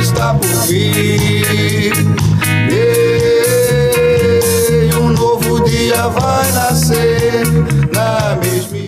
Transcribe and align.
está 0.00 0.34
por 0.34 0.48
vir. 0.66 1.92
E 2.70 3.34
um 4.94 5.08
novo 5.10 5.60
dia 5.64 6.08
vai 6.08 6.52
nascer 6.52 7.44
na 7.92 8.36
mesma. 8.36 8.78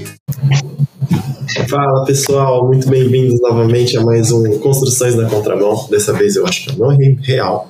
Fala 1.68 2.04
pessoal, 2.04 2.66
muito 2.66 2.88
bem-vindos 2.88 3.40
novamente 3.40 3.96
a 3.96 4.02
mais 4.02 4.32
um 4.32 4.58
Construções 4.58 5.14
na 5.14 5.28
Contramão. 5.28 5.86
Dessa 5.90 6.12
vez 6.12 6.34
eu 6.36 6.46
acho 6.46 6.64
que 6.64 6.70
é 6.70 6.76
não 6.76 6.96
real. 7.20 7.68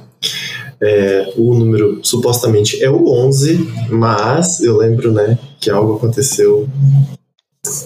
É, 0.83 1.35
o 1.37 1.55
número 1.55 2.01
supostamente 2.03 2.83
é 2.83 2.91
o 2.91 3.07
11, 3.07 3.71
mas 3.91 4.61
eu 4.61 4.79
lembro 4.79 5.13
né, 5.13 5.39
que 5.59 5.69
algo 5.71 5.97
aconteceu. 5.97 6.67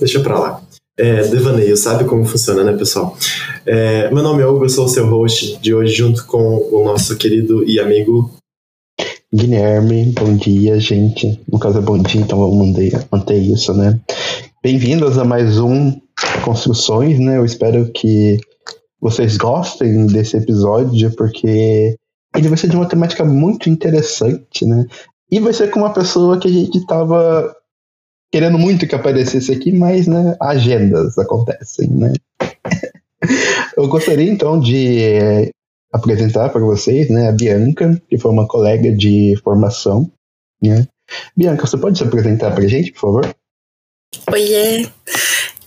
Deixa 0.01 0.21
pra 0.21 0.39
lá. 0.39 0.64
É, 0.97 1.23
devaneio, 1.23 1.77
sabe 1.77 2.05
como 2.05 2.25
funciona, 2.25 2.63
né, 2.63 2.73
pessoal? 2.77 3.17
É, 3.67 4.09
meu 4.13 4.23
nome 4.23 4.43
é 4.43 4.47
Hugo, 4.47 4.65
eu 4.65 4.69
sou 4.69 4.85
o 4.85 4.89
seu 4.89 5.09
host 5.09 5.59
de 5.61 5.75
hoje, 5.75 5.93
junto 5.93 6.25
com 6.25 6.57
o 6.71 6.85
nosso 6.85 7.17
querido 7.17 7.69
e 7.69 7.81
amigo 7.81 8.31
Guilherme. 9.35 10.13
Bom 10.13 10.37
dia, 10.37 10.79
gente. 10.79 11.43
No 11.51 11.59
caso 11.59 11.79
é 11.79 11.81
bom 11.81 11.99
dia, 11.99 12.21
então 12.21 12.39
vamos 12.39 12.77
manter, 13.11 13.39
isso, 13.41 13.75
né? 13.75 13.99
Bem-vindos 14.63 15.19
a 15.19 15.25
mais 15.25 15.59
um 15.59 16.01
Construções, 16.45 17.19
né? 17.19 17.39
Eu 17.39 17.45
espero 17.45 17.91
que 17.91 18.39
vocês 19.01 19.37
gostem 19.37 20.07
desse 20.07 20.37
episódio, 20.37 21.11
porque 21.17 21.97
ele 22.37 22.49
vai 22.49 22.57
ser 22.57 22.69
de 22.69 22.77
uma 22.77 22.87
temática 22.87 23.25
muito 23.25 23.69
interessante, 23.69 24.65
né? 24.65 24.87
E 25.29 25.41
vai 25.41 25.53
ser 25.53 25.73
com 25.73 25.81
uma 25.81 25.93
pessoa 25.93 26.39
que 26.39 26.47
a 26.47 26.53
gente 26.53 26.79
estava 26.79 27.53
querendo 28.35 28.59
muito 28.59 28.85
que 28.89 28.97
aparecesse 28.97 29.53
aqui, 29.53 29.71
mas 29.71 30.09
né, 30.09 30.37
agendas 30.41 31.17
acontecem, 31.17 31.89
né? 31.89 32.13
Eu 33.79 33.87
gostaria 33.87 34.29
então 34.29 34.59
de 34.59 35.53
apresentar 35.93 36.49
para 36.49 36.61
vocês 36.61 37.09
né, 37.09 37.29
a 37.29 37.33
Bianca, 37.33 38.03
que 38.11 38.19
foi 38.19 38.33
uma 38.33 38.49
colega 38.49 38.91
de 38.91 39.41
formação. 39.45 40.11
Né? 40.61 40.85
Bianca, 41.37 41.65
você 41.65 41.79
pode 41.79 41.97
se 41.97 42.03
apresentar 42.03 42.51
para 42.51 42.65
a 42.65 42.67
gente, 42.67 42.91
por 42.91 43.01
favor? 43.03 43.37
Oiê, 44.33 44.91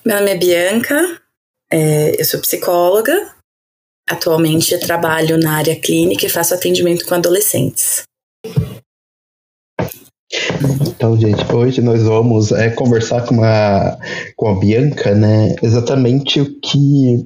meu 0.06 0.18
nome 0.18 0.32
é 0.32 0.36
Bianca, 0.36 1.22
é, 1.72 2.20
eu 2.20 2.26
sou 2.26 2.42
psicóloga, 2.42 3.34
atualmente 4.10 4.78
trabalho 4.80 5.38
na 5.38 5.56
área 5.56 5.80
clínica 5.80 6.26
e 6.26 6.30
faço 6.30 6.54
atendimento 6.54 7.06
com 7.06 7.16
adolescentes. 7.16 8.04
Então, 10.88 11.18
gente, 11.18 11.54
hoje 11.54 11.82
nós 11.82 12.04
vamos 12.04 12.52
é, 12.52 12.70
conversar 12.70 13.26
com 13.26 13.42
a, 13.44 13.98
com 14.36 14.50
a 14.50 14.60
Bianca, 14.60 15.16
né? 15.16 15.56
Exatamente 15.62 16.42
o 16.42 16.60
que. 16.60 17.26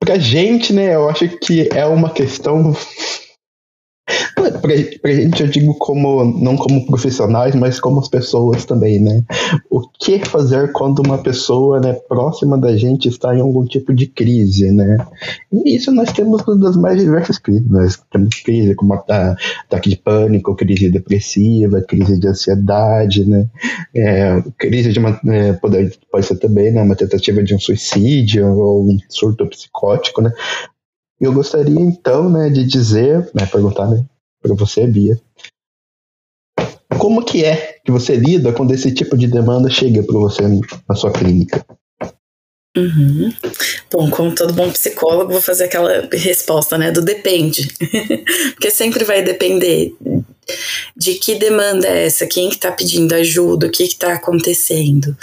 Pra 0.00 0.18
gente, 0.18 0.72
né? 0.72 0.94
Eu 0.94 1.08
acho 1.08 1.28
que 1.38 1.68
é 1.72 1.86
uma 1.86 2.10
questão 2.12 2.74
Pra, 4.60 4.72
pra 5.00 5.12
gente, 5.12 5.42
eu 5.42 5.48
digo 5.48 5.74
como, 5.74 6.24
não 6.24 6.56
como 6.56 6.86
profissionais, 6.86 7.54
mas 7.54 7.80
como 7.80 8.00
as 8.00 8.08
pessoas 8.08 8.64
também, 8.64 9.00
né? 9.00 9.24
O 9.70 9.80
que 9.80 10.18
fazer 10.24 10.72
quando 10.72 11.00
uma 11.00 11.18
pessoa 11.18 11.80
né, 11.80 11.92
próxima 12.08 12.58
da 12.58 12.76
gente 12.76 13.08
está 13.08 13.34
em 13.34 13.40
algum 13.40 13.64
tipo 13.64 13.94
de 13.94 14.06
crise, 14.06 14.70
né? 14.70 14.98
E 15.52 15.76
isso 15.76 15.92
nós 15.92 16.12
temos 16.12 16.42
das 16.60 16.76
mais 16.76 17.00
diversas 17.00 17.38
crises. 17.38 17.68
Nós 17.68 18.00
temos 18.10 18.34
crise 18.40 18.74
como 18.74 18.94
ataque 18.94 19.88
de 19.88 19.96
pânico, 19.96 20.56
crise 20.56 20.90
depressiva, 20.90 21.82
crise 21.82 22.18
de 22.18 22.28
ansiedade, 22.28 23.24
né? 23.24 23.46
É, 23.94 24.42
crise 24.58 24.92
de 24.92 24.98
uma. 24.98 25.20
É, 25.26 25.52
pode, 25.54 25.98
pode 26.10 26.26
ser 26.26 26.36
também 26.36 26.72
né, 26.72 26.82
uma 26.82 26.96
tentativa 26.96 27.42
de 27.42 27.54
um 27.54 27.58
suicídio 27.58 28.46
ou 28.56 28.84
um 28.84 28.98
surto 29.08 29.46
psicótico, 29.46 30.20
né? 30.22 30.32
Eu 31.20 31.34
gostaria 31.34 31.78
então, 31.78 32.30
né, 32.30 32.48
de 32.48 32.64
dizer, 32.64 33.30
né, 33.34 33.44
perguntar, 33.44 33.86
né, 33.90 34.02
para 34.40 34.54
você, 34.54 34.86
Bia, 34.86 35.20
como 36.98 37.24
que 37.24 37.44
é 37.44 37.78
que 37.84 37.90
você 37.90 38.16
lida 38.16 38.52
quando 38.52 38.72
esse 38.72 38.92
tipo 38.92 39.16
de 39.16 39.26
demanda 39.26 39.70
chega 39.70 40.02
para 40.02 40.18
você 40.18 40.42
na 40.88 40.94
sua 40.94 41.12
clínica? 41.12 41.64
Uhum. 42.76 43.32
Bom, 43.90 44.10
como 44.10 44.34
todo 44.34 44.52
bom 44.52 44.70
psicólogo, 44.70 45.32
vou 45.32 45.40
fazer 45.40 45.64
aquela 45.64 46.08
resposta, 46.12 46.78
né, 46.78 46.92
do 46.92 47.02
depende. 47.02 47.68
Porque 48.54 48.70
sempre 48.70 49.04
vai 49.04 49.22
depender 49.22 49.92
de 50.96 51.14
que 51.14 51.34
demanda 51.36 51.88
é 51.88 52.06
essa, 52.06 52.26
quem 52.26 52.48
que 52.48 52.58
tá 52.58 52.70
pedindo 52.70 53.14
ajuda, 53.14 53.66
o 53.66 53.70
que 53.70 53.88
que 53.88 53.96
tá 53.96 54.14
acontecendo, 54.14 55.16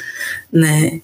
né? 0.51 1.01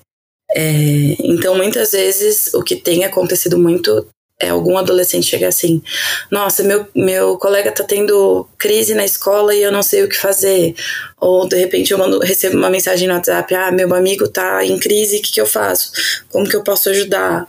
É, 0.55 1.15
então, 1.19 1.55
muitas 1.55 1.93
vezes, 1.93 2.53
o 2.53 2.61
que 2.61 2.75
tem 2.75 3.05
acontecido 3.05 3.57
muito 3.57 4.07
é, 4.39 4.49
algum 4.49 4.77
adolescente 4.77 5.27
chegar 5.27 5.47
assim: 5.47 5.81
nossa, 6.29 6.63
meu, 6.63 6.87
meu 6.95 7.37
colega 7.37 7.71
tá 7.71 7.83
tendo 7.83 8.47
crise 8.57 8.93
na 8.93 9.05
escola 9.05 9.53
e 9.55 9.61
eu 9.61 9.71
não 9.71 9.83
sei 9.83 10.03
o 10.03 10.09
que 10.09 10.17
fazer. 10.17 10.75
Ou 11.19 11.47
de 11.47 11.57
repente 11.57 11.91
eu 11.91 11.97
mando, 11.97 12.19
recebo 12.19 12.57
uma 12.57 12.69
mensagem 12.69 13.07
no 13.07 13.13
WhatsApp: 13.13 13.53
ah, 13.55 13.71
meu 13.71 13.93
amigo 13.93 14.27
tá 14.27 14.65
em 14.65 14.79
crise, 14.79 15.19
o 15.19 15.21
que, 15.21 15.31
que 15.31 15.41
eu 15.41 15.47
faço? 15.47 15.91
Como 16.29 16.47
que 16.47 16.55
eu 16.55 16.63
posso 16.63 16.89
ajudar? 16.89 17.47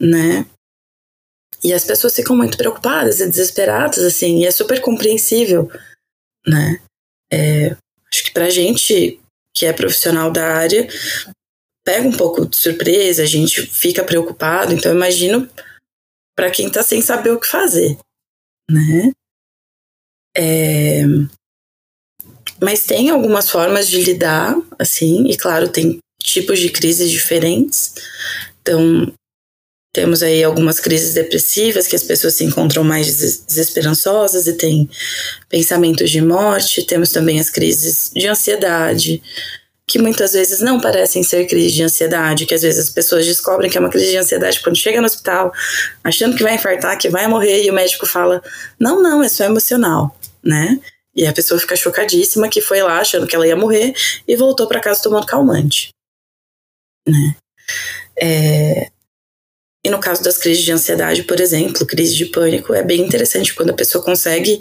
Né? 0.00 0.46
E 1.62 1.72
as 1.72 1.84
pessoas 1.84 2.14
ficam 2.14 2.36
muito 2.36 2.56
preocupadas 2.56 3.20
e 3.20 3.26
desesperadas, 3.26 3.98
assim, 3.98 4.38
e 4.38 4.46
é 4.46 4.50
super 4.50 4.80
compreensível, 4.80 5.68
né? 6.46 6.80
É, 7.32 7.76
acho 8.12 8.24
que 8.24 8.30
pra 8.30 8.48
gente 8.48 9.18
que 9.54 9.66
é 9.66 9.72
profissional 9.72 10.30
da 10.30 10.46
área, 10.54 10.86
pega 11.84 12.06
um 12.06 12.12
pouco 12.12 12.46
de 12.46 12.56
surpresa, 12.56 13.24
a 13.24 13.26
gente 13.26 13.62
fica 13.62 14.04
preocupado, 14.04 14.72
então 14.72 14.92
imagino 14.92 15.48
para 16.38 16.52
quem 16.52 16.68
está 16.68 16.84
sem 16.84 17.02
saber 17.02 17.32
o 17.32 17.40
que 17.40 17.48
fazer, 17.48 17.98
né? 18.70 19.10
É... 20.36 21.02
Mas 22.62 22.86
tem 22.86 23.10
algumas 23.10 23.50
formas 23.50 23.88
de 23.88 24.00
lidar, 24.04 24.56
assim, 24.78 25.26
e 25.28 25.36
claro, 25.36 25.68
tem 25.68 25.98
tipos 26.22 26.60
de 26.60 26.70
crises 26.70 27.10
diferentes. 27.10 27.92
Então, 28.62 29.12
temos 29.92 30.22
aí 30.22 30.44
algumas 30.44 30.78
crises 30.78 31.12
depressivas 31.12 31.88
que 31.88 31.96
as 31.96 32.04
pessoas 32.04 32.34
se 32.34 32.44
encontram 32.44 32.84
mais 32.84 33.16
desesperançosas 33.16 34.46
e 34.46 34.52
têm 34.52 34.88
pensamentos 35.48 36.08
de 36.08 36.20
morte. 36.20 36.86
Temos 36.86 37.10
também 37.10 37.40
as 37.40 37.50
crises 37.50 38.12
de 38.14 38.28
ansiedade, 38.28 39.20
que 39.88 39.98
muitas 39.98 40.34
vezes 40.34 40.60
não 40.60 40.78
parecem 40.78 41.22
ser 41.22 41.46
crises 41.46 41.72
de 41.72 41.82
ansiedade, 41.82 42.44
que 42.44 42.54
às 42.54 42.60
vezes 42.60 42.78
as 42.78 42.90
pessoas 42.90 43.24
descobrem 43.24 43.70
que 43.70 43.78
é 43.78 43.80
uma 43.80 43.88
crise 43.88 44.10
de 44.10 44.18
ansiedade 44.18 44.60
quando 44.60 44.76
chega 44.76 45.00
no 45.00 45.06
hospital, 45.06 45.50
achando 46.04 46.36
que 46.36 46.42
vai 46.42 46.56
infartar, 46.56 46.98
que 46.98 47.08
vai 47.08 47.26
morrer, 47.26 47.64
e 47.64 47.70
o 47.70 47.74
médico 47.74 48.06
fala: 48.06 48.42
não, 48.78 49.02
não, 49.02 49.22
é 49.22 49.28
só 49.30 49.44
emocional, 49.44 50.14
né? 50.44 50.78
E 51.16 51.26
a 51.26 51.32
pessoa 51.32 51.58
fica 51.58 51.74
chocadíssima 51.74 52.50
que 52.50 52.60
foi 52.60 52.82
lá 52.82 53.00
achando 53.00 53.26
que 53.26 53.34
ela 53.34 53.46
ia 53.46 53.56
morrer 53.56 53.94
e 54.28 54.36
voltou 54.36 54.68
para 54.68 54.78
casa 54.78 55.02
tomando 55.02 55.26
calmante, 55.26 55.88
né? 57.08 57.34
É... 58.20 58.90
E 59.82 59.88
no 59.88 59.98
caso 59.98 60.22
das 60.22 60.36
crises 60.36 60.64
de 60.64 60.72
ansiedade, 60.72 61.22
por 61.22 61.40
exemplo, 61.40 61.86
crise 61.86 62.14
de 62.14 62.26
pânico, 62.26 62.74
é 62.74 62.82
bem 62.82 63.00
interessante 63.00 63.54
quando 63.54 63.70
a 63.70 63.74
pessoa 63.74 64.04
consegue 64.04 64.60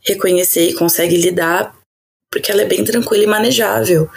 reconhecer 0.00 0.70
e 0.70 0.74
consegue 0.74 1.16
lidar 1.16 1.72
porque 2.36 2.52
ela 2.52 2.60
é 2.60 2.66
bem 2.66 2.84
tranquila 2.84 3.24
e 3.24 3.26
manejável, 3.26 4.10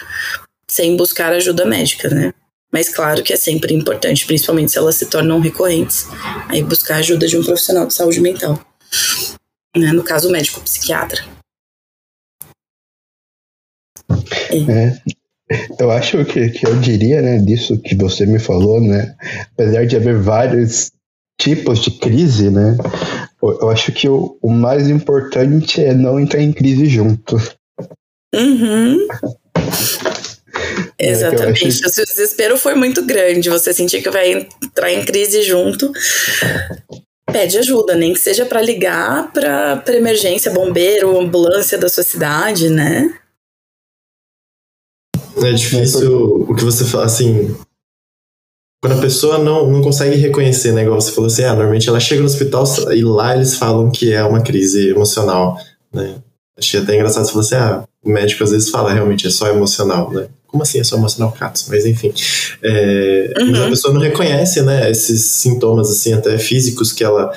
sem 0.69 0.97
buscar 0.97 1.31
ajuda 1.31 1.65
médica, 1.65 2.09
né? 2.09 2.33
Mas 2.71 2.89
claro 2.89 3.23
que 3.23 3.31
é 3.31 3.37
sempre 3.37 3.73
importante, 3.73 4.25
principalmente 4.25 4.73
se 4.73 4.77
elas 4.77 4.95
se 4.95 5.05
tornam 5.05 5.39
recorrentes, 5.39 6.05
aí 6.49 6.61
buscar 6.61 6.97
ajuda 6.97 7.25
de 7.27 7.37
um 7.37 7.43
profissional 7.43 7.87
de 7.87 7.93
saúde 7.93 8.19
mental. 8.19 8.59
Né? 9.75 9.93
No 9.93 10.03
caso, 10.03 10.29
médico 10.29 10.59
psiquiatra. 10.59 11.23
É. 14.51 14.99
Eu 15.79 15.89
acho 15.89 16.23
que, 16.25 16.49
que 16.49 16.67
eu 16.67 16.75
diria, 16.75 17.21
né, 17.21 17.39
disso 17.39 17.79
que 17.79 17.95
você 17.95 18.25
me 18.25 18.37
falou, 18.37 18.81
né, 18.81 19.15
apesar 19.53 19.85
de 19.85 19.95
haver 19.95 20.17
vários 20.17 20.91
tipos 21.39 21.79
de 21.79 21.91
crise, 21.91 22.51
né, 22.51 22.77
eu 23.41 23.69
acho 23.69 23.93
que 23.93 24.09
o, 24.09 24.37
o 24.41 24.51
mais 24.51 24.89
importante 24.89 25.81
é 25.81 25.93
não 25.93 26.19
entrar 26.19 26.41
em 26.41 26.51
crise 26.51 26.85
junto. 26.85 27.37
Uhum. 28.33 29.07
É, 30.97 31.09
Exatamente. 31.09 31.65
Achei... 31.65 31.85
O 31.85 31.89
seu 31.89 32.05
desespero 32.05 32.57
foi 32.57 32.75
muito 32.75 33.05
grande. 33.05 33.49
Você 33.49 33.73
sentir 33.73 34.01
que 34.01 34.09
vai 34.09 34.47
entrar 34.61 34.91
em 34.91 35.05
crise 35.05 35.41
junto. 35.43 35.91
Pede 37.31 37.59
ajuda, 37.59 37.95
nem 37.95 38.13
que 38.13 38.19
seja 38.19 38.45
para 38.45 38.61
ligar 38.61 39.31
para 39.31 39.83
emergência, 39.89 40.51
bombeiro, 40.51 41.19
ambulância 41.19 41.77
da 41.77 41.87
sua 41.87 42.03
cidade, 42.03 42.69
né? 42.69 43.13
É 45.37 45.51
difícil 45.53 46.45
o 46.49 46.55
que 46.55 46.63
você 46.63 46.83
fala 46.83 47.05
assim. 47.05 47.55
Quando 48.81 48.97
a 48.97 49.01
pessoa 49.01 49.37
não, 49.37 49.69
não 49.69 49.81
consegue 49.81 50.15
reconhecer, 50.15 50.71
né? 50.71 50.83
Igual 50.83 50.99
você 50.99 51.11
falou 51.11 51.27
assim, 51.27 51.43
ah, 51.43 51.53
normalmente 51.53 51.87
ela 51.87 51.99
chega 51.99 52.21
no 52.21 52.27
hospital 52.27 52.63
e 52.93 53.03
lá 53.03 53.35
eles 53.35 53.55
falam 53.55 53.91
que 53.91 54.11
é 54.11 54.23
uma 54.23 54.41
crise 54.41 54.89
emocional, 54.89 55.57
né? 55.93 56.15
Achei 56.57 56.81
até 56.81 56.95
engraçado 56.95 57.25
você 57.25 57.31
falou 57.31 57.45
assim, 57.45 57.55
ah, 57.55 57.88
o 58.03 58.09
médico 58.09 58.43
às 58.43 58.51
vezes 58.51 58.69
fala, 58.69 58.93
realmente, 58.93 59.27
é 59.27 59.29
só 59.29 59.47
emocional, 59.47 60.11
né? 60.11 60.27
como 60.49 60.63
assim 60.63 60.79
é 60.79 60.83
só 60.83 60.97
emocional 60.97 61.31
catos? 61.31 61.67
Mas 61.69 61.85
enfim. 61.85 62.11
É, 62.61 63.33
uhum. 63.39 63.51
Mas 63.51 63.61
a 63.61 63.69
pessoa 63.69 63.93
não 63.93 64.01
reconhece, 64.01 64.61
né, 64.61 64.89
esses 64.89 65.23
sintomas, 65.23 65.89
assim, 65.89 66.13
até 66.13 66.37
físicos 66.37 66.91
que 66.91 67.03
ela, 67.03 67.31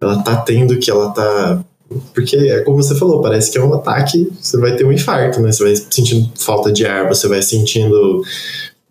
ela 0.00 0.22
tá 0.22 0.36
tendo, 0.36 0.78
que 0.78 0.90
ela 0.90 1.10
tá. 1.10 1.64
Porque 2.12 2.36
é 2.36 2.62
como 2.62 2.82
você 2.82 2.96
falou, 2.96 3.22
parece 3.22 3.50
que 3.50 3.58
é 3.58 3.62
um 3.62 3.72
ataque, 3.74 4.32
você 4.40 4.56
vai 4.56 4.74
ter 4.74 4.84
um 4.84 4.92
infarto, 4.92 5.40
né? 5.40 5.52
Você 5.52 5.62
vai 5.62 5.76
sentindo 5.76 6.32
falta 6.36 6.72
de 6.72 6.84
ar, 6.84 7.06
você 7.06 7.28
vai 7.28 7.40
sentindo 7.42 8.22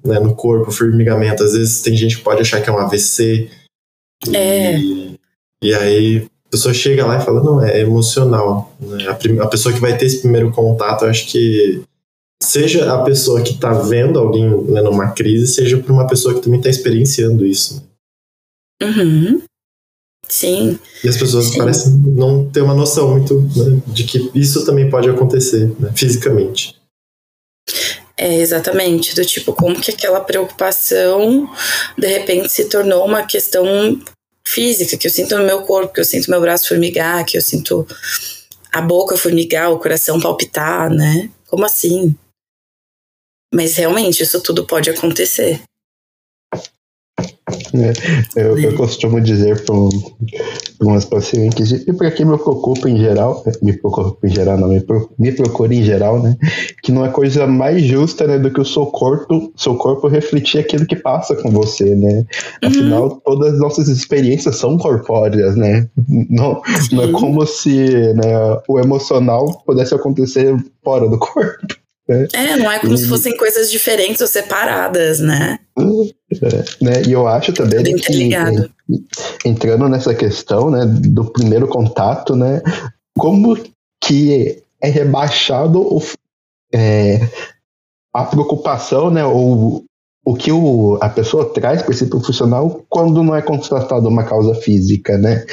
né, 0.03 0.17
no 0.19 0.33
corpo 0.33 0.71
formigamento. 0.71 1.43
Às 1.43 1.53
vezes 1.53 1.81
tem 1.81 1.97
gente 1.97 2.17
que 2.17 2.23
pode 2.23 2.41
achar 2.41 2.61
que 2.61 2.69
é 2.69 2.73
um 2.73 2.77
AVC. 2.77 3.49
É. 4.33 4.77
E, 4.77 5.19
e 5.61 5.73
aí 5.73 6.27
pessoa 6.55 6.73
chega 6.73 7.05
lá 7.05 7.17
e 7.17 7.25
fala, 7.25 7.43
não, 7.43 7.61
é 7.61 7.81
emocional. 7.81 8.73
Né? 8.79 9.05
A, 9.07 9.43
a 9.43 9.47
pessoa 9.47 9.73
que 9.75 9.81
vai 9.81 9.97
ter 9.97 10.05
esse 10.05 10.21
primeiro 10.21 10.51
contato, 10.51 11.03
eu 11.03 11.09
acho 11.09 11.27
que 11.27 11.83
seja 12.41 12.93
a 12.93 13.03
pessoa 13.03 13.41
que 13.41 13.51
está 13.51 13.73
vendo 13.73 14.17
alguém 14.17 14.49
né, 14.65 14.81
numa 14.81 15.11
crise, 15.11 15.47
seja 15.47 15.77
por 15.77 15.91
uma 15.91 16.07
pessoa 16.07 16.33
que 16.33 16.41
também 16.41 16.59
está 16.59 16.69
experienciando 16.69 17.45
isso. 17.45 17.83
Uhum. 18.81 19.41
Sim. 20.27 20.79
E 21.03 21.09
as 21.09 21.17
pessoas 21.17 21.45
Sim. 21.47 21.57
parecem 21.57 21.91
não 21.93 22.49
ter 22.49 22.61
uma 22.61 22.73
noção 22.73 23.11
muito 23.11 23.41
né, 23.41 23.81
de 23.87 24.05
que 24.05 24.31
isso 24.33 24.65
também 24.65 24.89
pode 24.89 25.09
acontecer 25.09 25.73
né, 25.77 25.91
fisicamente. 25.93 26.75
É, 28.17 28.39
exatamente. 28.39 29.13
Do 29.13 29.25
tipo, 29.25 29.51
como 29.53 29.79
que 29.79 29.91
aquela 29.91 30.21
preocupação 30.21 31.49
de 31.97 32.07
repente 32.07 32.49
se 32.49 32.65
tornou 32.65 33.05
uma 33.05 33.23
questão 33.23 33.65
física, 34.47 34.97
que 34.97 35.07
eu 35.07 35.11
sinto 35.11 35.37
no 35.37 35.45
meu 35.45 35.63
corpo, 35.63 35.93
que 35.93 35.99
eu 35.99 36.05
sinto 36.05 36.29
meu 36.29 36.39
braço 36.39 36.67
formigar, 36.67 37.25
que 37.25 37.37
eu 37.37 37.41
sinto 37.41 37.87
a 38.71 38.81
boca 38.81 39.17
formigar, 39.17 39.71
o 39.71 39.79
coração 39.79 40.19
palpitar, 40.19 40.89
né? 40.89 41.29
Como 41.47 41.65
assim? 41.65 42.15
Mas 43.53 43.75
realmente 43.75 44.21
isso 44.21 44.41
tudo 44.41 44.65
pode 44.65 44.89
acontecer. 44.89 45.61
É, 47.73 48.41
eu, 48.41 48.57
eu, 48.57 48.75
costumo 48.75 49.19
dizer 49.19 49.63
para 49.63 49.75
um, 49.75 49.89
umas 50.81 51.05
pacientes, 51.05 51.71
e 51.71 51.93
para 51.93 52.11
quem 52.11 52.25
me 52.25 52.37
preocupa 52.37 52.89
em 52.89 52.97
geral, 52.97 53.43
me 53.61 53.73
preocupa 53.73 54.27
em 54.27 54.29
geral, 54.29 54.57
não, 54.57 54.69
me, 54.69 54.83
me 55.17 55.31
procura 55.31 55.73
em 55.73 55.83
geral, 55.83 56.21
né? 56.21 56.37
Que 56.83 56.91
não 56.91 57.05
é 57.05 57.09
coisa 57.09 57.47
mais 57.47 57.83
justa 57.83 58.27
né, 58.27 58.37
do 58.37 58.51
que 58.51 58.61
o 58.61 58.65
seu 58.65 58.85
corpo, 58.85 59.51
seu 59.55 59.75
corpo 59.75 60.07
refletir 60.07 60.59
aquilo 60.59 60.85
que 60.85 60.95
passa 60.95 61.35
com 61.35 61.49
você, 61.49 61.95
né? 61.95 62.25
Afinal, 62.63 63.03
uhum. 63.03 63.19
todas 63.23 63.53
as 63.53 63.59
nossas 63.59 63.87
experiências 63.87 64.57
são 64.57 64.77
corpóreas, 64.77 65.55
né? 65.55 65.87
Não, 66.29 66.61
não 66.91 67.03
é 67.03 67.11
como 67.11 67.45
se 67.45 68.13
né, 68.13 68.59
o 68.67 68.79
emocional 68.79 69.63
pudesse 69.65 69.93
acontecer 69.93 70.55
fora 70.83 71.07
do 71.09 71.17
corpo. 71.17 71.84
Né? 72.07 72.27
É, 72.33 72.55
não 72.57 72.71
é 72.71 72.79
como 72.79 72.93
e... 72.93 72.97
se 72.97 73.07
fossem 73.07 73.35
coisas 73.35 73.71
diferentes 73.71 74.21
ou 74.21 74.27
separadas, 74.27 75.19
né? 75.19 75.59
É, 75.77 76.83
né? 76.83 77.01
E 77.07 77.11
eu 77.11 77.27
acho 77.27 77.51
também 77.53 77.83
que 77.95 78.29
entrando 79.43 79.89
nessa 79.89 80.13
questão 80.13 80.69
né, 80.69 80.85
do 80.85 81.25
primeiro 81.31 81.67
contato, 81.67 82.35
né, 82.35 82.61
como 83.17 83.57
que 84.03 84.61
é 84.81 84.89
rebaixado 84.89 85.81
o, 85.81 86.01
é, 86.73 87.19
a 88.13 88.23
preocupação, 88.23 89.09
né, 89.09 89.25
ou 89.25 89.83
o 90.25 90.35
que 90.35 90.51
o, 90.51 90.97
a 91.01 91.09
pessoa 91.09 91.53
traz 91.53 91.83
para 91.83 91.93
esse 91.93 92.07
profissional 92.07 92.83
quando 92.89 93.23
não 93.23 93.35
é 93.35 93.41
constatado 93.41 94.07
uma 94.07 94.23
causa 94.23 94.55
física, 94.55 95.17
né? 95.17 95.45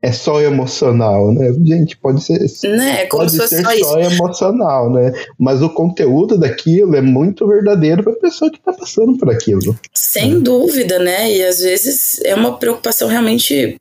É 0.00 0.12
só 0.12 0.40
emocional, 0.40 1.32
né? 1.32 1.52
Gente, 1.64 1.96
pode 1.96 2.22
ser, 2.22 2.38
né? 2.68 3.06
Como 3.06 3.24
pode 3.24 3.32
ser 3.32 3.62
só, 3.62 3.76
só 3.76 3.98
emocional, 3.98 4.92
né? 4.92 5.12
Mas 5.38 5.60
o 5.60 5.70
conteúdo 5.70 6.38
daquilo 6.38 6.94
é 6.94 7.00
muito 7.00 7.46
verdadeiro 7.48 8.04
para 8.04 8.12
a 8.12 8.20
pessoa 8.20 8.50
que 8.50 8.58
está 8.58 8.72
passando 8.72 9.18
por 9.18 9.28
aquilo. 9.30 9.76
Sem 9.92 10.34
é. 10.34 10.38
dúvida, 10.38 10.98
né? 11.00 11.32
E 11.32 11.44
às 11.44 11.60
vezes 11.60 12.20
é 12.24 12.34
uma 12.34 12.56
preocupação 12.56 13.08
realmente 13.08 13.76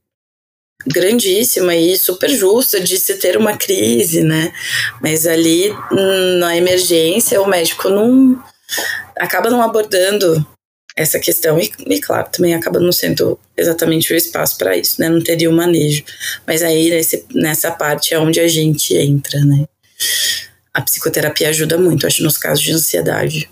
grandíssima 0.87 1.75
e 1.75 1.97
super 1.97 2.29
justa 2.29 2.79
de 2.79 2.97
se 2.97 3.15
ter 3.15 3.37
uma 3.37 3.55
crise, 3.55 4.23
né? 4.23 4.51
Mas 5.01 5.27
ali 5.27 5.71
na 6.39 6.57
emergência 6.57 7.41
o 7.41 7.47
médico 7.47 7.89
não 7.89 8.41
acaba 9.19 9.49
não 9.49 9.61
abordando 9.61 10.45
essa 10.97 11.19
questão. 11.19 11.59
E, 11.59 11.71
e, 11.87 12.01
claro, 12.01 12.27
também 12.31 12.55
acaba 12.55 12.79
não 12.79 12.91
sendo 12.91 13.39
exatamente 13.55 14.11
o 14.11 14.15
espaço 14.15 14.57
para 14.57 14.75
isso, 14.75 14.99
né? 14.99 15.07
Não 15.07 15.21
teria 15.21 15.49
o 15.49 15.53
manejo. 15.53 16.03
Mas 16.45 16.63
aí 16.63 16.89
nesse, 16.89 17.23
nessa 17.33 17.71
parte 17.71 18.13
é 18.13 18.19
onde 18.19 18.39
a 18.39 18.47
gente 18.47 18.97
entra, 18.97 19.39
né? 19.45 19.65
A 20.73 20.81
psicoterapia 20.81 21.49
ajuda 21.49 21.77
muito, 21.77 22.07
acho, 22.07 22.23
nos 22.23 22.37
casos 22.37 22.63
de 22.63 22.71
ansiedade. 22.71 23.49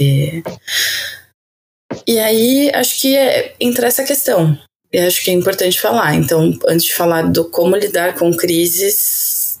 É. 0.00 0.42
E 2.06 2.18
aí, 2.18 2.70
acho 2.74 3.00
que 3.00 3.14
é, 3.14 3.54
entra 3.60 3.86
essa 3.86 4.02
questão. 4.02 4.58
E 4.90 4.98
acho 4.98 5.22
que 5.22 5.30
é 5.30 5.34
importante 5.34 5.78
falar. 5.78 6.14
Então, 6.14 6.58
antes 6.66 6.86
de 6.86 6.94
falar 6.94 7.22
do 7.30 7.44
como 7.50 7.76
lidar 7.76 8.14
com 8.14 8.34
crises, 8.34 9.60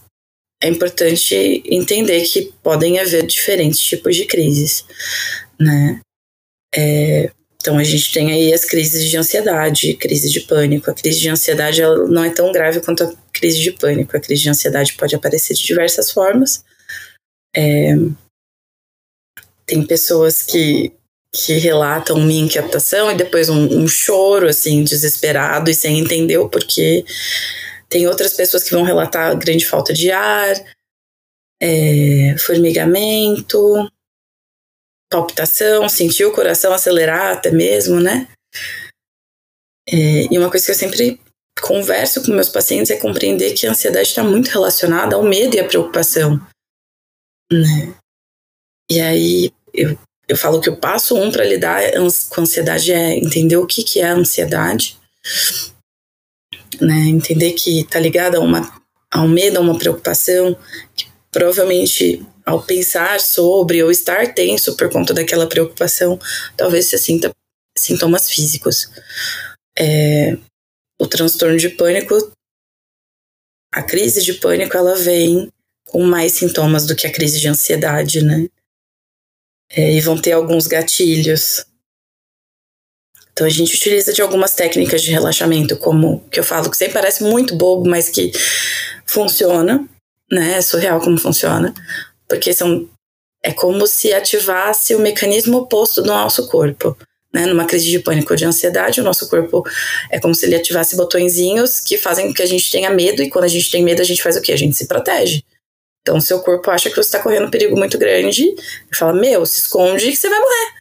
é 0.62 0.68
importante 0.68 1.62
entender 1.66 2.22
que 2.22 2.52
podem 2.62 2.98
haver 2.98 3.26
diferentes 3.26 3.80
tipos 3.80 4.16
de 4.16 4.24
crises, 4.24 4.84
né? 5.58 6.00
É, 6.74 7.30
então 7.62 7.78
a 7.78 7.84
gente 7.84 8.12
tem 8.12 8.32
aí 8.32 8.52
as 8.52 8.64
crises 8.64 9.08
de 9.08 9.16
ansiedade, 9.16 9.94
crise 9.94 10.28
de 10.28 10.40
pânico. 10.40 10.90
A 10.90 10.94
crise 10.94 11.20
de 11.20 11.28
ansiedade 11.28 11.80
ela 11.80 12.08
não 12.08 12.24
é 12.24 12.30
tão 12.30 12.50
grave 12.50 12.80
quanto 12.80 13.04
a 13.04 13.14
crise 13.32 13.60
de 13.60 13.70
pânico. 13.70 14.16
A 14.16 14.20
crise 14.20 14.42
de 14.42 14.50
ansiedade 14.50 14.94
pode 14.94 15.14
aparecer 15.14 15.54
de 15.54 15.62
diversas 15.62 16.10
formas. 16.10 16.64
É, 17.54 17.94
tem 19.64 19.86
pessoas 19.86 20.42
que, 20.42 20.92
que 21.32 21.52
relatam 21.54 22.16
uma 22.16 22.32
inquietação 22.32 23.12
e 23.12 23.16
depois 23.16 23.48
um, 23.48 23.82
um, 23.82 23.86
choro 23.86 24.48
assim 24.48 24.82
desesperado 24.82 25.70
e 25.70 25.74
sem 25.74 26.00
entender 26.00 26.38
o 26.38 26.48
porquê. 26.48 27.04
Tem 27.88 28.08
outras 28.08 28.34
pessoas 28.34 28.64
que 28.64 28.74
vão 28.74 28.82
relatar 28.82 29.36
grande 29.38 29.66
falta 29.66 29.92
de 29.92 30.10
ar, 30.10 30.54
é, 31.62 32.34
formigamento, 32.38 33.88
palpitação, 35.12 35.88
sentir 35.88 36.24
o 36.24 36.32
coração 36.32 36.72
acelerar 36.72 37.36
até 37.36 37.50
mesmo, 37.50 38.00
né? 38.00 38.26
É, 39.88 40.32
e 40.32 40.38
uma 40.38 40.50
coisa 40.50 40.64
que 40.64 40.70
eu 40.70 40.76
sempre 40.76 41.20
converso 41.60 42.22
com 42.22 42.32
meus 42.32 42.48
pacientes 42.48 42.90
é 42.90 42.96
compreender 42.96 43.52
que 43.52 43.66
a 43.66 43.70
ansiedade 43.70 44.08
está 44.08 44.24
muito 44.24 44.48
relacionada 44.48 45.16
ao 45.16 45.22
medo 45.22 45.54
e 45.54 45.60
à 45.60 45.64
preocupação, 45.64 46.40
né? 47.52 47.94
E 48.90 49.00
aí 49.00 49.52
eu, 49.72 49.98
eu 50.28 50.36
falo 50.36 50.60
que 50.60 50.70
o 50.70 50.76
passo 50.76 51.16
um 51.16 51.30
para 51.30 51.44
lidar 51.44 51.82
com 52.30 52.40
a 52.40 52.42
ansiedade 52.42 52.92
é 52.92 53.16
entender 53.16 53.56
o 53.56 53.66
que, 53.66 53.82
que 53.82 54.00
é 54.00 54.06
a 54.06 54.14
ansiedade, 54.14 54.98
né? 56.80 57.06
Entender 57.08 57.52
que 57.52 57.80
está 57.80 57.98
ligada 57.98 58.38
a, 58.38 58.40
uma, 58.40 58.82
a 59.10 59.20
um 59.20 59.28
medo, 59.28 59.58
a 59.58 59.60
uma 59.60 59.78
preocupação, 59.78 60.56
que 60.94 61.06
provavelmente 61.30 62.24
ao 62.44 62.62
pensar 62.62 63.20
sobre 63.20 63.82
ou 63.82 63.90
estar 63.90 64.34
tenso 64.34 64.76
por 64.76 64.90
conta 64.90 65.14
daquela 65.14 65.48
preocupação, 65.48 66.18
talvez 66.56 66.86
se 66.86 66.98
sinta 66.98 67.30
sintomas 67.76 68.28
físicos. 68.30 68.90
É, 69.78 70.36
o 71.00 71.06
transtorno 71.06 71.56
de 71.56 71.70
pânico, 71.70 72.32
a 73.72 73.82
crise 73.82 74.22
de 74.22 74.34
pânico, 74.34 74.76
ela 74.76 74.96
vem 74.96 75.50
com 75.86 76.02
mais 76.02 76.32
sintomas 76.32 76.86
do 76.86 76.96
que 76.96 77.06
a 77.06 77.12
crise 77.12 77.40
de 77.40 77.48
ansiedade, 77.48 78.22
né? 78.22 78.48
É, 79.70 79.94
e 79.94 80.00
vão 80.00 80.20
ter 80.20 80.32
alguns 80.32 80.66
gatilhos. 80.66 81.64
Então 83.32 83.46
a 83.46 83.50
gente 83.50 83.74
utiliza 83.74 84.12
de 84.12 84.20
algumas 84.20 84.54
técnicas 84.54 85.00
de 85.00 85.10
relaxamento, 85.10 85.76
como 85.78 86.20
que 86.28 86.38
eu 86.38 86.44
falo 86.44 86.70
que 86.70 86.76
sempre 86.76 86.94
parece 86.94 87.22
muito 87.22 87.56
bobo, 87.56 87.88
mas 87.88 88.10
que 88.10 88.30
funciona, 89.06 89.88
né? 90.30 90.58
É 90.58 90.60
surreal 90.60 91.00
como 91.00 91.16
funciona 91.16 91.72
porque 92.32 92.54
são 92.54 92.88
é 93.44 93.52
como 93.52 93.86
se 93.86 94.12
ativasse 94.12 94.94
o 94.94 95.00
mecanismo 95.00 95.58
oposto 95.58 96.00
do 96.00 96.08
nosso 96.08 96.48
corpo. 96.48 96.96
Né? 97.34 97.44
Numa 97.44 97.66
crise 97.66 97.90
de 97.90 97.98
pânico 97.98 98.32
ou 98.32 98.36
de 98.36 98.44
ansiedade, 98.46 99.00
o 99.00 99.04
nosso 99.04 99.28
corpo 99.28 99.62
é 100.10 100.18
como 100.18 100.34
se 100.34 100.46
ele 100.46 100.54
ativasse 100.54 100.96
botõezinhos 100.96 101.78
que 101.80 101.98
fazem 101.98 102.28
com 102.28 102.34
que 102.34 102.42
a 102.42 102.46
gente 102.46 102.70
tenha 102.70 102.88
medo, 102.88 103.22
e 103.22 103.28
quando 103.28 103.44
a 103.44 103.48
gente 103.48 103.70
tem 103.70 103.82
medo, 103.82 104.00
a 104.00 104.04
gente 104.04 104.22
faz 104.22 104.36
o 104.36 104.40
quê? 104.40 104.52
A 104.52 104.56
gente 104.56 104.76
se 104.76 104.86
protege. 104.86 105.42
Então, 106.00 106.20
seu 106.20 106.40
corpo 106.40 106.70
acha 106.70 106.88
que 106.88 106.96
você 106.96 107.08
está 107.08 107.20
correndo 107.20 107.46
um 107.46 107.50
perigo 107.50 107.76
muito 107.76 107.98
grande 107.98 108.44
e 108.44 108.96
fala: 108.96 109.12
Meu, 109.12 109.44
se 109.44 109.60
esconde 109.60 110.10
que 110.10 110.16
você 110.16 110.28
vai 110.28 110.38
morrer, 110.38 110.72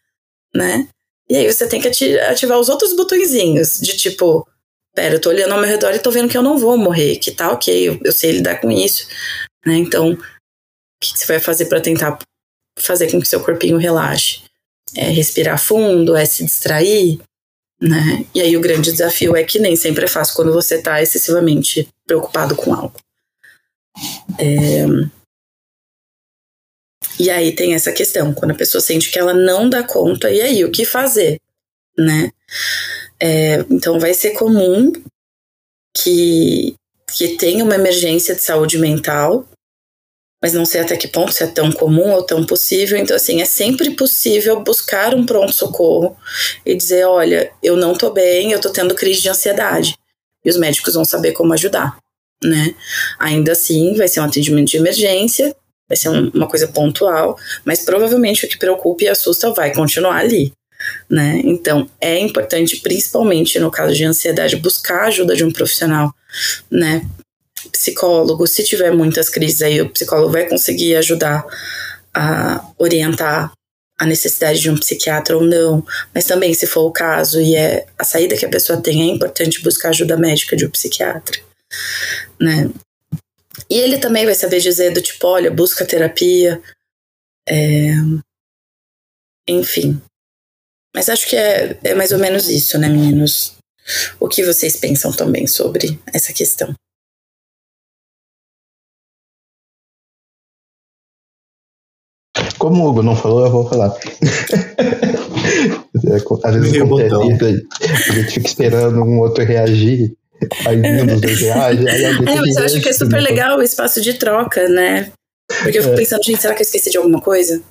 né? 0.56 0.88
E 1.30 1.36
aí 1.36 1.52
você 1.52 1.68
tem 1.68 1.82
que 1.82 1.88
ativar 2.20 2.60
os 2.60 2.70
outros 2.70 2.96
botõezinhos, 2.96 3.80
de 3.80 3.98
tipo: 3.98 4.48
Pera, 4.96 5.16
eu 5.16 5.22
tô 5.22 5.30
olhando 5.30 5.54
ao 5.54 5.60
meu 5.60 5.70
redor 5.70 5.94
e 5.94 6.00
tô 6.00 6.12
vendo 6.12 6.30
que 6.30 6.38
eu 6.38 6.44
não 6.44 6.58
vou 6.58 6.78
morrer, 6.78 7.18
que 7.18 7.32
tá 7.32 7.52
ok, 7.52 7.90
eu, 7.90 8.00
eu 8.04 8.12
sei 8.12 8.32
lidar 8.32 8.60
com 8.60 8.72
isso, 8.72 9.08
né? 9.66 9.76
Então, 9.76 10.18
que 11.02 11.18
você 11.18 11.26
vai 11.26 11.40
fazer 11.40 11.66
para 11.66 11.82
tentar 11.82 12.18
fazer 12.80 13.12
com 13.12 13.20
que 13.20 13.28
seu 13.28 13.44
corpinho 13.44 13.78
relaxe? 13.78 14.44
É 14.96 15.10
respirar 15.10 15.60
fundo, 15.60 16.16
é 16.16 16.26
se 16.26 16.44
distrair, 16.46 17.20
né? 17.82 18.26
E 18.36 18.42
aí 18.42 18.56
o 18.56 18.62
grande 18.62 18.92
desafio 18.92 19.36
é 19.36 19.44
que 19.44 19.60
nem 19.60 19.76
sempre 19.76 20.06
é 20.06 20.08
fácil 20.08 20.36
quando 20.36 20.54
você 20.54 20.76
está 20.76 21.02
excessivamente 21.02 21.88
preocupado 22.06 22.56
com 22.56 22.74
algo. 22.74 22.96
É... 24.38 24.86
E 27.20 27.30
aí 27.30 27.54
tem 27.54 27.74
essa 27.74 27.92
questão, 27.92 28.34
quando 28.34 28.52
a 28.52 28.56
pessoa 28.56 28.82
sente 28.82 29.12
que 29.12 29.20
ela 29.20 29.34
não 29.34 29.70
dá 29.70 29.84
conta, 29.84 30.30
e 30.32 30.42
aí, 30.42 30.66
o 30.66 30.72
que 30.72 30.86
fazer, 30.86 31.40
né? 31.98 32.32
É, 33.20 33.60
então 33.70 34.00
vai 34.00 34.14
ser 34.14 34.32
comum 34.32 34.92
que, 35.96 36.76
que 37.16 37.38
tenha 37.38 37.64
uma 37.64 37.76
emergência 37.76 38.34
de 38.34 38.42
saúde 38.42 38.80
mental, 38.80 39.48
mas 40.42 40.54
não 40.54 40.66
sei 40.66 40.82
até 40.82 40.98
que 40.98 41.08
ponto 41.08 41.32
se 41.32 41.44
é 41.44 41.48
tão 41.48 41.72
comum 41.72 42.12
ou 42.12 42.24
tão 42.24 42.44
possível. 42.44 42.98
Então, 42.98 43.16
assim, 43.16 43.42
é 43.42 43.46
sempre 43.46 43.92
possível 43.92 44.60
buscar 44.62 45.14
um 45.14 45.26
pronto-socorro 45.26 46.18
e 46.66 46.76
dizer: 46.76 47.06
olha, 47.06 47.52
eu 47.62 47.78
não 47.78 47.94
tô 47.94 48.10
bem, 48.10 48.52
eu 48.52 48.60
tô 48.60 48.72
tendo 48.72 48.96
crise 48.96 49.22
de 49.22 49.30
ansiedade. 49.30 49.96
E 50.44 50.50
os 50.50 50.58
médicos 50.58 50.96
vão 50.96 51.06
saber 51.06 51.34
como 51.34 51.54
ajudar, 51.54 51.98
né? 52.44 52.74
Ainda 53.20 53.52
assim, 53.52 53.96
vai 53.96 54.08
ser 54.08 54.22
um 54.22 54.24
atendimento 54.24 54.72
de 54.72 54.78
emergência, 54.78 55.56
vai 55.88 55.96
ser 55.96 56.10
um, 56.10 56.32
uma 56.34 56.48
coisa 56.48 56.68
pontual, 56.68 57.38
mas 57.64 57.86
provavelmente 57.86 58.46
o 58.46 58.50
que 58.50 58.58
preocupa 58.58 59.04
e 59.04 59.08
assusta 59.08 59.52
vai 59.52 59.72
continuar 59.74 60.18
ali. 60.18 60.52
Né? 61.08 61.42
Então, 61.44 61.88
é 62.00 62.18
importante, 62.18 62.78
principalmente 62.78 63.60
no 63.60 63.70
caso 63.70 63.94
de 63.94 64.04
ansiedade, 64.04 64.56
buscar 64.56 65.02
a 65.04 65.08
ajuda 65.08 65.36
de 65.36 65.44
um 65.44 65.52
profissional, 65.52 66.12
né? 66.72 67.06
Psicólogo, 67.70 68.48
se 68.48 68.64
tiver 68.64 68.92
muitas 68.92 69.30
crises 69.30 69.62
aí, 69.62 69.82
o 69.82 69.90
psicólogo 69.90 70.32
vai 70.32 70.48
conseguir 70.48 70.96
ajudar 70.96 71.46
a 72.14 72.66
orientar 72.78 73.52
a 74.02 74.06
necessidade 74.06 74.60
de 74.60 74.70
um 74.70 74.78
psiquiatra 74.78 75.38
ou 75.38 75.44
não, 75.44 75.86
mas 76.14 76.26
também, 76.26 76.54
se 76.56 76.66
for 76.66 76.82
o 76.82 76.92
caso 76.92 77.40
e 77.40 77.56
é 77.56 77.86
a 77.98 78.04
saída 78.04 78.36
que 78.36 78.46
a 78.46 78.50
pessoa 78.50 78.82
tem, 78.82 79.04
é 79.04 79.14
importante 79.14 79.62
buscar 79.62 79.90
ajuda 79.90 80.18
médica 80.18 80.56
de 80.56 80.66
um 80.66 80.72
psiquiatra, 80.72 81.40
né? 82.40 82.70
E 83.70 83.78
ele 83.78 84.00
também 84.00 84.26
vai 84.26 84.34
saber 84.34 84.60
dizer 84.60 84.92
do 84.92 85.02
tipo, 85.02 85.28
olha, 85.28 85.52
busca 85.52 85.86
terapia, 85.86 86.60
é... 87.48 87.94
enfim. 89.48 90.02
Mas 90.96 91.08
acho 91.08 91.28
que 91.28 91.36
é, 91.36 91.78
é 91.84 91.94
mais 91.94 92.12
ou 92.12 92.18
menos 92.18 92.50
isso, 92.50 92.78
né, 92.80 92.90
meninos? 92.90 93.54
O 94.20 94.28
que 94.28 94.44
vocês 94.44 94.76
pensam 94.78 95.12
também 95.12 95.48
sobre 95.48 96.00
essa 96.12 96.34
questão? 96.34 96.74
Como 102.62 102.84
o 102.84 102.90
Hugo 102.90 103.02
não 103.02 103.16
falou, 103.16 103.44
eu 103.44 103.52
vou 103.52 103.68
falar. 103.68 103.88
Às 105.92 106.04
vezes 106.04 106.22
acontece 106.22 106.60
isso, 106.70 108.12
a 108.12 108.14
gente 108.14 108.34
fica 108.34 108.48
esperando 108.48 109.02
um 109.02 109.20
outro 109.20 109.44
reagir, 109.44 110.14
aí 110.68 110.80
um 110.80 111.08
dos 111.08 111.22
dois 111.22 111.40
reage. 111.40 111.90
Aí 111.90 112.04
é, 112.04 112.14
mas 112.14 112.56
eu 112.56 112.64
acho 112.64 112.80
que 112.80 112.90
é 112.90 112.94
super 112.94 113.20
legal 113.20 113.58
o 113.58 113.64
espaço 113.64 114.00
de 114.00 114.14
troca, 114.14 114.70
né? 114.70 115.12
Porque 115.64 115.80
eu 115.80 115.82
fico 115.82 115.96
é. 115.96 115.98
pensando, 115.98 116.24
gente, 116.24 116.40
será 116.40 116.54
que 116.54 116.62
eu 116.62 116.66
esqueci 116.66 116.92
de 116.92 116.98
alguma 116.98 117.20
coisa? 117.20 117.64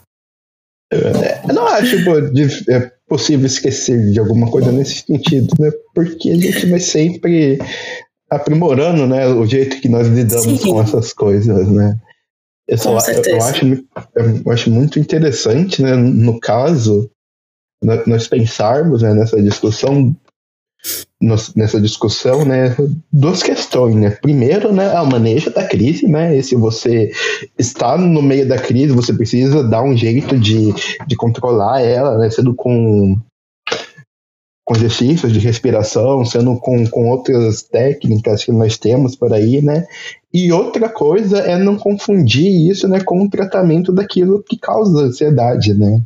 É, 0.93 1.41
eu 1.49 1.55
não 1.55 1.69
acho 1.69 1.97
tipo, 1.97 2.21
de, 2.33 2.49
é 2.69 2.91
possível 3.09 3.47
esquecer 3.47 4.11
de 4.11 4.19
alguma 4.19 4.51
coisa 4.51 4.73
nesse 4.73 5.05
sentido, 5.07 5.55
né? 5.61 5.71
Porque 5.95 6.31
a 6.31 6.35
gente 6.35 6.67
vai 6.67 6.81
sempre 6.81 7.61
aprimorando, 8.29 9.07
né, 9.07 9.29
o 9.29 9.47
jeito 9.47 9.81
que 9.81 9.89
nós 9.89 10.09
lidamos 10.09 10.61
Sim. 10.61 10.73
com 10.73 10.83
essas 10.83 11.13
coisas, 11.13 11.69
né? 11.69 11.97
Eu, 12.71 12.79
só, 12.79 12.97
eu, 13.11 13.23
eu, 13.25 13.43
acho, 13.43 13.85
eu 14.45 14.53
acho 14.53 14.71
muito 14.71 15.01
interessante, 15.01 15.83
né, 15.83 15.97
no 15.97 16.39
caso, 16.39 17.11
nós 18.07 18.29
pensarmos 18.29 19.03
né, 19.03 19.13
nessa 19.13 19.43
discussão 19.43 20.15
nessa 21.55 21.79
discussão, 21.79 22.45
né, 22.45 22.75
duas 23.13 23.43
questões, 23.43 23.95
né? 23.95 24.11
Primeiro, 24.11 24.73
né, 24.73 24.97
a 24.97 25.05
manejo 25.05 25.53
da 25.53 25.67
crise, 25.69 26.07
né? 26.07 26.35
E 26.35 26.43
se 26.43 26.57
você 26.57 27.13
está 27.59 27.99
no 27.99 28.23
meio 28.23 28.49
da 28.49 28.57
crise, 28.57 28.95
você 28.95 29.13
precisa 29.13 29.63
dar 29.63 29.83
um 29.83 29.95
jeito 29.95 30.39
de, 30.39 30.73
de 31.07 31.17
controlar 31.17 31.83
ela, 31.83 32.17
né? 32.17 32.31
Sendo 32.31 32.55
com 32.55 33.21
com 34.71 34.77
exercícios 34.77 35.33
de 35.33 35.41
respiração, 35.41 36.25
sendo 36.25 36.57
com, 36.57 36.87
com 36.87 37.11
outras 37.11 37.61
técnicas 37.61 38.45
que 38.45 38.53
nós 38.53 38.79
temos 38.79 39.17
por 39.17 39.33
aí, 39.33 39.61
né? 39.61 39.85
E 40.33 40.53
outra 40.53 40.89
coisa 40.89 41.39
é 41.39 41.59
não 41.59 41.77
confundir 41.77 42.71
isso 42.71 42.87
né, 42.87 43.01
com 43.01 43.21
o 43.21 43.29
tratamento 43.29 43.91
daquilo 43.91 44.45
que 44.49 44.57
causa 44.57 45.07
ansiedade, 45.07 45.75
né? 45.75 46.01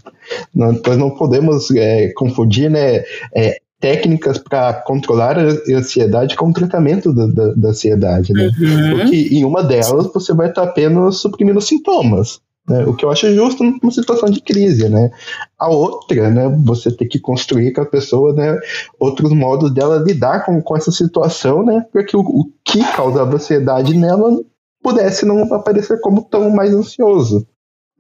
Nós 0.55 0.97
não 0.97 1.11
podemos 1.11 1.71
é, 1.73 2.09
confundir 2.15 2.71
né, 2.71 3.05
é, 3.35 3.59
técnicas 3.79 4.39
para 4.39 4.73
controlar 4.73 5.39
a 5.39 5.77
ansiedade 5.77 6.35
com 6.35 6.49
o 6.49 6.55
tratamento 6.55 7.13
da, 7.13 7.27
da, 7.27 7.53
da 7.53 7.69
ansiedade, 7.69 8.33
né? 8.33 8.51
Uhum. 8.59 8.99
Porque 8.99 9.29
em 9.31 9.45
uma 9.45 9.63
delas 9.63 10.11
você 10.11 10.33
vai 10.33 10.49
estar 10.49 10.63
apenas 10.63 11.17
suprimindo 11.17 11.61
sintomas. 11.61 12.41
Né? 12.69 12.85
O 12.87 12.95
que 12.95 13.05
eu 13.05 13.11
acho 13.11 13.35
justo 13.35 13.63
numa 13.63 13.93
situação 13.93 14.31
de 14.31 14.41
crise, 14.41 14.89
né? 14.89 15.11
A 15.59 15.69
outra, 15.69 16.31
né? 16.31 16.49
Você 16.65 16.91
tem 16.91 17.07
que 17.07 17.19
construir 17.19 17.73
com 17.73 17.83
a 17.83 17.87
pessoa, 17.87 18.33
né? 18.33 18.59
Outros 18.99 19.33
modos 19.33 19.73
dela 19.73 19.99
lidar 19.99 20.45
com, 20.45 20.61
com 20.63 20.77
essa 20.77 20.91
situação, 20.91 21.63
né? 21.65 21.85
Para 21.93 22.05
que 22.05 22.17
o, 22.17 22.21
o 22.21 22.51
que 22.65 22.83
causava 22.93 23.37
ansiedade 23.37 23.95
nela 23.95 24.41
pudesse 24.83 25.27
não 25.27 25.43
aparecer 25.55 26.01
como 26.01 26.23
tão 26.23 26.51
mais 26.51 26.75
ansioso 26.75 27.47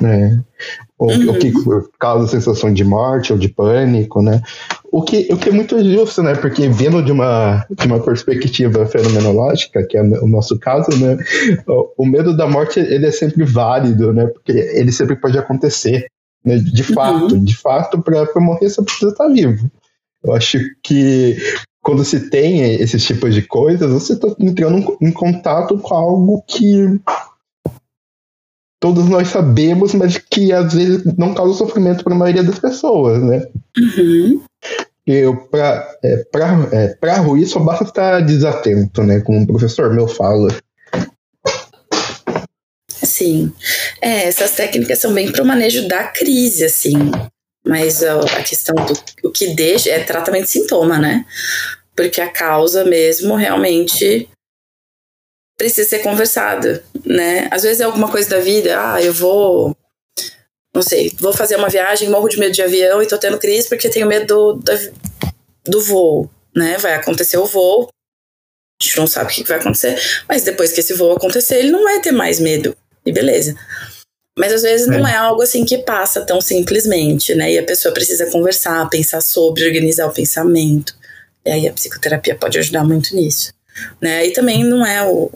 né? 0.01 0.43
O, 0.99 1.07
uhum. 1.07 1.31
o, 1.31 1.39
que 1.39 1.53
causa 1.99 2.29
sensação 2.29 2.73
de 2.73 2.85
morte 2.85 3.33
ou 3.33 3.39
de 3.39 3.49
pânico, 3.49 4.23
né? 4.23 4.43
O 4.91 5.03
que, 5.03 5.29
o 5.33 5.37
que 5.37 5.49
é 5.49 5.53
muito 5.53 5.83
justo, 5.83 6.23
né? 6.23 6.35
Porque 6.35 6.69
vendo 6.69 7.03
de 7.03 7.13
uma, 7.13 7.67
de 7.71 7.87
uma 7.87 8.01
perspectiva 8.01 8.87
fenomenológica, 8.87 9.85
que 9.87 9.97
é 9.97 10.03
o 10.03 10.29
nosso 10.29 10.59
caso, 10.59 10.91
né? 10.99 11.17
O, 11.67 12.05
o 12.05 12.07
medo 12.07 12.37
da 12.37 12.47
morte, 12.47 12.81
ele 12.81 13.07
é 13.07 13.11
sempre 13.11 13.45
válido, 13.45 14.13
né? 14.13 14.27
Porque 14.27 14.53
ele 14.53 14.93
sempre 14.93 15.17
pode 15.17 15.39
acontecer, 15.39 16.07
né? 16.45 16.59
De 16.59 16.83
fato, 16.83 17.35
uhum. 17.35 17.45
de 17.45 17.57
fato, 17.57 18.03
para 18.03 18.29
morrer 18.41 18.69
você 18.69 18.83
precisa 18.83 19.11
estar 19.11 19.29
vivo. 19.29 19.71
Eu 20.23 20.33
acho 20.33 20.59
que 20.83 21.37
quando 21.83 22.03
se 22.03 22.31
tem 22.31 22.63
esses 22.77 23.05
tipos 23.05 23.35
de 23.35 23.43
coisas, 23.43 23.93
você 23.93 24.15
está 24.15 24.29
entrando 24.41 24.97
em 25.01 25.13
contato 25.13 25.77
com 25.79 25.95
algo 25.95 26.43
que 26.49 26.99
todos 28.85 29.09
nós 29.09 29.29
sabemos, 29.29 29.95
mas 29.95 30.19
que 30.19 30.53
às 30.53 30.75
vezes 30.75 31.03
não 31.17 31.33
causa 31.33 31.57
sofrimento 31.57 32.05
para 32.05 32.13
a 32.13 32.19
maioria 32.19 32.45
das 32.45 32.59
pessoas, 32.59 33.23
né? 33.23 33.47
Uhum. 33.79 34.43
Eu, 35.07 35.39
para 35.47 35.97
é, 36.05 36.17
pra, 36.31 36.69
é, 36.71 36.89
pra 36.89 37.17
ruir, 37.17 37.49
só 37.49 37.61
basta 37.61 37.85
estar 37.85 38.21
desatento, 38.21 39.03
né? 39.03 39.21
Como 39.21 39.39
um 39.39 39.47
professor 39.47 39.91
meu 39.95 40.07
fala. 40.07 40.55
Sim. 42.91 43.55
É, 44.03 44.29
essas 44.29 44.51
técnicas 44.51 44.99
são 44.99 45.15
bem 45.15 45.33
para 45.33 45.43
o 45.43 45.47
manejo 45.47 45.89
da 45.89 46.05
crise, 46.05 46.67
assim. 46.67 47.11
Mas 47.67 48.03
a, 48.03 48.21
a 48.21 48.43
questão 48.43 48.75
do 48.75 48.93
o 49.27 49.33
que 49.33 49.55
deixa 49.55 49.89
é 49.93 50.05
tratamento 50.05 50.45
de 50.45 50.51
sintoma, 50.51 50.99
né? 50.99 51.25
Porque 51.97 52.21
a 52.21 52.29
causa 52.29 52.85
mesmo 52.85 53.35
realmente 53.35 54.29
precisa 55.65 55.89
ser 55.89 56.01
conversada, 56.01 56.85
né? 57.07 57.49
Às 57.51 57.63
vezes 57.63 57.81
é 57.81 57.85
alguma 57.85 58.11
coisa 58.11 58.29
da 58.29 58.39
vida, 58.39 58.77
ah, 58.79 59.03
eu 59.03 59.15
vou, 59.15 59.75
não 60.75 60.83
sei, 60.83 61.11
vou 61.19 61.33
fazer 61.33 61.57
uma 61.57 61.71
viagem, 61.71 62.11
morro 62.11 62.29
de 62.29 62.39
medo 62.39 62.53
de 62.53 62.61
avião 62.61 63.03
e 63.03 63.07
tô 63.07 63.17
tendo 63.17 63.39
crise 63.39 63.67
porque 63.67 63.89
tenho 63.89 64.07
medo 64.07 64.27
do, 64.27 64.53
do, 64.57 64.93
do 65.65 65.81
voo, 65.81 66.31
né? 66.55 66.77
Vai 66.77 66.93
acontecer 66.93 67.39
o 67.39 67.47
voo, 67.47 67.89
a 67.89 68.85
gente 68.85 68.99
não 68.99 69.07
sabe 69.07 69.33
o 69.33 69.35
que 69.35 69.43
vai 69.45 69.59
acontecer, 69.59 69.99
mas 70.29 70.43
depois 70.43 70.71
que 70.71 70.81
esse 70.81 70.93
voo 70.93 71.17
acontecer, 71.17 71.61
ele 71.61 71.71
não 71.71 71.83
vai 71.83 71.99
ter 71.99 72.13
mais 72.13 72.39
medo, 72.39 72.77
e 73.07 73.11
beleza. 73.11 73.57
Mas 74.39 74.53
às 74.53 74.63
vezes 74.63 74.87
é. 74.87 74.91
não 74.91 75.09
é 75.09 75.17
algo 75.17 75.41
assim 75.41 75.65
que 75.65 75.79
passa 75.79 76.21
tão 76.27 76.43
simplesmente, 76.43 77.35
né? 77.35 77.53
E 77.53 77.59
a 77.59 77.65
pessoa 77.65 77.95
precisa 77.95 78.31
conversar, 78.31 78.87
pensar 78.91 79.23
sobre, 79.23 79.65
organizar 79.65 80.07
o 80.09 80.13
pensamento. 80.13 80.95
E 81.47 81.51
aí 81.51 81.67
a 81.67 81.73
psicoterapia 81.73 82.35
pode 82.35 82.59
ajudar 82.59 82.85
muito 82.85 83.17
nisso. 83.17 83.55
Né? 84.01 84.27
E 84.27 84.33
também 84.33 84.65
não 84.65 84.85
é, 84.85 85.07
o, 85.07 85.31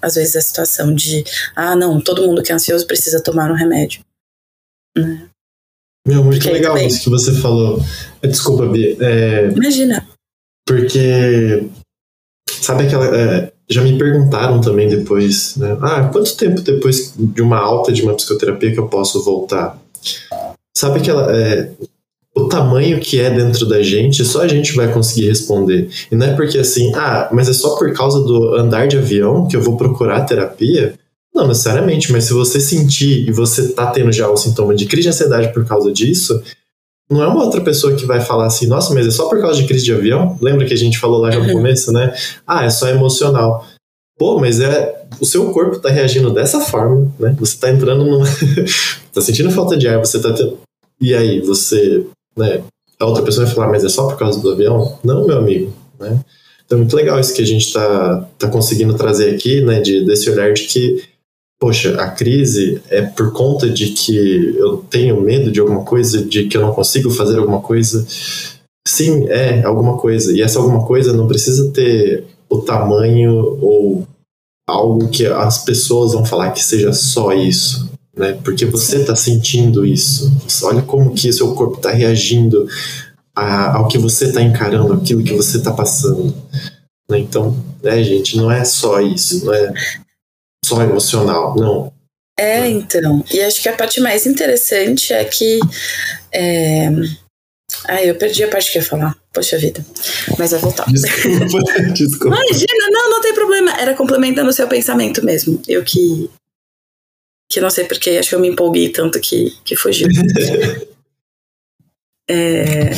às 0.00 0.14
vezes, 0.14 0.36
a 0.36 0.40
situação 0.40 0.94
de, 0.94 1.24
ah, 1.54 1.76
não, 1.76 2.00
todo 2.00 2.26
mundo 2.26 2.42
que 2.42 2.52
é 2.52 2.54
ansioso 2.54 2.86
precisa 2.86 3.22
tomar 3.22 3.50
um 3.50 3.54
remédio. 3.54 4.02
Né? 4.96 5.28
Meu, 6.06 6.22
muito 6.22 6.38
porque 6.38 6.52
legal 6.52 6.74
também... 6.74 6.88
isso 6.88 7.02
que 7.02 7.10
você 7.10 7.32
falou. 7.32 7.80
É, 8.22 8.26
desculpa, 8.26 8.66
Bia. 8.66 8.96
É, 9.00 9.48
Imagina. 9.48 10.06
Porque, 10.66 11.68
sabe 12.60 12.86
aquela. 12.86 13.06
É, 13.16 13.52
já 13.70 13.80
me 13.80 13.96
perguntaram 13.96 14.60
também 14.60 14.88
depois, 14.88 15.56
né? 15.56 15.76
Ah, 15.80 16.08
quanto 16.12 16.36
tempo 16.36 16.60
depois 16.60 17.14
de 17.16 17.40
uma 17.40 17.58
alta 17.58 17.90
de 17.90 18.02
uma 18.02 18.14
psicoterapia 18.14 18.72
que 18.72 18.78
eu 18.78 18.88
posso 18.88 19.24
voltar? 19.24 19.78
Sabe 20.76 20.98
aquela. 20.98 21.34
É, 21.34 21.70
o 22.36 22.48
tamanho 22.48 23.00
que 23.00 23.20
é 23.20 23.30
dentro 23.30 23.66
da 23.66 23.82
gente, 23.82 24.24
só 24.24 24.42
a 24.42 24.48
gente 24.48 24.74
vai 24.74 24.92
conseguir 24.92 25.28
responder. 25.28 25.88
E 26.10 26.16
não 26.16 26.26
é 26.26 26.34
porque 26.34 26.58
assim, 26.58 26.92
ah, 26.94 27.28
mas 27.32 27.48
é 27.48 27.52
só 27.52 27.76
por 27.76 27.92
causa 27.92 28.20
do 28.20 28.54
andar 28.54 28.88
de 28.88 28.96
avião 28.98 29.46
que 29.46 29.56
eu 29.56 29.62
vou 29.62 29.76
procurar 29.76 30.22
terapia? 30.22 30.94
Não 31.34 31.48
necessariamente, 31.48 32.12
mas 32.12 32.24
se 32.24 32.32
você 32.32 32.60
sentir 32.60 33.28
e 33.28 33.32
você 33.32 33.68
tá 33.68 33.86
tendo 33.86 34.12
já 34.12 34.28
o 34.28 34.36
sintoma 34.36 34.74
de 34.74 34.86
crise 34.86 35.02
de 35.02 35.08
ansiedade 35.08 35.52
por 35.52 35.64
causa 35.64 35.92
disso, 35.92 36.42
não 37.10 37.22
é 37.22 37.26
uma 37.26 37.44
outra 37.44 37.60
pessoa 37.60 37.94
que 37.94 38.06
vai 38.06 38.20
falar 38.20 38.46
assim, 38.46 38.66
nossa, 38.66 38.94
mas 38.94 39.06
é 39.06 39.10
só 39.10 39.28
por 39.28 39.40
causa 39.40 39.60
de 39.60 39.66
crise 39.66 39.84
de 39.84 39.92
avião? 39.92 40.38
Lembra 40.40 40.66
que 40.66 40.72
a 40.72 40.76
gente 40.76 40.98
falou 40.98 41.20
lá 41.20 41.30
no 41.30 41.40
uhum. 41.40 41.52
começo, 41.52 41.92
né? 41.92 42.14
Ah, 42.46 42.64
é 42.64 42.70
só 42.70 42.88
emocional. 42.88 43.66
Pô, 44.18 44.38
mas 44.38 44.60
é. 44.60 45.02
O 45.20 45.26
seu 45.26 45.52
corpo 45.52 45.78
tá 45.78 45.90
reagindo 45.90 46.32
dessa 46.32 46.60
forma, 46.60 47.12
né? 47.20 47.36
Você 47.38 47.56
tá 47.56 47.70
entrando 47.70 48.04
numa. 48.04 48.26
tá 49.12 49.20
sentindo 49.20 49.50
falta 49.50 49.76
de 49.76 49.86
ar, 49.86 49.98
você 49.98 50.20
tá. 50.20 50.34
E 51.00 51.14
aí, 51.14 51.40
você. 51.40 52.04
Né? 52.36 52.62
A 52.98 53.06
outra 53.06 53.22
pessoa 53.22 53.46
vai 53.46 53.54
falar, 53.54 53.68
mas 53.68 53.84
é 53.84 53.88
só 53.88 54.06
por 54.06 54.18
causa 54.18 54.40
do 54.40 54.52
avião? 54.52 54.98
Não, 55.02 55.26
meu 55.26 55.38
amigo, 55.38 55.72
né? 55.98 56.20
Então 56.64 56.78
é 56.78 56.80
muito 56.80 56.96
legal 56.96 57.20
isso 57.20 57.34
que 57.34 57.42
a 57.42 57.46
gente 57.46 57.72
tá, 57.72 58.28
tá 58.38 58.48
conseguindo 58.48 58.94
trazer 58.94 59.34
aqui, 59.34 59.60
né? 59.60 59.80
De, 59.80 60.04
desse 60.04 60.30
olhar 60.30 60.52
de 60.52 60.62
que, 60.62 61.02
poxa, 61.60 62.00
a 62.00 62.10
crise 62.10 62.80
é 62.88 63.02
por 63.02 63.32
conta 63.32 63.68
de 63.68 63.88
que 63.88 64.56
eu 64.56 64.78
tenho 64.88 65.20
medo 65.20 65.50
de 65.50 65.60
alguma 65.60 65.84
coisa, 65.84 66.24
de 66.24 66.46
que 66.46 66.56
eu 66.56 66.62
não 66.62 66.72
consigo 66.72 67.10
fazer 67.10 67.38
alguma 67.38 67.60
coisa. 67.60 68.06
Sim, 68.86 69.28
é 69.28 69.62
alguma 69.64 69.98
coisa. 69.98 70.32
E 70.32 70.40
essa 70.40 70.58
alguma 70.58 70.86
coisa 70.86 71.12
não 71.12 71.26
precisa 71.26 71.70
ter 71.70 72.24
o 72.48 72.60
tamanho 72.60 73.58
ou 73.60 74.06
algo 74.68 75.08
que 75.08 75.26
as 75.26 75.64
pessoas 75.64 76.12
vão 76.12 76.24
falar 76.24 76.50
que 76.52 76.62
seja 76.62 76.92
só 76.92 77.32
isso, 77.32 77.90
né? 78.16 78.38
Porque 78.44 78.64
você 78.64 78.98
está 78.98 79.16
sentindo 79.16 79.84
isso. 79.84 80.30
Olha 80.62 80.82
como 80.82 81.14
que 81.14 81.32
seu 81.32 81.54
corpo 81.54 81.76
está 81.76 81.90
reagindo 81.90 82.66
a, 83.34 83.76
ao 83.76 83.88
que 83.88 83.98
você 83.98 84.26
está 84.26 84.40
encarando, 84.40 84.92
aquilo 84.92 85.24
que 85.24 85.34
você 85.34 85.58
está 85.58 85.72
passando. 85.72 86.34
Né? 87.08 87.18
Então, 87.18 87.56
né, 87.82 88.02
gente, 88.02 88.36
não 88.36 88.50
é 88.50 88.64
só 88.64 89.00
isso, 89.00 89.44
não 89.44 89.54
é 89.54 89.72
só 90.64 90.82
emocional, 90.82 91.54
não. 91.56 91.92
É, 92.38 92.68
então. 92.68 93.24
E 93.32 93.40
acho 93.40 93.62
que 93.62 93.68
a 93.68 93.76
parte 93.76 94.00
mais 94.00 94.26
interessante 94.26 95.12
é 95.12 95.24
que 95.24 95.60
é, 96.32 96.90
ah, 97.86 98.02
eu 98.02 98.14
perdi 98.14 98.44
a 98.44 98.48
parte 98.48 98.70
que 98.70 98.78
eu 98.78 98.82
ia 98.82 98.88
falar. 98.88 99.16
Poxa 99.32 99.58
vida. 99.58 99.84
Mas 100.38 100.52
vai 100.52 100.60
voltar. 100.60 100.86
Desculpa, 100.90 101.46
desculpa. 101.92 102.36
Imagina, 102.36 102.90
não, 102.90 103.10
não 103.10 103.20
tem 103.20 103.34
problema. 103.34 103.72
Era 103.80 103.94
complementando 103.94 104.48
o 104.48 104.52
seu 104.52 104.68
pensamento 104.68 105.24
mesmo. 105.24 105.60
Eu 105.66 105.82
que. 105.82 106.30
Que 107.48 107.60
não 107.60 107.70
sei 107.70 107.84
porque, 107.84 108.10
acho 108.10 108.30
que 108.30 108.34
eu 108.34 108.40
me 108.40 108.48
empolguei 108.48 108.88
tanto 108.88 109.20
que, 109.20 109.56
que 109.64 109.76
fugiu. 109.76 110.08
é... 112.28 112.90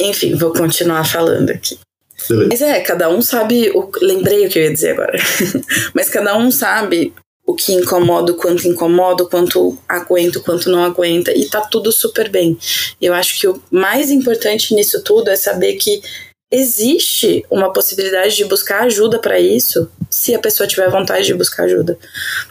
Enfim, 0.00 0.36
vou 0.36 0.52
continuar 0.52 1.04
falando 1.04 1.50
aqui. 1.50 1.78
Mas 2.48 2.60
é, 2.60 2.80
cada 2.80 3.08
um 3.08 3.22
sabe. 3.22 3.70
O... 3.70 3.90
Lembrei 4.00 4.46
o 4.46 4.50
que 4.50 4.58
eu 4.58 4.64
ia 4.64 4.72
dizer 4.72 4.92
agora. 4.92 5.18
Mas 5.94 6.08
cada 6.08 6.36
um 6.36 6.50
sabe 6.50 7.12
o 7.46 7.54
que 7.54 7.72
incomoda, 7.72 8.32
o 8.32 8.36
quanto 8.36 8.68
incomoda, 8.68 9.22
o 9.24 9.28
quanto 9.28 9.78
aguenta, 9.88 10.38
o 10.38 10.42
quanto 10.42 10.68
não 10.68 10.84
aguenta, 10.84 11.32
e 11.32 11.46
tá 11.46 11.62
tudo 11.62 11.90
super 11.90 12.28
bem. 12.28 12.58
Eu 13.00 13.14
acho 13.14 13.40
que 13.40 13.48
o 13.48 13.62
mais 13.70 14.10
importante 14.10 14.74
nisso 14.74 15.02
tudo 15.02 15.30
é 15.30 15.36
saber 15.36 15.76
que 15.76 16.02
existe 16.50 17.44
uma 17.50 17.72
possibilidade 17.72 18.36
de 18.36 18.44
buscar 18.44 18.84
ajuda 18.84 19.18
para 19.18 19.38
isso, 19.38 19.90
se 20.10 20.34
a 20.34 20.38
pessoa 20.38 20.66
tiver 20.66 20.90
vontade 20.90 21.26
de 21.26 21.34
buscar 21.34 21.64
ajuda, 21.64 21.98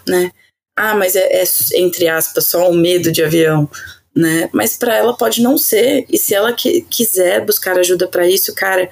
né? 0.08 0.32
Ah, 0.76 0.96
mas 0.96 1.16
é, 1.16 1.42
é 1.42 1.44
entre 1.76 2.08
aspas 2.08 2.46
só 2.48 2.70
um 2.70 2.76
medo 2.76 3.12
de 3.12 3.24
avião, 3.24 3.70
né? 4.16 4.50
Mas 4.54 4.78
para 4.78 4.96
ela 4.96 5.18
pode 5.18 5.42
não 5.42 5.58
ser, 5.58 6.06
e 6.10 6.18
se 6.18 6.36
ela 6.36 6.54
que, 6.54 6.82
quiser 6.84 7.44
buscar 7.44 7.78
ajuda 7.80 8.08
para 8.08 8.28
isso, 8.28 8.54
cara, 8.54 8.90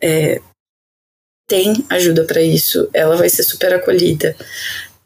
é, 0.00 0.40
tem 1.48 1.84
ajuda 1.88 2.24
para 2.24 2.42
isso, 2.42 2.88
ela 2.92 3.16
vai 3.16 3.28
ser 3.28 3.42
super 3.44 3.72
acolhida. 3.74 4.36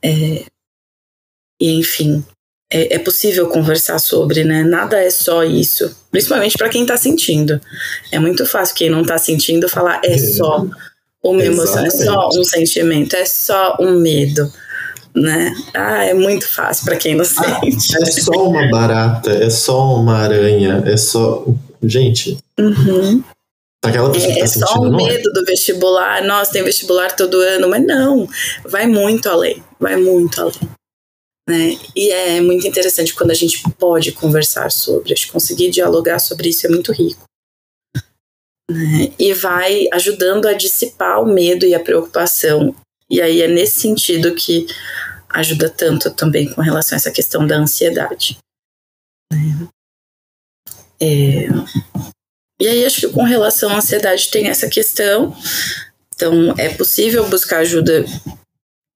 É, 0.03 0.45
e 1.61 1.73
enfim, 1.79 2.25
é, 2.71 2.97
é, 2.97 2.99
possível 2.99 3.49
conversar 3.49 3.99
sobre, 3.99 4.43
né? 4.43 4.65
Nada 4.65 5.01
é 5.01 5.11
só 5.11 5.45
isso, 5.45 5.95
principalmente 6.11 6.59
para 6.59 6.69
quem 6.69 6.83
está 6.83 6.97
sentindo. 6.97 7.61
É 8.11 8.19
muito 8.19 8.45
fácil 8.45 8.75
quem 8.75 8.91
não 8.91 9.03
está 9.03 9.19
sentindo 9.19 9.69
falar 9.69 10.01
é 10.05 10.19
só 10.19 10.67
uma 11.23 11.45
emoção, 11.45 11.85
é 11.85 11.91
só 11.91 12.29
um 12.35 12.45
sentimento, 12.45 13.15
é 13.15 13.25
só 13.25 13.77
um 13.81 14.01
medo. 14.01 14.53
Né? 15.15 15.55
Ah, 15.73 16.05
é 16.05 16.13
muito 16.13 16.47
fácil 16.47 16.85
para 16.85 16.97
quem 16.97 17.15
não 17.15 17.23
ah, 17.23 17.61
sente. 17.61 17.97
É 17.97 18.05
só 18.05 18.49
uma 18.49 18.69
barata, 18.69 19.31
é 19.31 19.49
só 19.49 19.97
uma 19.97 20.19
aranha, 20.19 20.83
é 20.87 20.97
só. 20.97 21.47
Gente, 21.83 22.37
uhum. 22.59 23.23
Aquela 23.83 24.11
pessoa 24.11 24.33
é, 24.33 24.35
que 24.35 24.39
tá 24.41 24.45
é 24.45 24.49
sentindo, 24.49 24.69
só 24.69 24.81
o 24.81 24.91
não 24.91 25.01
é? 25.01 25.13
medo 25.13 25.33
do 25.33 25.45
vestibular. 25.45 26.23
Nossa, 26.23 26.53
tem 26.53 26.65
vestibular 26.65 27.13
todo 27.13 27.41
ano, 27.41 27.69
mas 27.69 27.87
não, 27.87 28.29
vai 28.65 28.87
muito 28.87 29.29
além, 29.29 29.63
vai 29.79 29.97
muito 29.97 30.41
além. 30.41 30.69
Né? 31.49 31.79
E 31.95 32.11
é 32.11 32.41
muito 32.41 32.67
interessante 32.67 33.15
quando 33.15 33.31
a 33.31 33.35
gente 33.35 33.63
pode 33.79 34.13
conversar 34.13 34.71
sobre, 34.71 35.13
acho 35.13 35.31
conseguir 35.31 35.71
dialogar 35.71 36.19
sobre 36.19 36.49
isso 36.49 36.67
é 36.67 36.71
muito 36.71 36.93
rico. 36.93 37.25
Né? 38.69 39.13
E 39.19 39.33
vai 39.33 39.87
ajudando 39.93 40.47
a 40.47 40.53
dissipar 40.53 41.23
o 41.23 41.27
medo 41.27 41.65
e 41.65 41.75
a 41.75 41.83
preocupação. 41.83 42.75
E 43.09 43.21
aí 43.21 43.43
é 43.43 43.49
nesse 43.49 43.81
sentido 43.81 44.35
que 44.35 44.67
ajuda 45.29 45.71
tanto 45.71 46.11
também 46.11 46.53
com 46.53 46.61
relação 46.61 46.97
a 46.97 46.99
essa 46.99 47.13
questão 47.13 47.47
da 47.47 47.57
ansiedade. 47.57 48.39
Né? 49.33 49.69
É, 51.01 51.49
e 52.61 52.67
aí 52.67 52.85
acho 52.85 53.03
que 53.03 53.09
com 53.09 53.23
relação 53.23 53.71
à 53.71 53.77
ansiedade 53.77 54.31
tem 54.31 54.49
essa 54.49 54.69
questão. 54.69 55.37
Então 56.15 56.55
é 56.59 56.71
possível 56.71 57.29
buscar 57.29 57.59
ajuda 57.59 58.05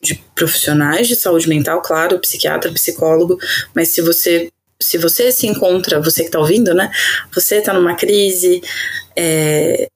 de 0.03 0.15
profissionais 0.35 1.07
de 1.07 1.17
saúde 1.17 1.49
mental, 1.49 1.83
claro, 1.83 2.19
psiquiatra, 2.19 2.73
psicólogo, 2.73 3.39
mas 3.75 3.89
se 3.89 4.01
você 4.01 4.51
se 4.83 4.97
você 4.97 5.31
se 5.31 5.47
encontra, 5.47 6.01
você 6.01 6.23
que 6.23 6.29
está 6.29 6.39
ouvindo, 6.39 6.73
né? 6.73 6.91
Você 7.35 7.57
está 7.57 7.71
numa 7.71 7.95
crise 7.95 8.63
é, 9.15 9.87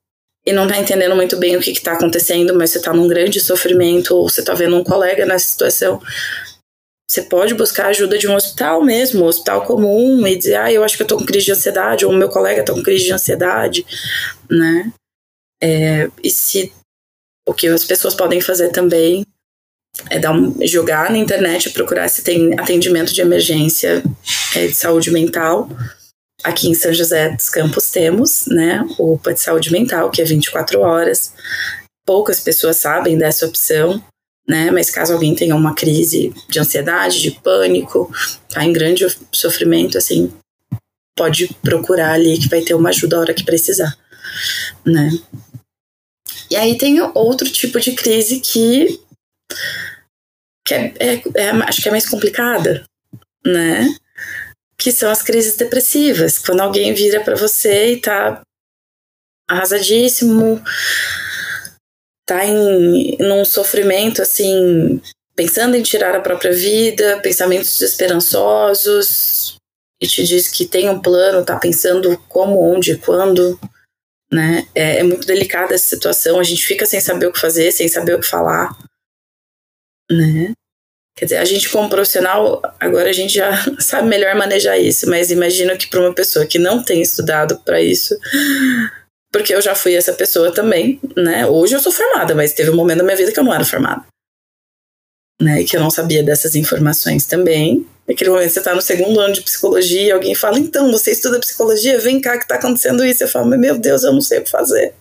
e 0.45 0.53
não 0.53 0.67
está 0.67 0.79
entendendo 0.79 1.17
muito 1.17 1.38
bem 1.38 1.57
o 1.57 1.61
que 1.61 1.71
está 1.71 1.93
acontecendo, 1.93 2.55
mas 2.55 2.71
você 2.71 2.79
está 2.79 2.93
num 2.93 3.09
grande 3.09 3.40
sofrimento, 3.40 4.14
ou 4.14 4.29
você 4.29 4.40
está 4.40 4.53
vendo 4.53 4.77
um 4.77 4.85
colega 4.85 5.25
nessa 5.25 5.47
situação, 5.47 6.03
você 7.11 7.23
pode 7.23 7.55
buscar 7.55 7.87
ajuda 7.87 8.19
de 8.19 8.29
um 8.29 8.35
hospital 8.35 8.83
mesmo, 8.83 9.25
um 9.25 9.29
hospital 9.29 9.62
comum, 9.62 10.27
e 10.27 10.37
dizer, 10.37 10.57
ah, 10.57 10.73
eu 10.73 10.85
acho 10.85 10.97
que 10.97 11.03
eu 11.03 11.07
tô 11.07 11.17
com 11.17 11.25
crise 11.25 11.47
de 11.47 11.53
ansiedade, 11.53 12.05
ou 12.05 12.12
meu 12.12 12.29
colega 12.29 12.64
tá 12.64 12.75
com 12.75 12.83
crise 12.83 13.05
de 13.05 13.12
ansiedade, 13.12 13.87
né? 14.51 14.93
É, 15.62 16.11
e 16.23 16.31
se 16.31 16.73
o 17.49 17.55
que 17.55 17.69
as 17.69 17.85
pessoas 17.85 18.14
podem 18.14 18.40
fazer 18.40 18.71
também 18.71 19.25
é 20.11 20.18
dar 20.18 20.33
um, 20.33 20.54
jogar 20.66 21.11
na 21.11 21.18
internet 21.18 21.70
procurar 21.70 22.09
se 22.09 22.22
tem 22.22 22.59
atendimento 22.59 23.12
de 23.12 23.20
emergência 23.20 24.02
é, 24.54 24.66
de 24.66 24.74
saúde 24.74 25.11
mental. 25.11 25.68
Aqui 26.42 26.68
em 26.68 26.74
São 26.74 26.92
José 26.92 27.30
dos 27.30 27.48
Campos 27.48 27.90
temos, 27.90 28.46
né, 28.48 28.85
o 28.98 29.14
UPA 29.14 29.33
de 29.33 29.40
saúde 29.40 29.72
mental, 29.72 30.11
que 30.11 30.20
é 30.20 30.24
24 30.24 30.80
horas. 30.80 31.33
Poucas 32.04 32.40
pessoas 32.40 32.76
sabem 32.76 33.16
dessa 33.16 33.46
opção, 33.46 34.02
né? 34.46 34.70
Mas 34.70 34.90
caso 34.90 35.14
alguém 35.14 35.35
tenha 35.35 35.57
uma 35.57 35.74
crise 35.74 36.35
de 36.50 36.59
ansiedade, 36.59 37.22
de 37.22 37.30
pânico, 37.30 38.12
tá 38.48 38.62
em 38.62 38.72
grande 38.72 39.07
sofrimento, 39.33 39.96
assim, 39.96 40.30
pode 41.16 41.48
procurar 41.62 42.12
ali 42.12 42.38
que 42.38 42.48
vai 42.48 42.61
ter 42.61 42.74
uma 42.74 42.90
ajuda 42.90 43.16
a 43.16 43.20
hora 43.20 43.35
que 43.35 43.44
precisar, 43.44 43.96
né? 44.85 45.11
E 46.50 46.57
aí 46.57 46.76
tem 46.76 47.00
outro 47.14 47.48
tipo 47.50 47.80
de 47.80 47.92
crise 47.92 48.40
que, 48.40 49.00
que 50.64 50.74
é, 50.74 50.94
é, 50.98 51.22
é, 51.37 51.50
acho 51.50 51.83
que 51.83 51.88
é 51.88 51.92
mais 51.92 52.09
complicada, 52.09 52.85
né? 53.44 53.87
Que 54.78 54.90
são 54.90 55.11
as 55.11 55.22
crises 55.22 55.57
depressivas, 55.57 56.38
quando 56.38 56.61
alguém 56.61 56.94
vira 56.94 57.22
para 57.22 57.37
você 57.37 57.92
e 57.92 58.00
tá 58.00 58.40
arrasadíssimo, 59.48 60.62
tá 62.26 62.44
em 62.46 63.16
num 63.20 63.44
sofrimento 63.44 64.22
assim, 64.22 65.00
pensando 65.37 65.76
em 65.76 65.83
tirar 65.83 66.14
a 66.14 66.20
própria 66.20 66.52
vida, 66.52 67.20
pensamentos 67.20 67.78
desesperançosos, 67.78 69.57
e 70.00 70.07
te 70.07 70.24
diz 70.24 70.48
que 70.48 70.66
tem 70.66 70.88
um 70.88 71.00
plano, 71.00 71.44
tá 71.44 71.59
pensando 71.59 72.16
como, 72.28 72.61
onde, 72.61 72.96
quando, 72.96 73.59
né? 74.33 74.66
É, 74.74 75.00
é 75.00 75.02
muito 75.02 75.26
delicada 75.26 75.74
essa 75.74 75.87
situação, 75.87 76.40
a 76.40 76.42
gente 76.42 76.64
fica 76.64 76.87
sem 76.87 77.00
saber 77.00 77.26
o 77.26 77.33
que 77.33 77.40
fazer, 77.40 77.70
sem 77.70 77.87
saber 77.87 78.14
o 78.14 78.20
que 78.20 78.26
falar, 78.26 78.76
né? 80.11 80.53
Quer 81.17 81.27
dizer, 81.27 81.37
a 81.37 81.45
gente 81.45 81.69
como 81.69 81.88
profissional, 81.88 82.61
agora 82.81 83.09
a 83.09 83.12
gente 83.12 83.35
já 83.35 83.53
sabe 83.79 84.09
melhor 84.09 84.35
manejar 84.35 84.77
isso, 84.79 85.09
mas 85.09 85.31
imagino 85.31 85.77
que 85.79 85.87
para 85.87 86.01
uma 86.01 86.14
pessoa 86.14 86.47
que 86.47 86.59
não 86.59 86.83
tem 86.83 87.01
estudado 87.01 87.59
para 87.64 87.81
isso, 87.81 88.19
porque 89.33 89.55
eu 89.55 89.62
já 89.62 89.75
fui 89.75 89.95
essa 89.95 90.12
pessoa 90.12 90.53
também, 90.53 91.01
né? 91.17 91.47
Hoje 91.47 91.75
eu 91.75 91.81
sou 91.81 91.93
formada, 91.93 92.35
mas 92.35 92.53
teve 92.53 92.71
um 92.71 92.77
momento 92.77 92.99
da 92.99 93.05
minha 93.05 93.17
vida 93.17 93.31
que 93.33 93.38
eu 93.38 93.45
não 93.45 93.55
era 93.55 93.64
formada. 93.64 94.05
Né, 95.43 95.62
e 95.62 95.64
que 95.64 95.77
eu 95.77 95.81
não 95.81 95.90
sabia 95.90 96.23
dessas 96.23 96.55
informações 96.55 97.27
também. 97.27 97.85
Naquele 98.07 98.31
momento 98.31 98.51
você 98.51 98.61
está 98.61 98.73
no 98.73 98.81
segundo 98.81 99.19
ano 99.19 99.35
de 99.35 99.43
psicologia 99.43 100.14
alguém 100.14 100.35
fala, 100.35 100.61
então, 100.61 100.93
você 100.93 101.11
estuda 101.11 101.40
psicologia, 101.40 101.99
vem 101.99 102.21
cá 102.21 102.37
que 102.37 102.45
está 102.45 102.55
acontecendo 102.55 103.05
isso. 103.05 103.25
Eu 103.25 103.29
falo, 103.29 103.47
meu 103.47 103.77
Deus, 103.77 104.05
eu 104.05 104.12
não 104.12 104.21
sei 104.21 104.38
o 104.38 104.45
que 104.45 104.51
fazer. 104.51 104.95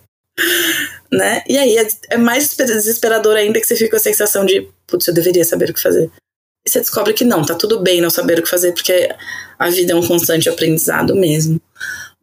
Né? 1.12 1.42
E 1.48 1.56
aí 1.56 1.78
é, 1.78 1.88
é 2.10 2.16
mais 2.16 2.54
desesperador 2.56 3.36
ainda 3.36 3.60
que 3.60 3.66
você 3.66 3.76
fica 3.76 3.90
com 3.90 3.96
a 3.96 4.00
sensação 4.00 4.44
de, 4.44 4.68
putz, 4.86 5.06
eu 5.06 5.14
deveria 5.14 5.44
saber 5.44 5.70
o 5.70 5.74
que 5.74 5.82
fazer. 5.82 6.10
E 6.66 6.70
você 6.70 6.80
descobre 6.80 7.12
que 7.12 7.24
não, 7.24 7.44
tá 7.44 7.54
tudo 7.54 7.80
bem 7.80 8.00
não 8.00 8.10
saber 8.10 8.38
o 8.38 8.42
que 8.42 8.48
fazer, 8.48 8.72
porque 8.72 9.14
a 9.58 9.70
vida 9.70 9.92
é 9.92 9.96
um 9.96 10.06
constante 10.06 10.48
aprendizado 10.48 11.14
mesmo 11.14 11.60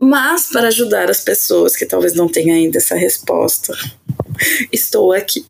mas 0.01 0.49
para 0.49 0.69
ajudar 0.69 1.11
as 1.11 1.21
pessoas 1.21 1.75
que 1.75 1.85
talvez 1.85 2.15
não 2.15 2.27
tenham 2.27 2.55
ainda 2.55 2.79
essa 2.79 2.95
resposta, 2.95 3.71
estou 4.73 5.13
aqui. 5.13 5.45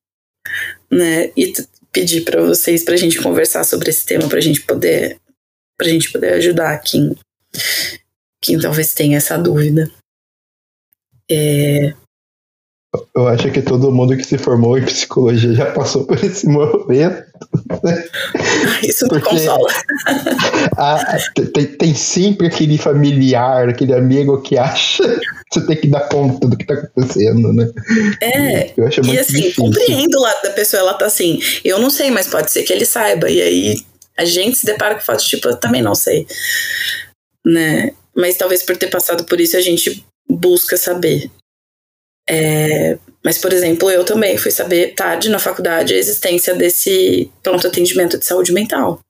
né? 0.92 1.32
E 1.38 1.54
pedir 1.90 2.26
para 2.26 2.42
vocês 2.42 2.84
para 2.84 2.96
a 2.96 2.98
gente 2.98 3.22
conversar 3.22 3.64
sobre 3.64 3.90
esse 3.90 4.06
tema, 4.06 4.28
para 4.28 4.40
a 4.40 4.42
gente 4.42 4.62
poder, 4.62 5.18
para 5.78 5.88
gente 5.88 6.12
poder 6.12 6.34
ajudar 6.34 6.78
quem, 6.80 7.16
quem 8.42 8.60
talvez 8.60 8.94
tenha 8.94 9.18
essa 9.18 9.38
dúvida. 9.38 9.90
É, 11.30 11.94
eu 13.16 13.28
acho 13.28 13.50
que 13.52 13.62
todo 13.62 13.92
mundo 13.92 14.18
que 14.18 14.24
se 14.24 14.38
formou 14.38 14.78
em 14.78 14.84
psicologia 14.84 15.54
já 15.54 15.72
passou 15.72 16.06
por 16.06 16.22
esse 16.22 16.46
momento. 16.46 17.24
Né? 17.84 18.04
Isso 18.84 19.08
me 19.12 19.22
consola. 19.22 19.70
A, 20.78 21.18
tem, 21.54 21.66
tem, 21.68 21.96
sempre 21.96 22.48
aquele 22.48 22.78
familiar, 22.78 23.70
aquele 23.70 23.94
amigo 23.94 24.42
que 24.42 24.58
acha 24.58 25.04
que 25.50 25.60
você 25.60 25.66
tem 25.68 25.78
que 25.78 25.88
dar 25.88 26.10
conta 26.10 26.48
do 26.48 26.58
que 26.58 26.64
está 26.64 26.74
acontecendo, 26.74 27.54
né? 27.54 27.72
É, 28.22 28.74
eu 28.76 28.86
acho 28.86 29.02
e 29.06 29.18
assim, 29.18 29.34
difícil. 29.36 29.64
compreendo 29.64 30.18
o 30.18 30.22
lado 30.22 30.44
da 30.44 30.50
pessoa, 30.52 30.82
ela 30.82 30.94
tá 30.94 31.06
assim, 31.06 31.40
eu 31.64 31.80
não 31.80 31.90
sei, 31.90 32.12
mas 32.12 32.28
pode 32.28 32.52
ser 32.52 32.64
que 32.64 32.74
ele 32.74 32.86
saiba. 32.86 33.30
E 33.30 33.42
aí 33.42 33.86
a 34.18 34.26
gente 34.26 34.58
se 34.58 34.66
depara 34.66 34.96
com 34.96 35.02
fatos 35.02 35.26
tipo, 35.26 35.48
eu 35.48 35.56
também 35.56 35.82
não 35.82 35.96
sei. 35.96 36.28
Né? 37.46 37.94
Mas 38.16 38.36
talvez 38.36 38.64
por 38.64 38.76
ter 38.76 38.88
passado 38.88 39.24
por 39.24 39.40
isso 39.40 39.56
a 39.56 39.62
gente 39.62 40.06
busca 40.30 40.76
saber. 40.76 41.32
É, 42.34 42.98
mas, 43.22 43.38
por 43.38 43.52
exemplo, 43.52 43.92
eu 43.92 44.06
também 44.06 44.38
fui 44.38 44.52
saber 44.52 44.96
tarde 44.96 45.28
na 45.28 45.38
faculdade 45.38 45.94
a 45.94 45.98
existência 45.98 46.56
desse 46.56 47.30
pronto 47.44 47.68
atendimento 47.68 48.18
de 48.18 48.26
saúde 48.26 48.54
mental. 48.54 49.02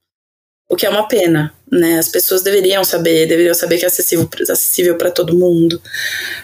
O 0.68 0.76
que 0.76 0.88
é 0.88 0.90
uma 0.90 1.08
pena, 1.08 1.54
né? 1.72 2.00
As 2.00 2.10
pessoas 2.10 2.42
deveriam 2.42 2.84
saber, 2.84 3.28
deveriam 3.28 3.54
saber 3.54 3.78
que 3.78 3.86
é 3.86 3.88
acessível, 3.88 4.28
acessível 4.50 4.98
para 4.98 5.12
todo 5.12 5.38
mundo, 5.38 5.80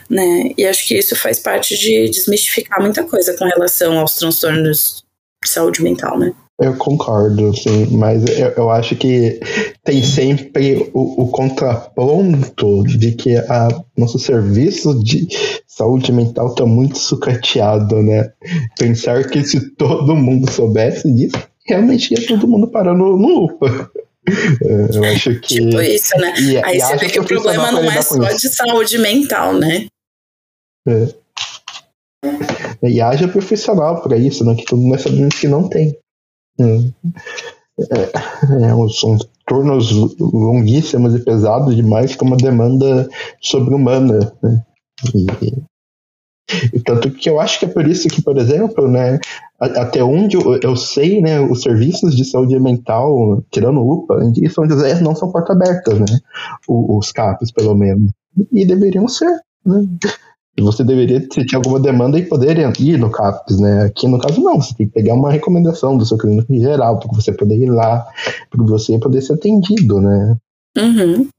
né? 0.07 0.51
E 0.55 0.67
acho 0.67 0.85
que 0.87 0.95
isso 0.95 1.15
faz 1.15 1.39
parte 1.39 1.75
de 1.75 2.09
desmistificar 2.09 2.79
muita 2.79 3.03
coisa 3.03 3.35
com 3.35 3.45
relação 3.45 3.97
aos 3.97 4.15
transtornos 4.15 5.03
de 5.43 5.49
saúde 5.49 5.81
mental, 5.81 6.19
né? 6.19 6.35
Eu 6.59 6.75
concordo, 6.75 7.55
sim, 7.55 7.85
mas 7.97 8.25
eu, 8.25 8.47
eu 8.57 8.69
acho 8.71 8.95
que 8.95 9.39
tem 9.83 10.01
sempre 10.01 10.89
o, 10.91 11.23
o 11.23 11.27
contraponto 11.27 12.83
de 12.83 13.11
que 13.11 13.37
a 13.37 13.67
nosso 13.95 14.17
serviço 14.17 14.99
de 15.03 15.27
saúde 15.67 16.11
mental 16.11 16.47
está 16.47 16.65
muito 16.65 16.97
sucateado, 16.97 18.01
né? 18.01 18.31
Pensar 18.77 19.23
que 19.29 19.43
se 19.43 19.69
todo 19.75 20.15
mundo 20.15 20.49
soubesse 20.51 21.11
disso, 21.13 21.37
realmente 21.63 22.15
ia 22.15 22.27
todo 22.27 22.47
mundo 22.47 22.67
parar 22.67 22.95
no, 22.95 23.09
lupa. 23.09 23.91
É, 24.27 24.97
eu 24.97 25.03
acho 25.03 25.39
que. 25.39 25.59
Tipo 25.59 25.79
isso, 25.79 26.17
né? 26.17 26.33
E, 26.39 26.57
Aí 26.63 26.77
e 26.77 26.81
você 26.81 26.97
vê 26.97 27.09
que 27.09 27.19
o 27.19 27.23
problema 27.23 27.71
não 27.71 27.83
é 27.83 28.01
só 28.01 28.17
de 28.17 28.49
saúde 28.49 28.97
mental, 28.97 29.53
né? 29.53 29.85
É. 30.87 31.07
E 32.83 32.99
haja 32.99 33.27
profissional 33.27 34.01
para 34.01 34.17
isso, 34.17 34.43
né? 34.43 34.55
Que 34.55 34.65
todo 34.65 34.81
mundo 34.81 34.99
sabendo 34.99 35.29
que 35.29 35.47
não 35.47 35.69
tem. 35.69 35.95
É, 36.59 37.93
é, 37.93 38.89
são 38.99 39.17
turnos 39.45 39.91
longuíssimos 40.19 41.15
e 41.15 41.23
pesados 41.23 41.75
demais 41.75 42.15
com 42.15 42.25
uma 42.25 42.37
demanda 42.37 43.07
sobre-humana. 43.41 44.33
Né? 44.41 44.63
E, 45.13 45.27
e, 46.73 46.79
tanto 46.79 47.11
que 47.11 47.29
eu 47.29 47.39
acho 47.39 47.59
que 47.59 47.65
é 47.65 47.69
por 47.69 47.87
isso 47.87 48.07
que, 48.07 48.21
por 48.21 48.37
exemplo, 48.37 48.87
né, 48.87 49.19
até 49.59 50.03
onde 50.03 50.37
eu, 50.37 50.59
eu 50.61 50.75
sei, 50.75 51.21
né, 51.21 51.39
os 51.39 51.61
serviços 51.61 52.15
de 52.15 52.25
saúde 52.25 52.59
mental, 52.59 53.43
tirando 53.51 53.87
UPA, 53.87 54.23
em 54.23 54.49
São 54.49 54.67
José 54.67 54.99
não 55.01 55.15
são 55.15 55.31
porta 55.31 55.53
abertas, 55.53 55.99
né? 55.99 56.19
Os, 56.67 57.07
os 57.07 57.11
CAPs, 57.11 57.51
pelo 57.51 57.75
menos. 57.75 58.11
E 58.51 58.65
deveriam 58.65 59.07
ser. 59.07 59.39
Né? 59.65 59.87
Você 60.61 60.83
deveria, 60.83 61.19
se 61.19 61.45
tinha 61.45 61.59
alguma 61.59 61.79
demanda, 61.79 62.17
e 62.17 62.25
poder 62.25 62.57
ir 62.79 62.97
no 62.97 63.11
CAPS, 63.11 63.59
né? 63.59 63.83
Aqui 63.85 64.07
no 64.07 64.19
caso, 64.19 64.41
não. 64.41 64.59
Você 64.59 64.73
tem 64.73 64.87
que 64.87 64.93
pegar 64.93 65.13
uma 65.13 65.31
recomendação 65.31 65.95
do 65.95 66.05
seu 66.05 66.17
clínico 66.17 66.51
em 66.51 66.59
geral, 66.59 66.99
para 66.99 67.09
você 67.13 67.31
poder 67.31 67.57
ir 67.57 67.69
lá, 67.69 68.07
para 68.49 68.63
você 68.63 68.97
poder 68.97 69.21
ser 69.21 69.33
atendido, 69.33 70.01
né? 70.01 70.35
Uhum. 70.75 71.29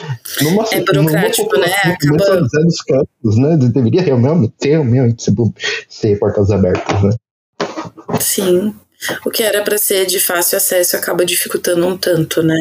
Numa, 0.42 0.64
é 0.72 0.80
burocrático, 0.80 1.52
numa, 1.52 1.66
né? 1.66 1.72
Acaba... 1.84 2.40
dos 2.40 2.80
campos, 2.82 3.38
né? 3.38 3.56
Deveria 3.56 4.02
realmente 4.02 4.54
ter, 4.58 4.80
realmente 4.80 5.24
ser 5.88 6.18
portas 6.18 6.50
abertas, 6.50 7.02
né? 7.02 7.10
Sim. 8.20 8.74
O 9.24 9.30
que 9.30 9.42
era 9.42 9.62
para 9.62 9.78
ser 9.78 10.06
de 10.06 10.18
fácil 10.18 10.56
acesso 10.56 10.96
acaba 10.96 11.24
dificultando 11.24 11.86
um 11.86 11.96
tanto, 11.96 12.42
né? 12.42 12.56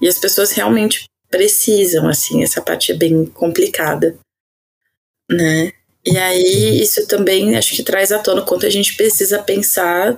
E 0.00 0.08
as 0.08 0.18
pessoas 0.18 0.52
realmente 0.52 1.06
precisam, 1.30 2.08
assim, 2.08 2.42
essa 2.42 2.60
parte 2.60 2.92
é 2.92 2.94
bem 2.94 3.24
complicada, 3.24 4.16
né? 5.30 5.72
E 6.04 6.18
aí, 6.18 6.82
isso 6.82 7.06
também 7.06 7.56
acho 7.56 7.76
que 7.76 7.82
traz 7.82 8.10
à 8.10 8.18
tona 8.18 8.42
o 8.42 8.44
quanto 8.44 8.66
a 8.66 8.70
gente 8.70 8.96
precisa 8.96 9.40
pensar 9.40 10.16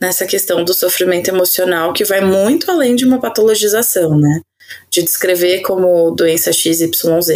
nessa 0.00 0.24
questão 0.24 0.64
do 0.64 0.72
sofrimento 0.72 1.28
emocional, 1.28 1.92
que 1.92 2.04
vai 2.04 2.20
muito 2.20 2.70
além 2.70 2.94
de 2.94 3.04
uma 3.04 3.20
patologização, 3.20 4.16
né? 4.18 4.40
De 4.90 5.02
descrever 5.02 5.62
como 5.62 6.12
doença 6.12 6.52
XYZ, 6.52 6.90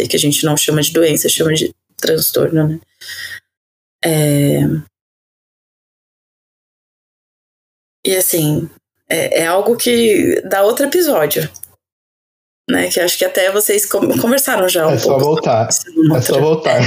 que 0.09 0.15
a 0.15 0.19
gente 0.19 0.45
não 0.45 0.55
chama 0.55 0.81
de 0.81 0.93
doença, 0.93 1.27
chama 1.27 1.53
de 1.53 1.73
transtorno, 1.97 2.67
né? 2.67 2.79
É... 4.03 4.61
E 8.05 8.15
assim, 8.15 8.69
é, 9.09 9.41
é 9.41 9.45
algo 9.47 9.75
que 9.75 10.41
dá 10.45 10.63
outro 10.63 10.85
episódio, 10.85 11.47
né? 12.71 12.89
Que 12.89 12.99
acho 12.99 13.17
que 13.17 13.25
até 13.25 13.51
vocês 13.51 13.85
conversaram 13.85 14.67
já 14.67 14.87
um 14.87 14.91
é 14.91 14.97
pouco. 14.97 15.19
Só 15.19 15.25
voltar. 15.25 15.67
É 15.67 16.21
só 16.21 16.39
voltar. 16.39 16.81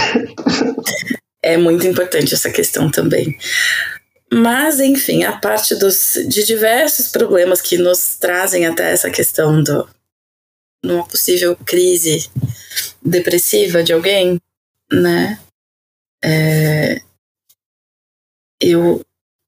É, 1.42 1.55
é 1.55 1.57
muito 1.57 1.87
importante 1.87 2.35
essa 2.35 2.51
questão 2.51 2.90
também. 2.90 3.37
Mas, 4.33 4.81
enfim, 4.81 5.23
a 5.23 5.33
parte 5.33 5.75
dos, 5.77 6.14
de 6.27 6.44
diversos 6.44 7.09
problemas 7.09 7.61
que 7.61 7.77
nos 7.77 8.16
trazem 8.16 8.66
até 8.66 8.90
essa 8.90 9.11
questão 9.11 9.62
do 9.62 9.88
numa 10.83 11.07
possível 11.07 11.57
crise 11.64 12.29
depressiva 13.03 13.83
de 13.83 13.92
alguém, 13.92 14.38
né? 14.92 15.38
É, 16.23 17.01
eu 18.61 19.01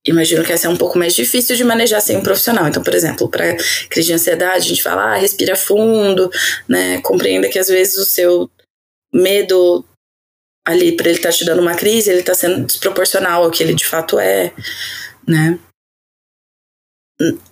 imagino 0.06 0.44
que 0.44 0.52
essa 0.52 0.66
é 0.66 0.70
um 0.70 0.76
pouco 0.76 0.98
mais 0.98 1.14
difícil 1.14 1.56
de 1.56 1.64
manejar 1.64 2.00
sem 2.00 2.16
um 2.16 2.22
profissional. 2.22 2.66
Então, 2.68 2.82
por 2.82 2.94
exemplo, 2.94 3.28
para 3.28 3.56
crise 3.90 4.08
de 4.08 4.14
ansiedade, 4.14 4.64
a 4.64 4.68
gente 4.68 4.82
fala, 4.82 5.14
ah, 5.14 5.16
respira 5.16 5.56
fundo, 5.56 6.30
né? 6.68 7.00
Compreenda 7.02 7.48
que 7.48 7.58
às 7.58 7.68
vezes 7.68 7.96
o 7.98 8.04
seu 8.04 8.50
medo 9.12 9.84
ali 10.66 10.96
para 10.96 11.08
ele 11.08 11.18
estar 11.18 11.30
tá 11.30 11.36
te 11.36 11.44
dando 11.44 11.62
uma 11.62 11.74
crise, 11.74 12.10
ele 12.10 12.20
está 12.20 12.34
sendo 12.34 12.66
desproporcional 12.66 13.44
ao 13.44 13.50
que 13.50 13.62
ele 13.62 13.74
de 13.74 13.86
fato 13.86 14.18
é, 14.18 14.52
né? 15.26 15.58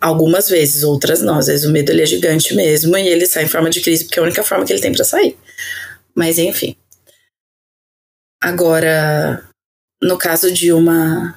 Algumas 0.00 0.48
vezes, 0.48 0.82
outras 0.82 1.22
não. 1.22 1.38
Às 1.38 1.46
vezes 1.46 1.64
o 1.64 1.72
medo 1.72 1.90
ele 1.90 2.02
é 2.02 2.06
gigante 2.06 2.54
mesmo 2.54 2.96
e 2.96 3.08
ele 3.08 3.26
sai 3.26 3.44
em 3.44 3.48
forma 3.48 3.70
de 3.70 3.80
crise 3.80 4.04
porque 4.04 4.18
é 4.18 4.22
a 4.22 4.26
única 4.26 4.42
forma 4.42 4.64
que 4.64 4.72
ele 4.72 4.82
tem 4.82 4.92
para 4.92 5.04
sair. 5.04 5.36
Mas 6.14 6.38
enfim. 6.38 6.76
Agora, 8.42 9.48
no 10.02 10.18
caso 10.18 10.52
de 10.52 10.70
uma 10.70 11.34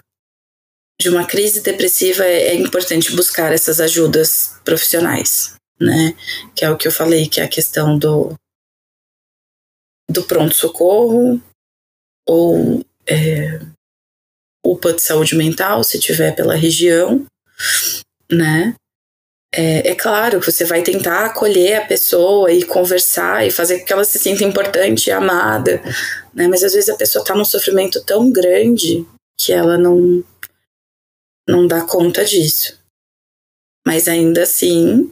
de 1.00 1.10
uma 1.10 1.26
crise 1.26 1.62
depressiva, 1.62 2.26
é, 2.26 2.50
é 2.50 2.56
importante 2.56 3.16
buscar 3.16 3.54
essas 3.54 3.80
ajudas 3.80 4.60
profissionais, 4.66 5.54
né? 5.80 6.16
Que 6.56 6.66
é 6.66 6.70
o 6.70 6.78
que 6.78 6.88
eu 6.88 6.92
falei, 6.92 7.28
que 7.28 7.40
é 7.40 7.44
a 7.44 7.50
questão 7.50 7.98
do, 7.98 8.34
do 10.10 10.24
pronto-socorro 10.24 11.42
ou 12.28 12.84
é, 13.08 13.60
UPA 14.66 14.94
de 14.94 15.02
saúde 15.02 15.36
mental, 15.36 15.84
se 15.84 16.00
tiver 16.00 16.36
pela 16.36 16.56
região, 16.56 17.26
né? 18.32 18.76
É, 19.54 19.92
é, 19.92 19.96
claro 19.96 20.42
que 20.42 20.52
você 20.52 20.66
vai 20.66 20.84
tentar 20.84 21.26
acolher 21.26 21.78
a 21.78 21.86
pessoa 21.86 22.52
e 22.52 22.64
conversar 22.64 23.48
e 23.48 23.52
fazer 23.52 23.80
com 23.80 23.86
que 23.86 23.94
ela 23.94 24.04
se 24.04 24.20
sinta 24.20 24.44
importante 24.44 25.08
e 25.08 25.12
amada, 25.12 25.82
né? 26.34 26.48
Mas 26.48 26.64
às 26.64 26.74
vezes 26.74 26.90
a 26.90 26.98
pessoa 26.98 27.24
está 27.24 27.34
num 27.34 27.46
sofrimento 27.46 28.04
tão 28.04 28.30
grande 28.30 29.06
que 29.40 29.54
ela 29.54 29.78
não 29.78 30.24
não 31.48 31.66
dá 31.68 31.82
conta 31.82 32.26
disso. 32.26 32.78
Mas 33.86 34.08
ainda 34.08 34.44
assim, 34.44 35.10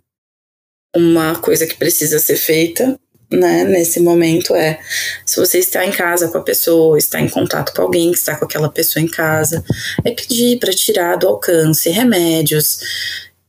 uma 0.96 1.40
coisa 1.40 1.66
que 1.66 1.76
precisa 1.76 2.20
ser 2.20 2.36
feita, 2.36 3.00
né, 3.32 3.64
nesse 3.64 4.00
momento 4.00 4.56
é, 4.56 4.80
se 5.26 5.40
você 5.40 5.60
está 5.60 5.86
em 5.86 5.92
casa 5.92 6.30
com 6.30 6.38
a 6.38 6.44
pessoa, 6.44 6.98
está 6.98 7.20
em 7.20 7.30
contato 7.30 7.74
com 7.74 7.82
alguém 7.82 8.12
que 8.12 8.18
está 8.18 8.36
com 8.38 8.46
aquela 8.46 8.70
pessoa 8.70 9.04
em 9.04 9.08
casa, 9.08 9.64
é 10.04 10.12
pedir 10.12 10.60
para 10.60 10.72
tirar 10.72 11.16
do 11.18 11.28
alcance 11.28 11.90
remédios 11.90 12.80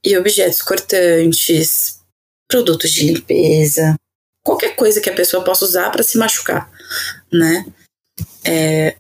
e 0.04 0.16
objetos 0.16 0.62
cortantes, 0.62 2.00
produtos 2.48 2.92
de 2.92 3.12
limpeza, 3.12 3.96
qualquer 4.44 4.76
coisa 4.76 5.00
que 5.00 5.10
a 5.10 5.14
pessoa 5.14 5.44
possa 5.44 5.64
usar 5.64 5.90
para 5.90 6.02
se 6.02 6.16
machucar, 6.16 6.70
né? 7.32 7.66
É, 8.44 8.96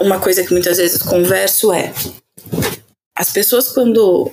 uma 0.00 0.20
coisa 0.20 0.44
que 0.44 0.52
muitas 0.52 0.78
vezes 0.78 1.02
converso 1.02 1.72
é: 1.72 1.92
as 3.16 3.32
pessoas, 3.32 3.68
quando 3.68 4.32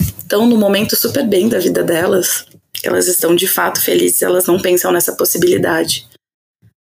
estão 0.00 0.46
no 0.46 0.56
momento 0.56 0.94
super 0.94 1.26
bem 1.26 1.48
da 1.48 1.58
vida 1.58 1.82
delas, 1.82 2.46
elas 2.82 3.06
estão 3.08 3.34
de 3.34 3.48
fato 3.48 3.80
felizes, 3.80 4.22
elas 4.22 4.46
não 4.46 4.60
pensam 4.60 4.92
nessa 4.92 5.16
possibilidade, 5.16 6.08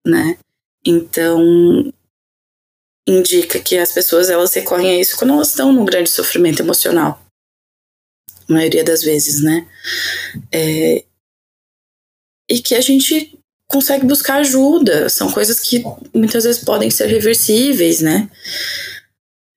né? 0.06 0.38
Então, 0.86 1.92
indica 3.06 3.60
que 3.60 3.76
as 3.76 3.92
pessoas 3.92 4.30
elas 4.30 4.54
recorrem 4.54 4.96
a 4.96 5.00
isso 5.00 5.16
quando 5.16 5.34
elas 5.34 5.48
estão 5.48 5.72
num 5.72 5.84
grande 5.84 6.10
sofrimento 6.10 6.62
emocional. 6.62 7.20
A 8.48 8.52
maioria 8.52 8.84
das 8.84 9.02
vezes, 9.02 9.42
né? 9.42 9.68
É, 10.52 11.04
e 12.48 12.60
que 12.60 12.74
a 12.74 12.80
gente 12.80 13.38
consegue 13.72 14.06
buscar 14.06 14.36
ajuda. 14.36 15.08
São 15.08 15.32
coisas 15.32 15.58
que 15.58 15.82
muitas 16.14 16.44
vezes 16.44 16.62
podem 16.62 16.90
ser 16.90 17.06
reversíveis, 17.06 18.00
né? 18.00 18.28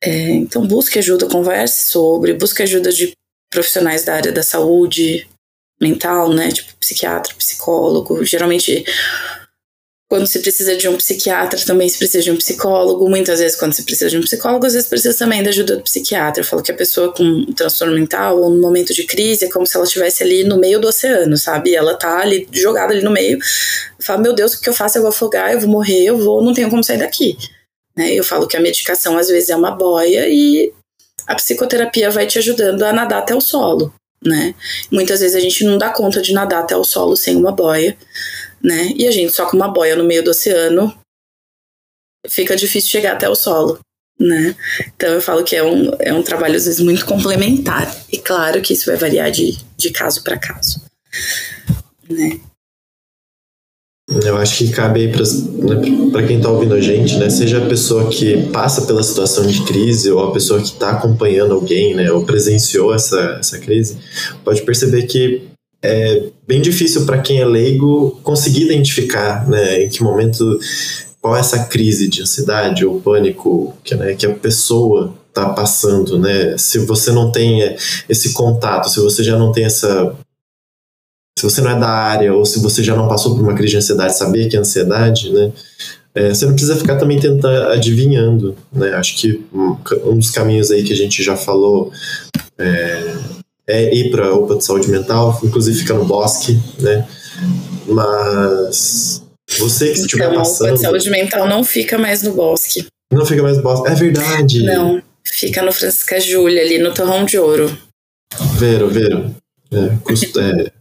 É, 0.01 0.31
então 0.31 0.65
busque 0.65 0.97
ajuda, 0.97 1.27
converse 1.27 1.91
sobre, 1.91 2.33
busque 2.33 2.63
ajuda 2.63 2.91
de 2.91 3.11
profissionais 3.51 4.03
da 4.05 4.15
área 4.15 4.31
da 4.31 4.41
saúde 4.41 5.27
mental, 5.81 6.33
né? 6.33 6.51
Tipo 6.51 6.73
psiquiatra, 6.77 7.35
psicólogo. 7.35 8.23
Geralmente 8.23 8.85
quando 10.07 10.27
se 10.27 10.39
precisa 10.39 10.77
de 10.77 10.87
um 10.87 10.97
psiquiatra, 10.97 11.59
também 11.65 11.89
se 11.89 11.97
precisa 11.97 12.23
de 12.23 12.31
um 12.31 12.37
psicólogo. 12.37 13.09
Muitas 13.09 13.39
vezes, 13.39 13.57
quando 13.57 13.73
se 13.73 13.83
precisa 13.83 14.09
de 14.09 14.17
um 14.17 14.21
psicólogo, 14.21 14.65
às 14.65 14.73
vezes 14.73 14.87
precisa 14.87 15.17
também 15.17 15.41
da 15.41 15.49
ajuda 15.49 15.77
do 15.77 15.81
psiquiatra. 15.81 16.41
Eu 16.41 16.45
falo 16.45 16.61
que 16.61 16.71
a 16.71 16.75
pessoa 16.75 17.11
com 17.11 17.23
um 17.23 17.53
transtorno 17.53 17.95
mental 17.95 18.39
ou 18.39 18.51
no 18.51 18.61
momento 18.61 18.93
de 18.93 19.03
crise 19.05 19.45
é 19.45 19.49
como 19.49 19.65
se 19.65 19.75
ela 19.75 19.85
estivesse 19.85 20.21
ali 20.21 20.43
no 20.43 20.57
meio 20.57 20.79
do 20.79 20.87
oceano, 20.87 21.35
sabe? 21.37 21.73
Ela 21.73 21.95
tá 21.95 22.19
ali 22.19 22.47
jogada 22.51 22.93
ali 22.93 23.03
no 23.03 23.09
meio. 23.09 23.39
Fala, 23.99 24.21
meu 24.21 24.33
Deus, 24.33 24.53
o 24.53 24.61
que 24.61 24.69
eu 24.69 24.73
faço? 24.73 24.99
Eu 24.99 25.01
vou 25.01 25.09
afogar, 25.09 25.51
eu 25.51 25.59
vou 25.59 25.69
morrer, 25.69 26.03
eu 26.03 26.17
vou, 26.17 26.43
não 26.43 26.53
tenho 26.53 26.69
como 26.69 26.83
sair 26.83 26.99
daqui. 26.99 27.35
Né? 27.97 28.13
Eu 28.13 28.23
falo 28.23 28.47
que 28.47 28.55
a 28.55 28.61
medicação 28.61 29.17
às 29.17 29.27
vezes 29.27 29.49
é 29.49 29.55
uma 29.55 29.71
boia 29.71 30.27
e 30.29 30.71
a 31.25 31.33
psicoterapia 31.33 32.11
vai 32.11 32.27
te 32.27 32.37
ajudando 32.37 32.83
a 32.83 32.93
nadar 32.93 33.19
até 33.19 33.33
o 33.33 33.41
solo, 33.41 33.91
né? 34.23 34.53
Muitas 34.91 35.21
vezes 35.21 35.35
a 35.35 35.39
gente 35.39 35.63
não 35.63 35.77
dá 35.77 35.89
conta 35.89 36.21
de 36.21 36.31
nadar 36.31 36.61
até 36.61 36.75
o 36.75 36.83
solo 36.83 37.15
sem 37.15 37.35
uma 37.35 37.51
boia 37.51 37.97
né? 38.65 38.91
E 38.95 39.07
a 39.07 39.11
gente 39.11 39.31
só 39.31 39.45
com 39.45 39.55
uma 39.55 39.67
boia 39.67 39.95
no 39.95 40.03
meio 40.03 40.23
do 40.23 40.31
oceano 40.31 40.91
fica 42.27 42.55
difícil 42.55 42.89
chegar 42.89 43.13
até 43.13 43.29
o 43.29 43.35
solo, 43.35 43.79
né? 44.19 44.55
Então 44.95 45.13
eu 45.13 45.21
falo 45.21 45.43
que 45.43 45.55
é 45.55 45.63
um, 45.63 45.91
é 45.99 46.11
um 46.11 46.23
trabalho 46.23 46.55
às 46.55 46.65
vezes 46.65 46.79
muito 46.79 47.05
complementar. 47.05 47.95
E 48.11 48.17
claro 48.17 48.61
que 48.61 48.73
isso 48.73 48.87
vai 48.87 48.97
variar 48.97 49.29
de, 49.29 49.55
de 49.77 49.91
caso 49.91 50.23
para 50.23 50.39
caso, 50.39 50.81
né? 52.09 52.39
Eu 54.07 54.37
acho 54.37 54.59
que 54.59 54.71
cabe 54.71 55.01
aí 55.01 55.11
para 55.11 55.23
né, 56.21 56.27
quem 56.27 56.37
está 56.37 56.49
ouvindo 56.49 56.75
a 56.75 56.81
gente, 56.81 57.17
né? 57.17 57.29
Seja 57.29 57.57
a 57.63 57.67
pessoa 57.67 58.09
que 58.09 58.49
passa 58.51 58.85
pela 58.85 59.01
situação 59.01 59.45
de 59.45 59.63
crise 59.65 60.11
ou 60.11 60.23
a 60.23 60.31
pessoa 60.31 60.59
que 60.59 60.67
está 60.67 60.91
acompanhando 60.91 61.53
alguém, 61.53 61.95
né? 61.95 62.11
Ou 62.11 62.23
presenciou 62.23 62.93
essa, 62.93 63.37
essa 63.39 63.59
crise, 63.59 63.97
pode 64.43 64.61
perceber 64.61 65.03
que 65.07 65.54
é 65.85 66.23
bem 66.47 66.61
difícil 66.61 67.05
para 67.05 67.21
quem 67.21 67.39
é 67.39 67.45
leigo 67.45 68.19
conseguir 68.23 68.63
identificar 68.63 69.47
né, 69.47 69.83
em 69.83 69.89
que 69.89 70.03
momento 70.03 70.59
qual 71.21 71.35
é 71.35 71.39
essa 71.39 71.65
crise 71.65 72.07
de 72.07 72.21
ansiedade 72.21 72.85
ou 72.85 73.01
pânico 73.01 73.75
que, 73.83 73.95
né, 73.95 74.13
que 74.13 74.25
a 74.25 74.33
pessoa 74.33 75.15
está 75.29 75.49
passando, 75.49 76.17
né? 76.17 76.57
Se 76.57 76.79
você 76.79 77.11
não 77.11 77.31
tem 77.31 77.75
esse 78.07 78.31
contato, 78.31 78.89
se 78.89 78.99
você 79.01 79.23
já 79.23 79.37
não 79.37 79.51
tem 79.51 79.65
essa 79.65 80.15
se 81.37 81.43
você 81.43 81.61
não 81.61 81.71
é 81.71 81.79
da 81.79 81.89
área 81.89 82.33
ou 82.33 82.45
se 82.45 82.59
você 82.59 82.81
já 82.81 82.95
não 82.95 83.09
passou 83.09 83.35
por 83.35 83.43
uma 83.43 83.53
crise 83.53 83.71
de 83.71 83.77
ansiedade, 83.77 84.17
saber 84.17 84.47
que 84.47 84.55
é 84.55 84.59
ansiedade, 84.59 85.33
né? 85.33 85.51
É, 86.13 86.33
você 86.33 86.45
não 86.45 86.53
precisa 86.53 86.77
ficar 86.77 86.95
também 86.95 87.19
tentando 87.19 87.69
adivinhando, 87.71 88.55
né? 88.71 88.93
Acho 88.93 89.17
que 89.17 89.43
um, 89.53 89.75
um 90.05 90.17
dos 90.17 90.29
caminhos 90.29 90.71
aí 90.71 90.81
que 90.81 90.93
a 90.93 90.95
gente 90.95 91.21
já 91.21 91.35
falou 91.35 91.91
é, 92.57 93.17
é 93.67 93.93
ir 93.93 94.11
para 94.11 94.27
a 94.27 94.33
UPA 94.33 94.57
de 94.57 94.65
saúde 94.65 94.89
mental, 94.89 95.39
inclusive 95.43 95.79
fica 95.79 95.93
no 95.93 96.05
bosque, 96.05 96.59
né? 96.79 97.07
Mas 97.87 99.23
você 99.59 99.91
que 99.91 99.99
estiver 99.99 100.25
então, 100.25 100.37
passando... 100.37 100.67
a 100.67 100.71
UPA 100.71 100.77
de 100.77 100.81
saúde 100.81 101.09
mental 101.09 101.47
não 101.47 101.63
fica 101.63 101.97
mais 101.97 102.23
no 102.23 102.33
bosque. 102.33 102.85
Não 103.11 103.25
fica 103.25 103.41
mais 103.41 103.57
no 103.57 103.63
bosque, 103.63 103.87
é 103.87 103.95
verdade. 103.95 104.63
Não, 104.63 105.01
fica 105.23 105.61
no 105.61 105.71
Francisca 105.71 106.19
Júlia, 106.19 106.61
ali 106.61 106.77
no 106.77 106.93
Torrão 106.93 107.25
de 107.25 107.37
Ouro. 107.37 107.75
Vero, 108.57 108.89
Vero. 108.89 109.35
É, 109.71 109.95
custo, 110.03 110.39
é, 110.39 110.71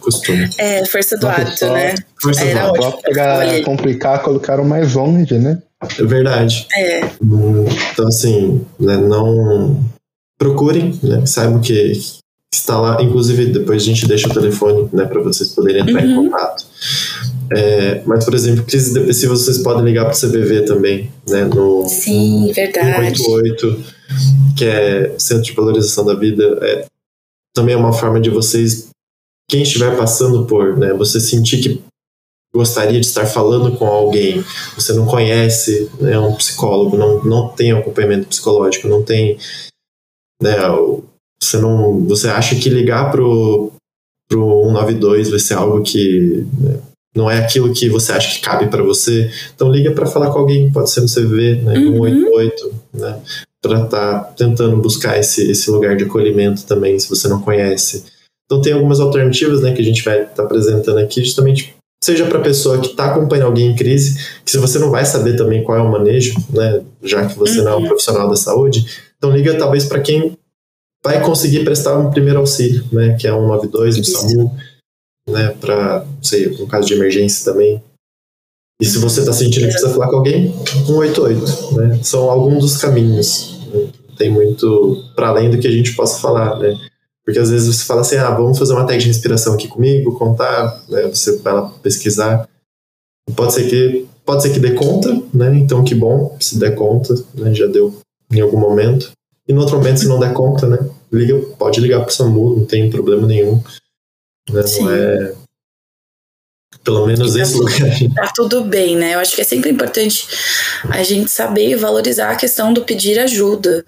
costume. 0.00 0.48
É, 0.58 0.84
força 0.86 1.16
do 1.16 1.28
hábito, 1.28 1.66
né? 1.66 1.94
Força 2.20 2.44
do 2.44 2.58
hábito. 2.58 3.00
Pra 3.12 3.62
complicar, 3.62 4.22
colocaram 4.22 4.64
mais 4.64 4.94
longe, 4.94 5.38
né? 5.38 5.62
É 5.98 6.02
verdade. 6.02 6.66
É. 6.74 7.00
Então, 7.92 8.08
assim, 8.08 8.66
né, 8.80 8.96
não 8.96 9.78
procurem, 10.38 10.98
né? 11.02 11.24
Saibam 11.26 11.60
que 11.60 11.92
está 12.52 12.80
lá. 12.80 13.02
Inclusive, 13.02 13.46
depois 13.46 13.82
a 13.82 13.86
gente 13.86 14.06
deixa 14.06 14.28
o 14.28 14.34
telefone, 14.34 14.88
né, 14.92 15.04
para 15.04 15.20
vocês 15.20 15.50
poderem 15.50 15.82
entrar 15.82 16.04
uhum. 16.04 16.10
em 16.10 16.30
contato. 16.30 16.66
É, 17.54 18.02
mas, 18.04 18.24
por 18.24 18.34
exemplo, 18.34 18.64
crise 18.64 18.92
depressiva 18.92 19.36
vocês 19.36 19.58
podem 19.58 19.84
ligar 19.84 20.04
para 20.04 20.14
o 20.14 20.18
CBV 20.18 20.62
também, 20.62 21.10
né? 21.28 21.44
No, 21.44 21.88
Sim, 21.88 22.50
verdade. 22.52 23.18
188, 23.18 23.84
que 24.56 24.64
é 24.64 25.14
Centro 25.18 25.44
de 25.44 25.52
Valorização 25.52 26.04
da 26.04 26.14
Vida. 26.14 26.58
É, 26.62 26.86
também 27.54 27.74
é 27.74 27.78
uma 27.78 27.92
forma 27.92 28.20
de 28.20 28.30
vocês, 28.30 28.88
quem 29.48 29.62
estiver 29.62 29.96
passando 29.96 30.44
por, 30.46 30.76
né? 30.76 30.92
Você 30.94 31.20
sentir 31.20 31.58
que 31.58 31.80
gostaria 32.52 32.98
de 32.98 33.06
estar 33.06 33.26
falando 33.26 33.76
com 33.76 33.86
alguém, 33.86 34.42
você 34.74 34.92
não 34.94 35.06
conhece 35.06 35.90
né, 36.00 36.18
um 36.18 36.34
psicólogo, 36.34 36.96
não, 36.96 37.22
não 37.22 37.48
tem 37.48 37.70
acompanhamento 37.72 38.28
psicológico, 38.28 38.88
não 38.88 39.02
tem 39.02 39.36
né? 40.42 40.56
Você 41.42 41.58
não, 41.58 42.04
você 42.06 42.28
acha 42.28 42.56
que 42.56 42.68
ligar 42.68 43.10
pro 43.10 43.72
pro 44.28 44.64
192 44.66 45.30
vai 45.30 45.38
ser 45.38 45.54
algo 45.54 45.82
que 45.82 46.44
né, 46.58 46.78
não 47.14 47.30
é 47.30 47.38
aquilo 47.38 47.72
que 47.72 47.88
você 47.88 48.12
acha 48.12 48.34
que 48.34 48.44
cabe 48.44 48.66
para 48.68 48.82
você, 48.82 49.30
então 49.54 49.70
liga 49.70 49.92
para 49.92 50.06
falar 50.06 50.30
com 50.30 50.38
alguém, 50.38 50.70
pode 50.70 50.90
ser 50.90 51.00
no 51.00 51.06
CV, 51.06 51.62
né, 51.62 51.78
uhum. 51.78 52.04
188, 52.04 52.74
né, 52.94 53.20
para 53.62 53.84
estar 53.84 54.18
tá 54.18 54.32
tentando 54.36 54.76
buscar 54.76 55.18
esse, 55.18 55.50
esse 55.50 55.70
lugar 55.70 55.96
de 55.96 56.04
acolhimento 56.04 56.64
também, 56.64 56.98
se 56.98 57.08
você 57.08 57.26
não 57.28 57.40
conhece. 57.40 58.04
Então 58.44 58.60
tem 58.60 58.72
algumas 58.72 59.00
alternativas, 59.00 59.62
né, 59.62 59.72
que 59.72 59.80
a 59.80 59.84
gente 59.84 60.04
vai 60.04 60.22
estar 60.22 60.34
tá 60.34 60.42
apresentando 60.42 60.98
aqui, 60.98 61.24
justamente 61.24 61.74
seja 62.04 62.26
para 62.26 62.38
a 62.38 62.42
pessoa 62.42 62.78
que 62.78 62.88
está 62.88 63.06
acompanhando 63.06 63.46
alguém 63.46 63.70
em 63.70 63.74
crise, 63.74 64.18
que 64.44 64.50
se 64.50 64.58
você 64.58 64.78
não 64.78 64.90
vai 64.90 65.04
saber 65.04 65.36
também 65.36 65.64
qual 65.64 65.78
é 65.78 65.82
o 65.82 65.90
manejo, 65.90 66.34
né, 66.50 66.82
já 67.02 67.26
que 67.26 67.36
você 67.38 67.58
uhum. 67.58 67.64
não 67.64 67.72
é 67.72 67.76
um 67.76 67.80
uhum. 67.80 67.86
profissional 67.86 68.28
da 68.28 68.36
saúde, 68.36 68.84
então 69.16 69.30
liga 69.30 69.58
talvez 69.58 69.84
para 69.84 70.00
quem 70.00 70.36
vai 71.04 71.22
conseguir 71.22 71.64
prestar 71.64 71.96
um 71.98 72.10
primeiro 72.10 72.40
auxílio, 72.40 72.84
né, 72.92 73.16
que 73.16 73.26
é 73.26 73.32
um 73.32 73.46
92, 73.46 73.98
um 73.98 74.04
SAMU, 74.04 74.56
né, 75.28 75.50
para, 75.60 76.04
sei, 76.22 76.48
no 76.58 76.66
caso 76.66 76.86
de 76.86 76.94
emergência 76.94 77.44
também. 77.44 77.82
E 78.80 78.84
se 78.84 78.98
você 78.98 79.20
está 79.20 79.32
sentindo 79.32 79.66
que 79.66 79.72
precisa 79.72 79.92
falar 79.92 80.08
com 80.08 80.16
alguém, 80.16 80.52
188, 80.86 81.76
né? 81.76 82.00
São 82.02 82.30
alguns 82.30 82.62
dos 82.62 82.76
caminhos. 82.76 83.58
Né? 83.72 83.88
Tem 84.18 84.30
muito 84.30 85.02
para 85.14 85.28
além 85.28 85.50
do 85.50 85.58
que 85.58 85.66
a 85.66 85.70
gente 85.70 85.96
possa 85.96 86.20
falar, 86.20 86.58
né? 86.58 86.76
Porque 87.24 87.38
às 87.38 87.50
vezes 87.50 87.74
você 87.74 87.84
fala 87.84 88.02
assim, 88.02 88.16
ah, 88.16 88.30
vamos 88.30 88.58
fazer 88.58 88.74
uma 88.74 88.82
técnica 88.82 89.04
de 89.04 89.08
respiração 89.08 89.54
aqui 89.54 89.66
comigo, 89.66 90.18
contar, 90.18 90.84
né? 90.88 91.08
Você 91.08 91.38
vai 91.38 91.54
lá 91.54 91.70
pesquisar. 91.82 92.46
Pode 93.34 93.54
ser 93.54 93.68
que 93.68 94.06
pode 94.24 94.42
ser 94.42 94.52
que 94.52 94.60
dê 94.60 94.72
conta, 94.72 95.22
né? 95.32 95.56
Então 95.56 95.82
que 95.82 95.94
bom, 95.94 96.36
se 96.38 96.58
der 96.58 96.74
conta, 96.74 97.14
né? 97.34 97.54
Já 97.54 97.66
deu 97.66 97.94
em 98.30 98.40
algum 98.40 98.58
momento. 98.58 99.12
E 99.48 99.52
no 99.52 99.60
outro 99.60 99.76
momento, 99.76 100.00
se 100.00 100.08
não 100.08 100.18
der 100.18 100.32
conta, 100.32 100.66
né? 100.66 100.78
Liga, 101.12 101.38
pode 101.58 101.80
ligar 101.80 102.02
pro 102.04 102.12
SAMU, 102.12 102.56
não 102.56 102.66
tem 102.66 102.90
problema 102.90 103.26
nenhum. 103.26 103.62
Né? 104.50 104.62
Não 104.80 104.90
é. 104.90 105.34
Pelo 106.82 107.06
menos 107.06 107.34
tá 107.34 107.40
esse 107.40 107.56
lugar. 107.56 107.90
Tá 108.14 108.32
tudo 108.34 108.64
bem, 108.64 108.96
né? 108.96 109.14
Eu 109.14 109.18
acho 109.18 109.34
que 109.34 109.40
é 109.40 109.44
sempre 109.44 109.70
importante 109.70 110.26
a 110.90 111.02
gente 111.02 111.30
saber 111.30 111.68
e 111.70 111.76
valorizar 111.76 112.30
a 112.30 112.36
questão 112.36 112.72
do 112.72 112.84
pedir 112.84 113.18
ajuda. 113.18 113.84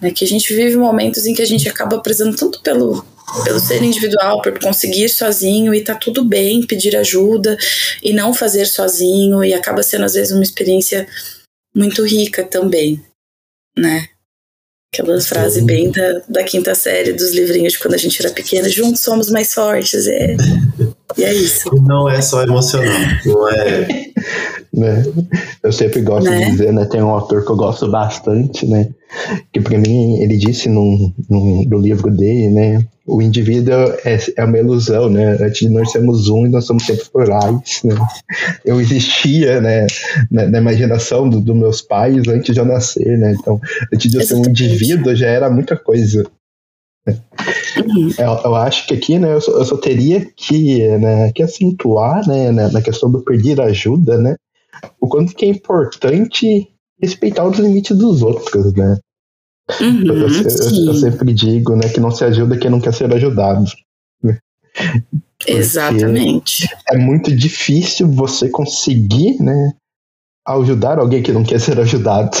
Né? 0.00 0.10
Que 0.10 0.24
a 0.24 0.28
gente 0.28 0.54
vive 0.54 0.76
momentos 0.76 1.26
em 1.26 1.34
que 1.34 1.42
a 1.42 1.46
gente 1.46 1.68
acaba 1.68 2.00
prezando 2.00 2.36
tanto 2.36 2.60
pelo, 2.62 3.04
pelo 3.44 3.60
ser 3.60 3.82
individual, 3.82 4.40
por 4.42 4.58
conseguir 4.58 5.08
sozinho 5.08 5.74
e 5.74 5.82
tá 5.82 5.94
tudo 5.94 6.24
bem 6.24 6.66
pedir 6.66 6.96
ajuda 6.96 7.56
e 8.02 8.12
não 8.12 8.32
fazer 8.32 8.66
sozinho 8.66 9.42
e 9.44 9.52
acaba 9.52 9.82
sendo 9.82 10.04
às 10.04 10.14
vezes 10.14 10.32
uma 10.32 10.42
experiência 10.42 11.06
muito 11.74 12.04
rica 12.04 12.44
também, 12.44 13.04
né? 13.76 14.08
Aquela 14.92 15.20
frase 15.20 15.60
bem 15.62 15.90
da, 15.90 16.22
da 16.28 16.44
quinta 16.44 16.74
série 16.74 17.12
dos 17.12 17.32
livrinhos 17.32 17.72
de 17.72 17.78
quando 17.80 17.94
a 17.94 17.98
gente 17.98 18.20
era 18.24 18.32
pequena, 18.32 18.68
juntos 18.68 19.00
somos 19.00 19.28
mais 19.28 19.52
fortes. 19.52 20.06
É. 20.06 20.36
E 21.16 21.24
é 21.24 21.34
isso. 21.34 21.68
Não 21.82 22.08
é 22.08 22.22
só 22.22 22.42
emocional, 22.42 22.92
não 23.24 23.48
é. 23.48 23.86
Né? 24.74 25.04
Eu 25.62 25.72
sempre 25.72 26.00
gosto 26.02 26.28
né? 26.28 26.44
de 26.44 26.50
dizer, 26.50 26.72
né? 26.72 26.84
Tem 26.86 27.00
um 27.00 27.10
autor 27.10 27.44
que 27.44 27.50
eu 27.50 27.56
gosto 27.56 27.88
bastante, 27.88 28.66
né? 28.66 28.88
Que 29.52 29.60
para 29.60 29.78
mim 29.78 30.20
ele 30.20 30.36
disse 30.36 30.68
num, 30.68 31.12
num, 31.30 31.64
no 31.64 31.78
livro 31.78 32.10
dele, 32.10 32.50
né? 32.50 32.84
O 33.06 33.22
indivíduo 33.22 33.74
é, 34.04 34.18
é 34.36 34.44
uma 34.44 34.58
ilusão, 34.58 35.08
né? 35.08 35.36
Antes 35.40 35.60
de 35.60 35.68
nós 35.68 35.92
sermos 35.92 36.28
um 36.28 36.46
e 36.46 36.48
nós 36.48 36.64
somos 36.64 36.84
sempre 36.84 37.04
plurais, 37.04 37.82
né? 37.84 37.94
Eu 38.64 38.80
existia, 38.80 39.60
né? 39.60 39.86
Na, 40.30 40.46
na 40.48 40.58
imaginação 40.58 41.28
dos 41.28 41.42
do 41.42 41.54
meus 41.54 41.80
pais 41.80 42.26
antes 42.26 42.52
de 42.52 42.60
eu 42.60 42.64
nascer, 42.64 43.16
né? 43.16 43.36
Então, 43.38 43.60
antes 43.92 44.10
de 44.10 44.16
eu 44.16 44.26
ser 44.26 44.34
um 44.34 44.48
indivíduo 44.48 45.14
já 45.14 45.28
era 45.28 45.48
muita 45.48 45.76
coisa. 45.76 46.26
Uhum. 47.06 48.10
Eu, 48.18 48.40
eu, 48.44 48.54
acho 48.56 48.86
que 48.86 48.94
aqui, 48.94 49.18
né, 49.18 49.34
eu 49.34 49.40
só, 49.40 49.52
eu 49.52 49.64
só 49.64 49.76
teria 49.76 50.24
que, 50.34 50.88
né, 50.96 51.30
que 51.32 51.42
acentuar, 51.42 52.26
né, 52.26 52.50
na 52.50 52.80
questão 52.80 53.10
do 53.10 53.20
pedir 53.20 53.60
ajuda, 53.60 54.16
né, 54.16 54.36
o 55.00 55.08
quanto 55.08 55.34
que 55.34 55.44
é 55.44 55.48
importante 55.48 56.68
respeitar 57.00 57.46
os 57.46 57.58
limites 57.58 57.96
dos 57.96 58.22
outros, 58.22 58.72
né? 58.74 58.98
Uhum, 59.80 60.06
eu, 60.06 60.28
eu, 60.28 60.86
eu, 60.88 60.94
sempre 60.94 61.32
digo, 61.32 61.74
né, 61.74 61.88
que 61.88 61.98
não 61.98 62.10
se 62.10 62.22
ajuda 62.24 62.58
quem 62.58 62.70
não 62.70 62.80
quer 62.80 62.92
ser 62.92 63.12
ajudado. 63.12 63.64
Exatamente. 65.46 66.68
É 66.90 66.98
muito 66.98 67.34
difícil 67.34 68.08
você 68.08 68.48
conseguir, 68.48 69.40
né, 69.42 69.72
ajudar 70.46 70.98
alguém 70.98 71.22
que 71.22 71.32
não 71.32 71.42
quer 71.42 71.60
ser 71.60 71.80
ajudado 71.80 72.36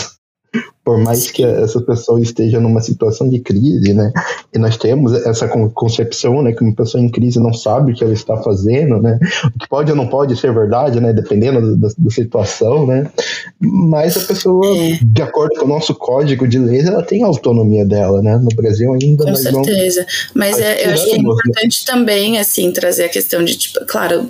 por 0.84 0.98
mais 0.98 1.30
que 1.30 1.42
essa 1.42 1.80
pessoa 1.80 2.20
esteja 2.20 2.60
numa 2.60 2.80
situação 2.82 3.28
de 3.28 3.40
crise, 3.40 3.94
né? 3.94 4.12
E 4.52 4.58
nós 4.58 4.76
temos 4.76 5.14
essa 5.14 5.48
concepção, 5.48 6.42
né, 6.42 6.52
que 6.52 6.62
uma 6.62 6.74
pessoa 6.74 7.02
em 7.02 7.08
crise 7.08 7.40
não 7.40 7.54
sabe 7.54 7.92
o 7.92 7.94
que 7.94 8.04
ela 8.04 8.12
está 8.12 8.36
fazendo, 8.36 9.00
né? 9.00 9.18
O 9.44 9.58
que 9.58 9.68
pode 9.68 9.90
ou 9.90 9.96
não 9.96 10.06
pode 10.06 10.36
ser 10.36 10.52
verdade, 10.52 11.00
né, 11.00 11.12
dependendo 11.12 11.76
da, 11.76 11.88
da 11.96 12.10
situação, 12.10 12.86
né? 12.86 13.10
Mas 13.58 14.16
a 14.16 14.26
pessoa, 14.26 14.66
é. 14.76 14.98
de 15.02 15.22
acordo 15.22 15.58
com 15.58 15.64
o 15.64 15.68
nosso 15.68 15.94
código 15.94 16.46
de 16.46 16.58
leis, 16.58 16.86
ela 16.86 17.02
tem 17.02 17.22
a 17.22 17.28
autonomia 17.28 17.86
dela, 17.86 18.20
né? 18.20 18.36
No 18.36 18.54
Brasil 18.54 18.92
ainda. 18.92 19.24
Com 19.24 19.34
certeza. 19.34 20.06
Mas 20.34 20.58
é, 20.58 20.86
eu 20.86 20.90
acho 20.92 21.04
que 21.06 21.12
é 21.12 21.18
importante 21.18 21.86
também, 21.86 22.38
assim, 22.38 22.70
trazer 22.70 23.04
a 23.04 23.08
questão 23.08 23.42
de, 23.42 23.56
tipo, 23.56 23.80
claro, 23.86 24.28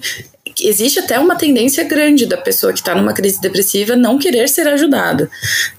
existe 0.61 0.99
até 0.99 1.19
uma 1.19 1.37
tendência 1.37 1.85
grande 1.85 2.27
da 2.27 2.37
pessoa 2.37 2.73
que 2.73 2.81
está 2.81 2.95
numa 2.95 3.13
crise 3.13 3.41
depressiva 3.41 3.97
não 3.97 4.19
querer 4.19 4.49
ser 4.49 4.67
ajudada, 4.69 5.31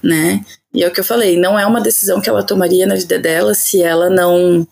né? 0.02 0.44
E 0.74 0.82
é 0.82 0.88
o 0.88 0.92
que 0.92 1.00
eu 1.00 1.04
falei, 1.04 1.38
não 1.38 1.58
é 1.58 1.66
uma 1.66 1.80
decisão 1.80 2.20
que 2.20 2.28
ela 2.28 2.42
tomaria 2.42 2.86
na 2.86 2.94
vida 2.94 3.18
dela 3.18 3.54
se 3.54 3.82
ela 3.82 4.10
não. 4.10 4.66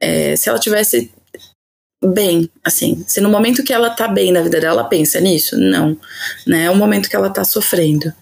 É, 0.00 0.36
se 0.36 0.48
ela 0.48 0.58
tivesse 0.58 1.12
bem, 2.04 2.50
assim. 2.64 3.04
Se 3.06 3.20
no 3.20 3.28
momento 3.28 3.62
que 3.62 3.72
ela 3.72 3.90
tá 3.90 4.08
bem 4.08 4.32
na 4.32 4.42
vida 4.42 4.60
dela, 4.60 4.80
ela 4.80 4.88
pensa 4.88 5.20
nisso? 5.20 5.56
Não. 5.56 5.96
Né? 6.46 6.64
É 6.64 6.70
o 6.70 6.76
momento 6.76 7.08
que 7.08 7.16
ela 7.16 7.30
tá 7.30 7.44
sofrendo. 7.44 8.12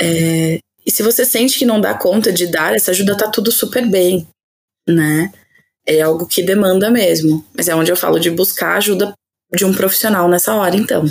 É, 0.00 0.58
e 0.84 0.90
se 0.90 1.02
você 1.02 1.24
sente 1.24 1.58
que 1.58 1.64
não 1.64 1.80
dá 1.80 1.94
conta 1.94 2.32
de 2.32 2.46
dar 2.46 2.74
essa 2.74 2.90
ajuda, 2.90 3.16
tá 3.16 3.28
tudo 3.28 3.50
super 3.50 3.86
bem, 3.86 4.26
né? 4.88 5.32
É 5.86 6.00
algo 6.00 6.26
que 6.26 6.42
demanda 6.42 6.90
mesmo. 6.90 7.44
Mas 7.54 7.68
é 7.68 7.74
onde 7.74 7.90
eu 7.90 7.96
falo 7.96 8.18
de 8.18 8.30
buscar 8.30 8.76
ajuda 8.76 9.12
de 9.54 9.64
um 9.64 9.74
profissional 9.74 10.28
nessa 10.28 10.54
hora, 10.54 10.76
então. 10.76 11.04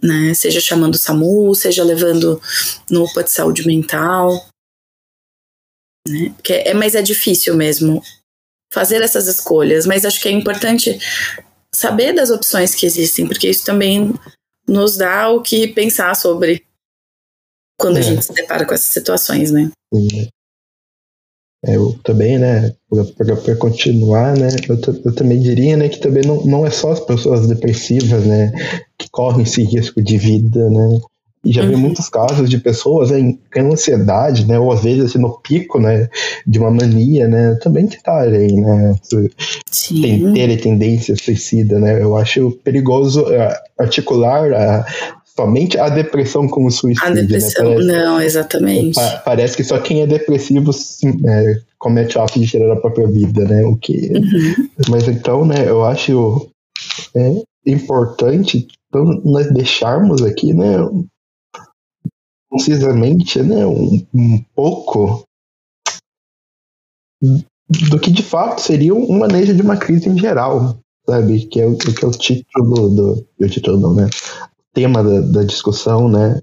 Né? 0.00 0.34
Seja 0.34 0.60
chamando 0.60 0.94
o 0.94 0.98
SAMU, 0.98 1.54
seja 1.54 1.84
levando 1.84 2.40
no 2.90 3.04
UPA 3.04 3.24
de 3.24 3.30
saúde 3.30 3.66
mental 3.66 4.48
né? 6.08 6.34
Que 6.42 6.54
é, 6.54 6.74
mas 6.74 6.94
é 6.94 7.02
difícil 7.02 7.54
mesmo 7.54 8.02
fazer 8.72 9.02
essas 9.02 9.26
escolhas, 9.26 9.86
mas 9.86 10.04
acho 10.04 10.20
que 10.20 10.28
é 10.28 10.32
importante 10.32 10.98
saber 11.74 12.12
das 12.12 12.30
opções 12.30 12.74
que 12.74 12.86
existem, 12.86 13.26
porque 13.26 13.48
isso 13.48 13.64
também 13.64 14.12
nos 14.66 14.96
dá 14.96 15.28
o 15.28 15.42
que 15.42 15.68
pensar 15.68 16.14
sobre 16.14 16.64
quando 17.78 17.96
é. 17.96 18.00
a 18.00 18.02
gente 18.02 18.24
se 18.24 18.32
depara 18.32 18.64
com 18.64 18.74
essas 18.74 18.86
situações, 18.86 19.50
né? 19.50 19.70
É, 21.64 21.76
eu 21.76 21.94
também, 22.02 22.38
né, 22.38 22.72
para 23.16 23.54
continuar, 23.54 24.36
né, 24.36 24.48
eu, 24.68 24.76
eu, 25.04 25.14
também 25.14 25.40
diria, 25.40 25.76
né, 25.76 25.88
que 25.88 26.00
também 26.00 26.24
não, 26.26 26.44
não 26.44 26.66
é 26.66 26.70
só 26.70 26.90
as 26.90 26.98
pessoas 26.98 27.46
depressivas, 27.46 28.24
né, 28.24 28.52
que 28.98 29.08
correm 29.12 29.44
esse 29.44 29.62
risco 29.62 30.02
de 30.02 30.18
vida, 30.18 30.68
né, 30.68 30.98
e 31.44 31.52
já 31.52 31.62
vi 31.62 31.74
uhum. 31.74 31.80
muitos 31.80 32.08
casos 32.08 32.48
de 32.48 32.58
pessoas 32.58 33.10
né, 33.10 33.20
em 33.20 33.38
ansiedade, 33.56 34.46
né, 34.46 34.58
ou 34.58 34.72
às 34.72 34.82
vezes 34.82 35.04
assim, 35.04 35.18
no 35.18 35.38
pico, 35.38 35.78
né, 35.78 36.08
de 36.44 36.58
uma 36.58 36.70
mania, 36.70 37.28
né, 37.28 37.56
também 37.62 37.86
que 37.86 37.96
estarem, 37.96 38.60
né, 38.60 38.94
tem, 39.88 40.32
terem 40.34 40.56
tendência 40.56 41.14
suicida, 41.14 41.78
né, 41.78 42.02
eu 42.02 42.16
acho 42.16 42.50
perigoso 42.64 43.22
uh, 43.22 43.54
articular 43.78 44.50
uh, 44.50 44.84
somente 45.36 45.78
a 45.78 45.88
depressão 45.88 46.48
como 46.48 46.70
suicídio. 46.70 47.06
A 47.06 47.10
né, 47.10 47.22
depressão, 47.22 47.64
né? 47.64 47.74
parece, 47.74 47.86
não, 47.86 48.20
exatamente. 48.20 48.94
Pa 48.94 49.22
parece 49.24 49.56
que 49.56 49.64
só 49.64 49.78
quem 49.78 50.02
é 50.02 50.06
depressivo 50.06 50.72
sim, 50.72 51.20
é, 51.26 51.60
comete 51.78 52.18
o 52.18 52.22
ato 52.22 52.38
de 52.38 52.46
tirar 52.46 52.72
a 52.72 52.80
própria 52.80 53.08
vida, 53.08 53.44
né, 53.44 53.64
o 53.64 53.76
que... 53.76 54.12
Uhum. 54.12 54.68
Mas 54.88 55.08
então, 55.08 55.44
né, 55.44 55.68
eu 55.68 55.84
acho 55.84 56.50
é, 57.14 57.42
importante 57.66 58.66
então, 58.92 59.04
nós 59.24 59.50
deixarmos 59.50 60.22
aqui, 60.22 60.52
né, 60.52 60.76
concisamente, 62.50 63.42
né, 63.42 63.64
um, 63.64 64.06
um 64.12 64.44
pouco 64.54 65.24
do 67.88 67.98
que 67.98 68.10
de 68.10 68.22
fato 68.22 68.60
seria 68.60 68.94
um 68.94 69.18
manejo 69.18 69.54
de 69.54 69.62
uma 69.62 69.78
crise 69.78 70.10
em 70.10 70.18
geral, 70.18 70.76
sabe? 71.08 71.46
Que 71.46 71.62
é 71.62 71.66
o 71.66 71.76
que 71.76 72.04
é 72.04 72.08
o 72.08 72.10
título 72.10 72.88
do. 72.90 73.26
O 73.40 73.48
título 73.48 73.80
não, 73.80 73.94
né? 73.94 74.10
Tema 74.74 75.02
da, 75.02 75.20
da 75.20 75.44
discussão, 75.44 76.08
né? 76.08 76.40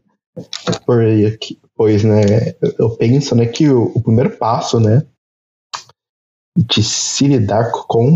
Por, 0.85 1.03
pois, 1.75 2.03
né, 2.03 2.21
eu 2.77 2.95
penso 2.95 3.35
né, 3.35 3.45
que 3.45 3.69
o, 3.69 3.85
o 3.95 4.01
primeiro 4.01 4.37
passo, 4.37 4.79
né? 4.79 5.05
De 6.55 6.83
se 6.83 7.27
lidar 7.27 7.71
com 7.71 8.07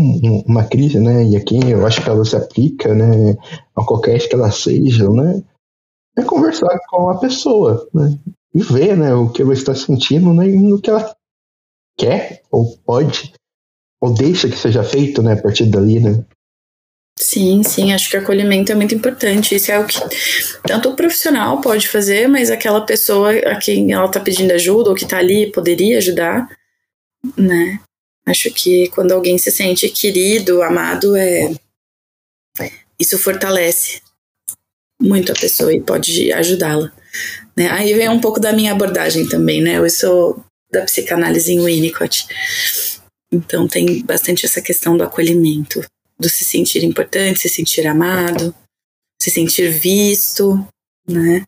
uma 0.46 0.64
crise, 0.64 1.00
né? 1.00 1.24
E 1.24 1.36
aqui 1.36 1.58
eu 1.68 1.86
acho 1.86 2.02
que 2.02 2.08
ela 2.08 2.24
se 2.24 2.36
aplica, 2.36 2.94
né? 2.94 3.36
A 3.74 3.84
qualquer 3.84 4.28
que 4.28 4.34
ela 4.34 4.50
seja, 4.50 5.08
né? 5.10 5.42
é 6.16 6.22
conversar 6.22 6.78
com 6.88 7.10
a 7.10 7.18
pessoa, 7.18 7.88
né? 7.92 8.18
E 8.54 8.62
ver, 8.62 8.96
né, 8.96 9.12
o 9.14 9.30
que 9.30 9.42
ela 9.42 9.52
está 9.52 9.74
sentindo, 9.74 10.32
né, 10.32 10.48
e 10.48 10.72
o 10.72 10.80
que 10.80 10.88
ela 10.88 11.14
quer 11.98 12.42
ou 12.50 12.76
pode 12.78 13.32
ou 14.00 14.12
deixa 14.12 14.48
que 14.48 14.56
seja 14.56 14.84
feito, 14.84 15.22
né, 15.22 15.32
a 15.32 15.42
partir 15.42 15.66
dali, 15.66 15.98
né? 15.98 16.24
Sim, 17.18 17.62
sim, 17.62 17.92
acho 17.92 18.10
que 18.10 18.16
o 18.16 18.20
acolhimento 18.20 18.72
é 18.72 18.74
muito 18.74 18.94
importante. 18.94 19.54
Isso 19.54 19.70
é 19.70 19.78
o 19.78 19.86
que 19.86 19.98
tanto 20.66 20.90
o 20.90 20.96
profissional 20.96 21.60
pode 21.60 21.88
fazer, 21.88 22.28
mas 22.28 22.50
aquela 22.50 22.84
pessoa 22.84 23.32
a 23.32 23.56
quem 23.56 23.92
ela 23.92 24.06
está 24.06 24.18
pedindo 24.18 24.52
ajuda 24.52 24.90
ou 24.90 24.96
que 24.96 25.04
está 25.04 25.18
ali 25.18 25.50
poderia 25.52 25.98
ajudar, 25.98 26.48
né? 27.36 27.80
Acho 28.26 28.50
que 28.50 28.88
quando 28.88 29.12
alguém 29.12 29.38
se 29.38 29.50
sente 29.50 29.88
querido, 29.88 30.62
amado, 30.62 31.14
é 31.14 31.52
isso 32.98 33.18
fortalece 33.18 34.00
muito 35.00 35.32
a 35.32 35.34
pessoa 35.34 35.72
e 35.74 35.80
pode 35.80 36.32
ajudá-la. 36.32 36.92
Né? 37.56 37.68
Aí 37.70 37.92
vem 37.94 38.08
um 38.08 38.20
pouco 38.20 38.40
da 38.40 38.52
minha 38.52 38.72
abordagem 38.72 39.28
também, 39.28 39.60
né? 39.62 39.78
Eu 39.78 39.88
sou 39.90 40.44
da 40.72 40.82
psicanálise 40.82 41.52
em 41.52 41.64
Winnicott. 41.64 42.26
Então 43.32 43.68
tem 43.68 44.02
bastante 44.04 44.46
essa 44.46 44.60
questão 44.60 44.96
do 44.96 45.04
acolhimento, 45.04 45.84
do 46.18 46.28
se 46.28 46.44
sentir 46.44 46.84
importante, 46.84 47.40
se 47.40 47.48
sentir 47.48 47.86
amado, 47.86 48.54
se 49.20 49.30
sentir 49.30 49.70
visto, 49.70 50.66
né? 51.08 51.44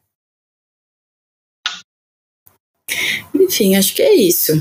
Enfim, 3.35 3.77
acho 3.77 3.95
que 3.95 4.03
é 4.03 4.15
isso. 4.15 4.53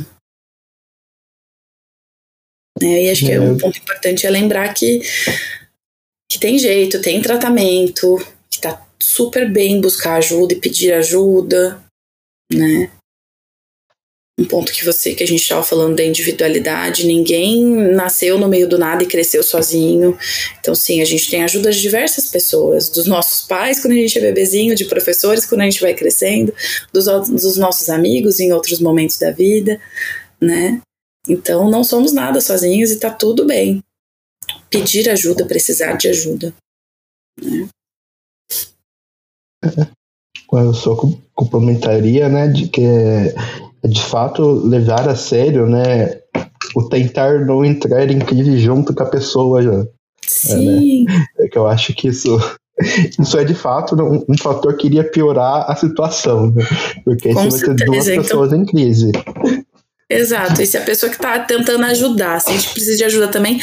É, 2.82 3.06
e 3.06 3.10
acho 3.10 3.26
que 3.26 3.32
é 3.32 3.40
um 3.40 3.58
ponto 3.58 3.78
importante 3.78 4.28
é 4.28 4.30
lembrar 4.30 4.74
que, 4.74 5.00
que 6.30 6.38
tem 6.38 6.60
jeito, 6.60 7.02
tem 7.02 7.22
tratamento, 7.22 8.18
que 8.50 8.60
tá 8.60 8.86
super 9.02 9.52
bem 9.52 9.80
buscar 9.80 10.18
ajuda 10.18 10.54
e 10.54 10.60
pedir 10.60 10.94
ajuda, 10.94 11.82
né? 12.52 12.92
Um 14.38 14.44
ponto 14.44 14.74
que 14.74 14.84
você 14.84 15.16
que 15.16 15.24
a 15.24 15.28
gente 15.28 15.42
estava 15.42 15.64
falando 15.64 15.96
da 15.96 16.04
individualidade, 16.04 17.08
ninguém 17.08 17.64
nasceu 17.94 18.38
no 18.38 18.50
meio 18.50 18.68
do 18.68 18.78
nada 18.78 19.02
e 19.02 19.08
cresceu 19.08 19.42
sozinho. 19.42 20.18
Então, 20.60 20.76
sim, 20.76 21.02
a 21.02 21.06
gente 21.06 21.30
tem 21.30 21.42
ajuda 21.42 21.72
de 21.72 21.80
diversas 21.80 22.28
pessoas, 22.28 22.90
dos 22.90 23.06
nossos 23.06 23.48
pais 23.48 23.82
quando 23.82 23.94
a 23.94 23.98
gente 23.98 24.18
é 24.18 24.22
bebezinho, 24.22 24.76
de 24.76 24.86
professores 24.86 25.46
quando 25.46 25.62
a 25.62 25.64
gente 25.64 25.80
vai 25.80 25.94
crescendo, 25.94 26.54
dos, 26.92 27.06
dos 27.06 27.56
nossos 27.56 27.90
amigos 27.90 28.42
em 28.42 28.52
outros 28.52 28.82
momentos 28.82 29.18
da 29.18 29.32
vida, 29.32 29.80
né? 30.42 30.82
Então, 31.30 31.70
não 31.70 31.84
somos 31.84 32.12
nada 32.12 32.42
sozinhos 32.42 32.92
e 32.92 33.00
tá 33.00 33.10
tudo 33.10 33.46
bem. 33.46 33.82
Pedir 34.70 35.10
ajuda, 35.10 35.46
precisar 35.46 35.94
de 35.94 36.10
ajuda. 36.10 36.54
Né? 37.42 37.70
Eu 40.52 40.74
só 40.74 40.96
complementaria, 41.34 42.30
né, 42.30 42.48
de 42.48 42.70
que 42.70 42.82
de 43.88 44.02
fato 44.02 44.44
levar 44.44 45.08
a 45.08 45.16
sério, 45.16 45.68
né, 45.68 46.20
o 46.76 46.84
tentar 46.84 47.46
não 47.46 47.64
entrar 47.64 48.10
em 48.10 48.20
crise 48.20 48.58
junto 48.58 48.94
com 48.94 49.04
a 49.04 49.08
pessoa 49.08 49.62
já. 49.62 49.86
Sim. 50.26 51.06
É, 51.08 51.12
né? 51.12 51.26
é 51.40 51.48
que 51.48 51.58
eu 51.58 51.68
acho 51.68 51.94
que 51.94 52.08
isso 52.08 52.38
isso 53.20 53.38
é 53.38 53.44
de 53.44 53.54
fato 53.54 53.96
um, 53.96 54.26
um 54.28 54.38
fator 54.38 54.76
que 54.76 54.88
iria 54.88 55.04
piorar 55.04 55.70
a 55.70 55.76
situação, 55.76 56.52
né? 56.52 56.66
porque 57.04 57.30
aí 57.30 57.34
você 57.34 57.66
vai 57.66 57.76
ter 57.76 57.86
duas 57.86 58.08
então... 58.08 58.24
pessoas 58.24 58.54
em 58.54 58.66
crise. 58.66 59.12
Exato, 60.08 60.62
e 60.62 60.68
se 60.68 60.78
a 60.78 60.82
pessoa 60.82 61.10
que 61.10 61.16
está 61.16 61.40
tentando 61.40 61.84
ajudar, 61.86 62.40
se 62.40 62.52
a 62.52 62.54
gente 62.54 62.70
precisa 62.70 62.98
de 62.98 63.04
ajuda 63.06 63.28
também, 63.28 63.60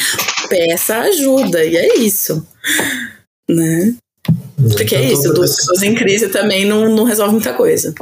peça 0.49 0.97
ajuda, 0.97 1.63
e 1.63 1.77
é 1.77 1.99
isso. 1.99 2.45
Né? 3.49 3.95
Porque 4.75 4.93
é 4.93 5.11
isso, 5.11 5.33
duas 5.33 5.55
pessoa... 5.55 5.73
pessoas 5.73 5.83
em 5.83 5.95
crise 5.95 6.27
também 6.27 6.65
não, 6.65 6.93
não 6.93 7.05
resolve 7.05 7.31
muita 7.33 7.53
coisa. 7.53 7.93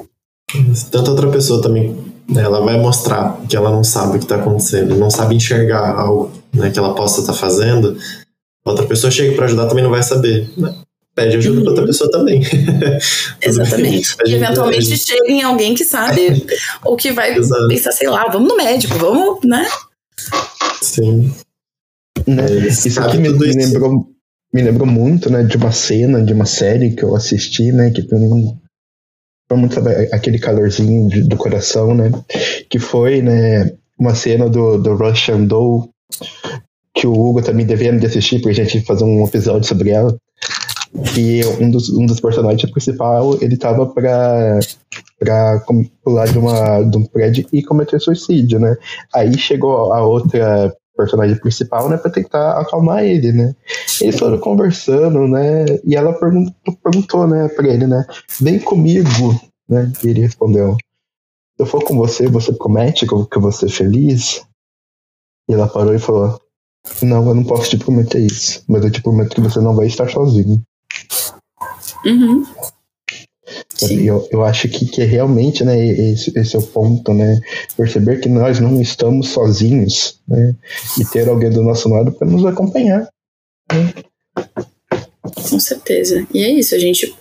Tanta 0.89 1.11
outra 1.11 1.29
pessoa 1.29 1.61
também, 1.61 1.95
ela 2.35 2.61
vai 2.61 2.79
mostrar 2.79 3.39
que 3.47 3.55
ela 3.55 3.71
não 3.71 3.83
sabe 3.83 4.15
o 4.15 4.19
que 4.19 4.25
está 4.25 4.35
acontecendo, 4.35 4.95
não 4.95 5.09
sabe 5.09 5.35
enxergar 5.35 5.95
algo 5.95 6.31
né, 6.53 6.69
que 6.69 6.79
ela 6.79 6.93
possa 6.95 7.21
estar 7.21 7.33
tá 7.33 7.39
fazendo, 7.39 7.97
outra 8.65 8.85
pessoa 8.85 9.11
chega 9.11 9.35
para 9.35 9.45
ajudar 9.45 9.67
também 9.67 9.83
não 9.83 9.91
vai 9.91 10.03
saber. 10.03 10.49
Né? 10.57 10.73
pede 11.15 11.37
ajuda 11.37 11.57
uhum. 11.57 11.63
para 11.63 11.71
outra 11.71 11.85
pessoa 11.85 12.11
também. 12.11 12.41
Exatamente. 13.41 14.15
e 14.25 14.33
eventualmente 14.33 14.85
gente... 14.85 15.07
chega 15.07 15.31
em 15.31 15.41
alguém 15.41 15.73
que 15.73 15.83
sabe, 15.83 16.45
ou 16.83 16.95
que 16.95 17.11
vai 17.11 17.37
Exato. 17.37 17.67
pensar, 17.67 17.91
sei 17.91 18.09
lá, 18.09 18.27
vamos 18.29 18.49
no 18.49 18.57
médico, 18.57 18.97
vamos, 18.97 19.39
né? 19.43 19.67
Sim. 20.81 21.33
Né? 22.27 22.67
Isso 22.67 22.99
aqui 23.01 23.17
me, 23.17 23.29
me, 23.29 23.53
lembrou, 23.53 24.07
me 24.53 24.61
lembrou 24.61 24.87
muito, 24.87 25.29
né, 25.29 25.43
de 25.43 25.57
uma 25.57 25.71
cena, 25.71 26.23
de 26.23 26.33
uma 26.33 26.45
série 26.45 26.91
que 26.91 27.03
eu 27.03 27.15
assisti, 27.15 27.71
né, 27.71 27.91
que 27.91 28.03
tem 28.03 28.19
muito 29.57 29.75
sabe, 29.75 29.91
aquele 30.11 30.39
calorzinho 30.39 31.09
de, 31.09 31.27
do 31.27 31.37
coração, 31.37 31.93
né, 31.93 32.11
que 32.69 32.79
foi, 32.79 33.21
né, 33.21 33.71
uma 33.99 34.15
cena 34.15 34.49
do, 34.49 34.77
do 34.77 34.95
Russian 34.95 35.45
Doll 35.45 35.89
que 36.93 37.07
o 37.07 37.13
Hugo 37.13 37.41
também 37.41 37.65
devendo 37.65 37.99
de 37.99 38.05
assistir 38.05 38.41
pra 38.41 38.51
gente 38.51 38.81
fazer 38.81 39.03
um 39.03 39.25
episódio 39.25 39.67
sobre 39.67 39.91
ela. 39.91 40.15
E 41.17 41.41
um 41.59 41.71
dos, 41.71 41.89
um 41.89 42.05
dos 42.05 42.19
personagens 42.19 42.69
principal, 42.69 43.41
ele 43.41 43.55
tava 43.55 43.85
pra, 43.87 44.59
pra 45.17 45.63
pular 46.03 46.27
de, 46.27 46.37
uma, 46.37 46.83
de 46.83 46.97
um 46.97 47.05
prédio 47.05 47.47
e 47.53 47.63
cometer 47.63 47.99
suicídio, 47.99 48.59
né? 48.59 48.75
Aí 49.13 49.37
chegou 49.37 49.93
a 49.93 50.05
outra 50.05 50.73
personagem 50.95 51.39
principal, 51.39 51.89
né, 51.89 51.97
para 51.97 52.11
tentar 52.11 52.59
acalmar 52.59 53.03
ele, 53.03 53.31
né? 53.31 53.55
Eles 53.99 54.19
foram 54.19 54.37
conversando, 54.37 55.27
né? 55.27 55.65
E 55.83 55.95
ela 55.95 56.13
perguntou, 56.13 56.75
perguntou 56.83 57.27
né, 57.27 57.47
para 57.49 57.67
ele, 57.67 57.87
né? 57.87 58.05
Vem 58.39 58.59
comigo, 58.59 59.09
né? 59.67 59.91
E 60.03 60.09
ele 60.09 60.21
respondeu: 60.21 60.75
Se 61.55 61.63
eu 61.63 61.65
for 61.65 61.83
com 61.83 61.95
você, 61.95 62.27
você 62.27 62.53
promete 62.53 63.07
que 63.07 63.13
eu 63.13 63.41
vou 63.41 63.51
ser 63.51 63.69
feliz? 63.69 64.43
E 65.49 65.53
ela 65.53 65.67
parou 65.67 65.93
e 65.93 65.99
falou: 65.99 66.39
Não, 67.01 67.27
eu 67.27 67.35
não 67.35 67.43
posso 67.43 67.69
te 67.69 67.77
prometer 67.77 68.19
isso, 68.19 68.63
mas 68.67 68.83
eu 68.83 68.91
te 68.91 69.01
prometo 69.01 69.35
que 69.35 69.41
você 69.41 69.59
não 69.59 69.75
vai 69.75 69.87
estar 69.87 70.09
sozinho. 70.09 70.61
Uhum. 72.05 72.45
Eu, 73.89 74.27
eu 74.31 74.43
acho 74.43 74.67
que, 74.67 74.85
que 74.85 75.03
realmente, 75.03 75.63
né, 75.63 75.77
esse, 75.85 76.31
esse 76.37 76.55
é 76.55 76.59
o 76.59 76.63
ponto, 76.63 77.13
né? 77.13 77.39
Perceber 77.75 78.19
que 78.19 78.29
nós 78.29 78.59
não 78.59 78.81
estamos 78.81 79.29
sozinhos, 79.29 80.19
né? 80.27 80.55
E 80.99 81.05
ter 81.05 81.27
alguém 81.27 81.49
do 81.49 81.63
nosso 81.63 81.89
lado 81.89 82.11
para 82.11 82.27
nos 82.27 82.45
acompanhar. 82.45 83.07
Né? 83.71 83.93
Com 85.49 85.59
certeza. 85.59 86.25
E 86.33 86.43
é 86.43 86.49
isso, 86.49 86.73
a 86.75 86.79
gente 86.79 87.13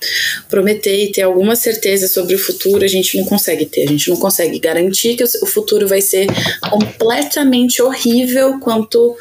prometer 0.49 1.05
e 1.05 1.13
ter 1.13 1.23
alguma 1.23 1.55
certeza 1.55 2.09
sobre 2.09 2.35
o 2.35 2.39
futuro, 2.39 2.85
a 2.85 2.89
gente 2.89 3.17
não 3.19 3.25
consegue 3.25 3.67
ter. 3.67 3.85
A 3.85 3.89
gente 3.89 4.09
não 4.09 4.17
consegue 4.17 4.59
garantir 4.59 5.17
que 5.17 5.25
o 5.25 5.47
futuro 5.47 5.87
vai 5.87 6.01
ser 6.01 6.27
completamente 6.71 7.83
horrível 7.83 8.59
quanto 8.59 9.17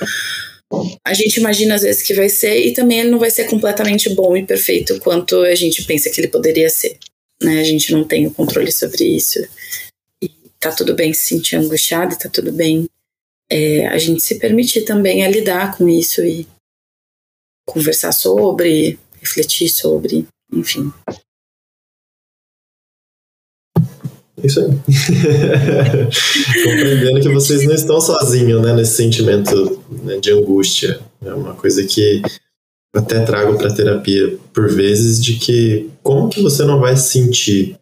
a 1.04 1.14
gente 1.14 1.38
imagina 1.38 1.76
às 1.76 1.82
vezes 1.82 2.04
que 2.04 2.14
vai 2.14 2.30
ser, 2.30 2.60
e 2.60 2.74
também 2.74 3.00
ele 3.00 3.10
não 3.10 3.18
vai 3.20 3.32
ser 3.32 3.46
completamente 3.46 4.10
bom 4.10 4.38
e 4.38 4.46
perfeito 4.46 5.00
quanto 5.00 5.38
a 5.42 5.56
gente 5.56 5.84
pensa 5.84 6.10
que 6.10 6.22
ele 6.22 6.28
poderia 6.28 6.70
ser 6.70 6.98
né? 7.42 7.60
A 7.60 7.64
gente 7.64 7.92
não 7.92 8.04
tem 8.04 8.28
o 8.28 8.34
controle 8.34 8.72
sobre 8.72 9.04
isso. 9.04 9.40
E 10.22 10.30
tá 10.60 10.72
tudo 10.72 10.94
bem 10.94 11.14
se 11.14 11.26
sentir 11.28 11.56
angustiado, 11.56 12.18
tá 12.18 12.30
tudo 12.30 12.52
bem 12.52 12.88
é, 13.50 13.88
a 13.88 13.98
gente 13.98 14.22
se 14.22 14.38
permitir 14.38 14.84
também 14.84 15.26
a 15.26 15.30
lidar 15.30 15.76
com 15.76 15.90
isso 15.90 16.24
e 16.24 16.48
conversar 17.66 18.12
sobre, 18.12 19.00
refletir 19.20 19.70
sobre, 19.70 20.28
enfim. 20.54 20.94
Isso 24.44 24.62
aí. 24.62 24.68
Compreendendo 26.64 27.22
que 27.22 27.30
vocês 27.30 27.66
não 27.66 27.74
estão 27.74 28.00
sozinhos 28.00 28.62
né, 28.62 28.74
nesse 28.74 28.96
sentimento 28.96 29.82
né, 30.04 30.18
de 30.18 30.32
angústia. 30.32 31.02
É 31.22 31.34
uma 31.34 31.54
coisa 31.56 31.86
que 31.86 32.22
até 32.96 33.20
trago 33.22 33.58
para 33.58 33.74
terapia 33.74 34.38
por 34.54 34.70
vezes 34.70 35.24
de 35.24 35.36
que 35.36 35.90
como 36.02 36.30
que 36.30 36.42
você 36.42 36.64
não 36.64 36.80
vai 36.80 36.98
sentir 36.98 37.78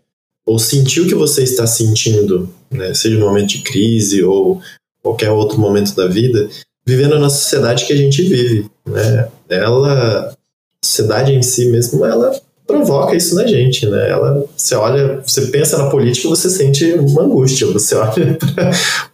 ou 0.45 0.59
sentir 0.59 1.01
o 1.01 1.07
que 1.07 1.15
você 1.15 1.43
está 1.43 1.67
sentindo, 1.67 2.49
né, 2.71 2.93
seja 2.93 3.17
no 3.17 3.25
momento 3.25 3.49
de 3.49 3.59
crise 3.59 4.23
ou 4.23 4.61
qualquer 5.01 5.29
outro 5.31 5.59
momento 5.59 5.95
da 5.95 6.07
vida, 6.07 6.49
vivendo 6.85 7.19
na 7.19 7.29
sociedade 7.29 7.85
que 7.85 7.93
a 7.93 7.97
gente 7.97 8.21
vive, 8.21 8.69
né? 8.85 9.27
Ela, 9.49 10.29
a 10.29 10.85
sociedade 10.85 11.33
em 11.33 11.43
si 11.43 11.69
mesmo, 11.69 12.05
ela 12.05 12.33
provoca 12.65 13.15
isso 13.15 13.35
na 13.35 13.47
gente, 13.47 13.85
né? 13.87 14.09
Ela, 14.09 14.45
você 14.55 14.75
olha, 14.75 15.21
você 15.25 15.47
pensa 15.47 15.77
na 15.77 15.89
política, 15.89 16.27
você 16.27 16.49
sente 16.49 16.85
uma 16.93 17.23
angústia. 17.23 17.67
Você 17.67 17.95
olha 17.95 18.37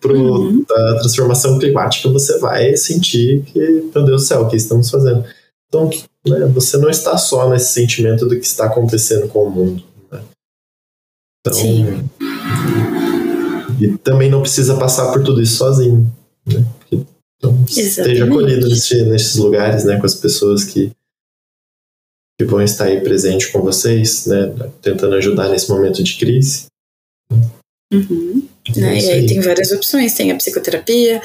para 0.01 0.13
uhum. 0.13 0.65
a 0.69 0.99
transformação 0.99 1.59
climática, 1.59 2.09
você 2.09 2.37
vai 2.39 2.75
sentir 2.75 3.43
que, 3.51 3.59
meu 3.93 4.03
Deus 4.03 4.21
do 4.21 4.27
céu, 4.27 4.41
o 4.41 4.47
que 4.47 4.55
estamos 4.55 4.89
fazendo? 4.89 5.23
Então, 5.73 5.89
né, 6.27 6.45
você 6.45 6.77
não 6.77 6.89
está 6.89 7.17
só 7.17 7.49
nesse 7.49 7.73
sentimento 7.73 8.27
do 8.27 8.39
que 8.39 8.45
está 8.45 8.65
acontecendo 8.65 9.27
com 9.27 9.45
o 9.45 9.49
mundo. 9.49 9.83
Né? 10.11 10.21
Então, 11.41 11.53
Sim. 11.59 12.09
E 13.81 13.97
também 13.97 14.29
não 14.29 14.41
precisa 14.41 14.77
passar 14.77 15.11
por 15.11 15.23
tudo 15.23 15.41
isso 15.41 15.57
sozinho. 15.57 16.13
Né? 16.45 16.63
Então, 16.91 17.65
esteja 17.67 18.25
acolhido 18.25 18.69
nesse, 18.69 19.03
nesses 19.03 19.35
lugares, 19.35 19.83
né, 19.83 19.99
com 19.99 20.05
as 20.05 20.15
pessoas 20.15 20.63
que, 20.63 20.91
que 22.39 22.45
vão 22.45 22.61
estar 22.61 22.85
aí 22.85 23.01
presente 23.01 23.51
com 23.51 23.61
vocês, 23.61 24.27
né, 24.27 24.53
tentando 24.81 25.15
ajudar 25.15 25.49
nesse 25.49 25.69
momento 25.69 26.03
de 26.03 26.17
crise. 26.17 26.67
Uhum. 27.91 28.47
É 28.75 28.79
né? 28.79 28.99
E 28.99 29.09
aí 29.09 29.25
tem 29.25 29.41
várias 29.41 29.71
opções, 29.71 30.13
tem 30.13 30.31
a 30.31 30.35
psicoterapia, 30.35 31.21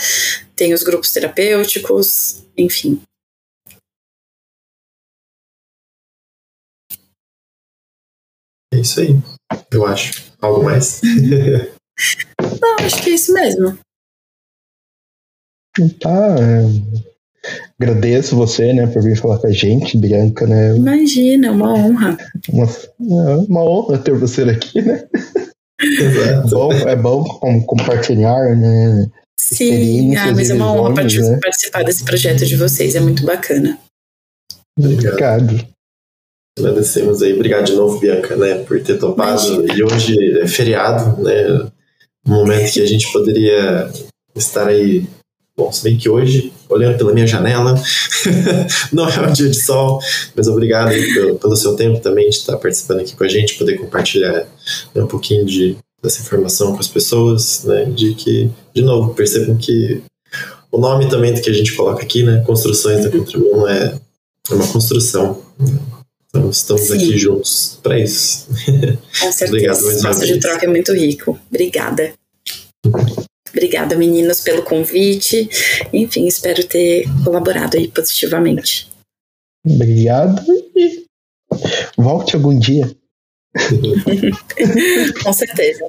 tem 0.57 0.75
os 0.75 0.83
grupos 0.83 1.13
terapêuticos, 1.13 2.43
enfim. 2.57 3.01
É 8.79 8.81
isso 8.81 9.01
aí, 9.01 9.21
eu 9.73 9.85
acho. 9.85 10.23
Algo 10.41 10.63
mais? 10.63 11.01
Não, 12.63 12.77
acho 12.79 13.03
que 13.03 13.11
é 13.11 13.15
isso 13.15 13.33
mesmo. 13.33 13.77
Tá. 16.01 16.37
É... 16.39 17.69
Agradeço 17.81 18.37
você, 18.37 18.73
né, 18.73 18.87
por 18.87 19.03
vir 19.03 19.17
falar 19.17 19.39
com 19.39 19.49
a 19.49 19.53
gente, 19.53 19.99
Bianca, 19.99 20.47
né? 20.47 20.77
Imagina, 20.77 21.49
é 21.49 21.51
uma 21.51 21.75
honra. 21.75 22.17
Uma, 22.51 22.65
é 22.67 23.37
uma 23.49 23.65
honra 23.65 23.99
ter 23.99 24.15
você 24.15 24.43
aqui, 24.43 24.81
né? 24.81 25.09
Exato. 25.81 26.51
bom, 26.51 26.73
é 26.73 26.97
bom 26.97 27.25
compartilhar, 27.67 28.57
né? 28.57 29.11
Sim, 29.41 30.15
ah, 30.17 30.33
mas 30.33 30.51
é 30.51 30.55
uma 30.55 30.73
honra 30.73 31.03
né? 31.03 31.39
participar 31.41 31.83
desse 31.85 32.05
projeto 32.05 32.47
de 32.47 32.57
vocês, 32.57 32.95
é 32.95 33.01
muito 33.01 33.25
bacana. 33.25 33.77
Obrigado. 34.79 35.43
Obrigado. 35.43 35.78
Agradecemos 36.59 37.23
aí. 37.23 37.33
Obrigado 37.33 37.67
de 37.67 37.75
novo, 37.75 37.99
Bianca, 37.99 38.37
né, 38.37 38.57
por 38.65 38.81
ter 38.83 38.99
topado. 38.99 39.65
E 39.75 39.83
hoje 39.83 40.17
é 40.41 40.47
feriado, 40.47 41.23
né? 41.23 41.69
Um 42.27 42.33
momento 42.33 42.73
que 42.73 42.81
a 42.81 42.87
gente 42.87 43.11
poderia 43.13 43.91
estar 44.35 44.69
aí. 44.69 45.07
Bom, 45.57 45.73
se 45.73 45.83
bem 45.83 45.97
que 45.97 46.09
hoje, 46.09 46.53
olhando 46.69 46.97
pela 46.97 47.13
minha 47.13 47.27
janela, 47.27 47.75
não 48.93 49.09
é 49.09 49.29
um 49.29 49.33
dia 49.33 49.49
de 49.49 49.61
sol, 49.61 49.99
mas 50.37 50.47
obrigado 50.47 50.91
pelo, 50.91 51.35
pelo, 51.37 51.57
seu 51.57 51.75
tempo 51.75 51.99
também 51.99 52.29
de 52.31 52.37
estar 52.37 52.57
participando 52.59 53.01
aqui 53.01 53.17
com 53.17 53.25
a 53.25 53.29
gente, 53.29 53.59
poder 53.59 53.77
compartilhar 53.77 54.47
né, 54.95 55.03
um 55.03 55.09
pouquinho 55.09 55.45
de, 55.45 55.77
dessa 56.01 56.23
informação 56.23 56.75
com 56.75 56.79
as 56.79 56.87
pessoas, 56.87 57.65
né? 57.65 57.87
De 57.87 58.15
que, 58.15 58.51
de 58.73 58.83
novo, 58.83 59.15
percebam 59.15 59.57
que 59.57 60.01
o 60.71 60.79
nome 60.79 61.09
também 61.09 61.35
que 61.35 61.51
a 61.51 61.53
gente 61.53 61.75
coloca 61.75 62.03
aqui, 62.03 62.23
né? 62.23 62.43
Construções 62.47 63.03
da 63.03 63.11
Contramão 63.11 63.67
é, 63.67 63.99
é 64.51 64.55
uma 64.55 64.67
construção. 64.69 65.43
Né? 65.59 65.79
Então 66.29 66.51
estamos 66.51 66.83
Sim. 66.83 66.95
aqui 66.95 67.19
juntos 67.19 67.79
para 67.83 67.99
isso. 67.99 68.49
Com 69.21 69.33
certeza. 69.33 69.47
Obrigado 69.47 69.83
mais 69.83 70.01
uma 70.05 70.15
vez. 70.15 70.35
de 70.35 70.41
troca 70.41 70.67
é 70.67 70.69
muito 70.69 70.93
rico. 70.93 71.39
Obrigada. 71.49 72.13
Obrigada, 73.49 73.97
meninos, 73.97 74.41
pelo 74.43 74.63
convite. 74.63 75.49
Enfim, 75.93 76.27
espero 76.27 76.63
ter 76.65 77.05
colaborado 77.25 77.77
aí 77.77 77.89
positivamente. 77.89 78.89
Obrigado 79.67 80.43
e 80.77 81.05
volte 81.97 82.37
algum 82.37 82.59
dia. 82.59 82.95
Com 85.25 85.33
certeza. 85.33 85.89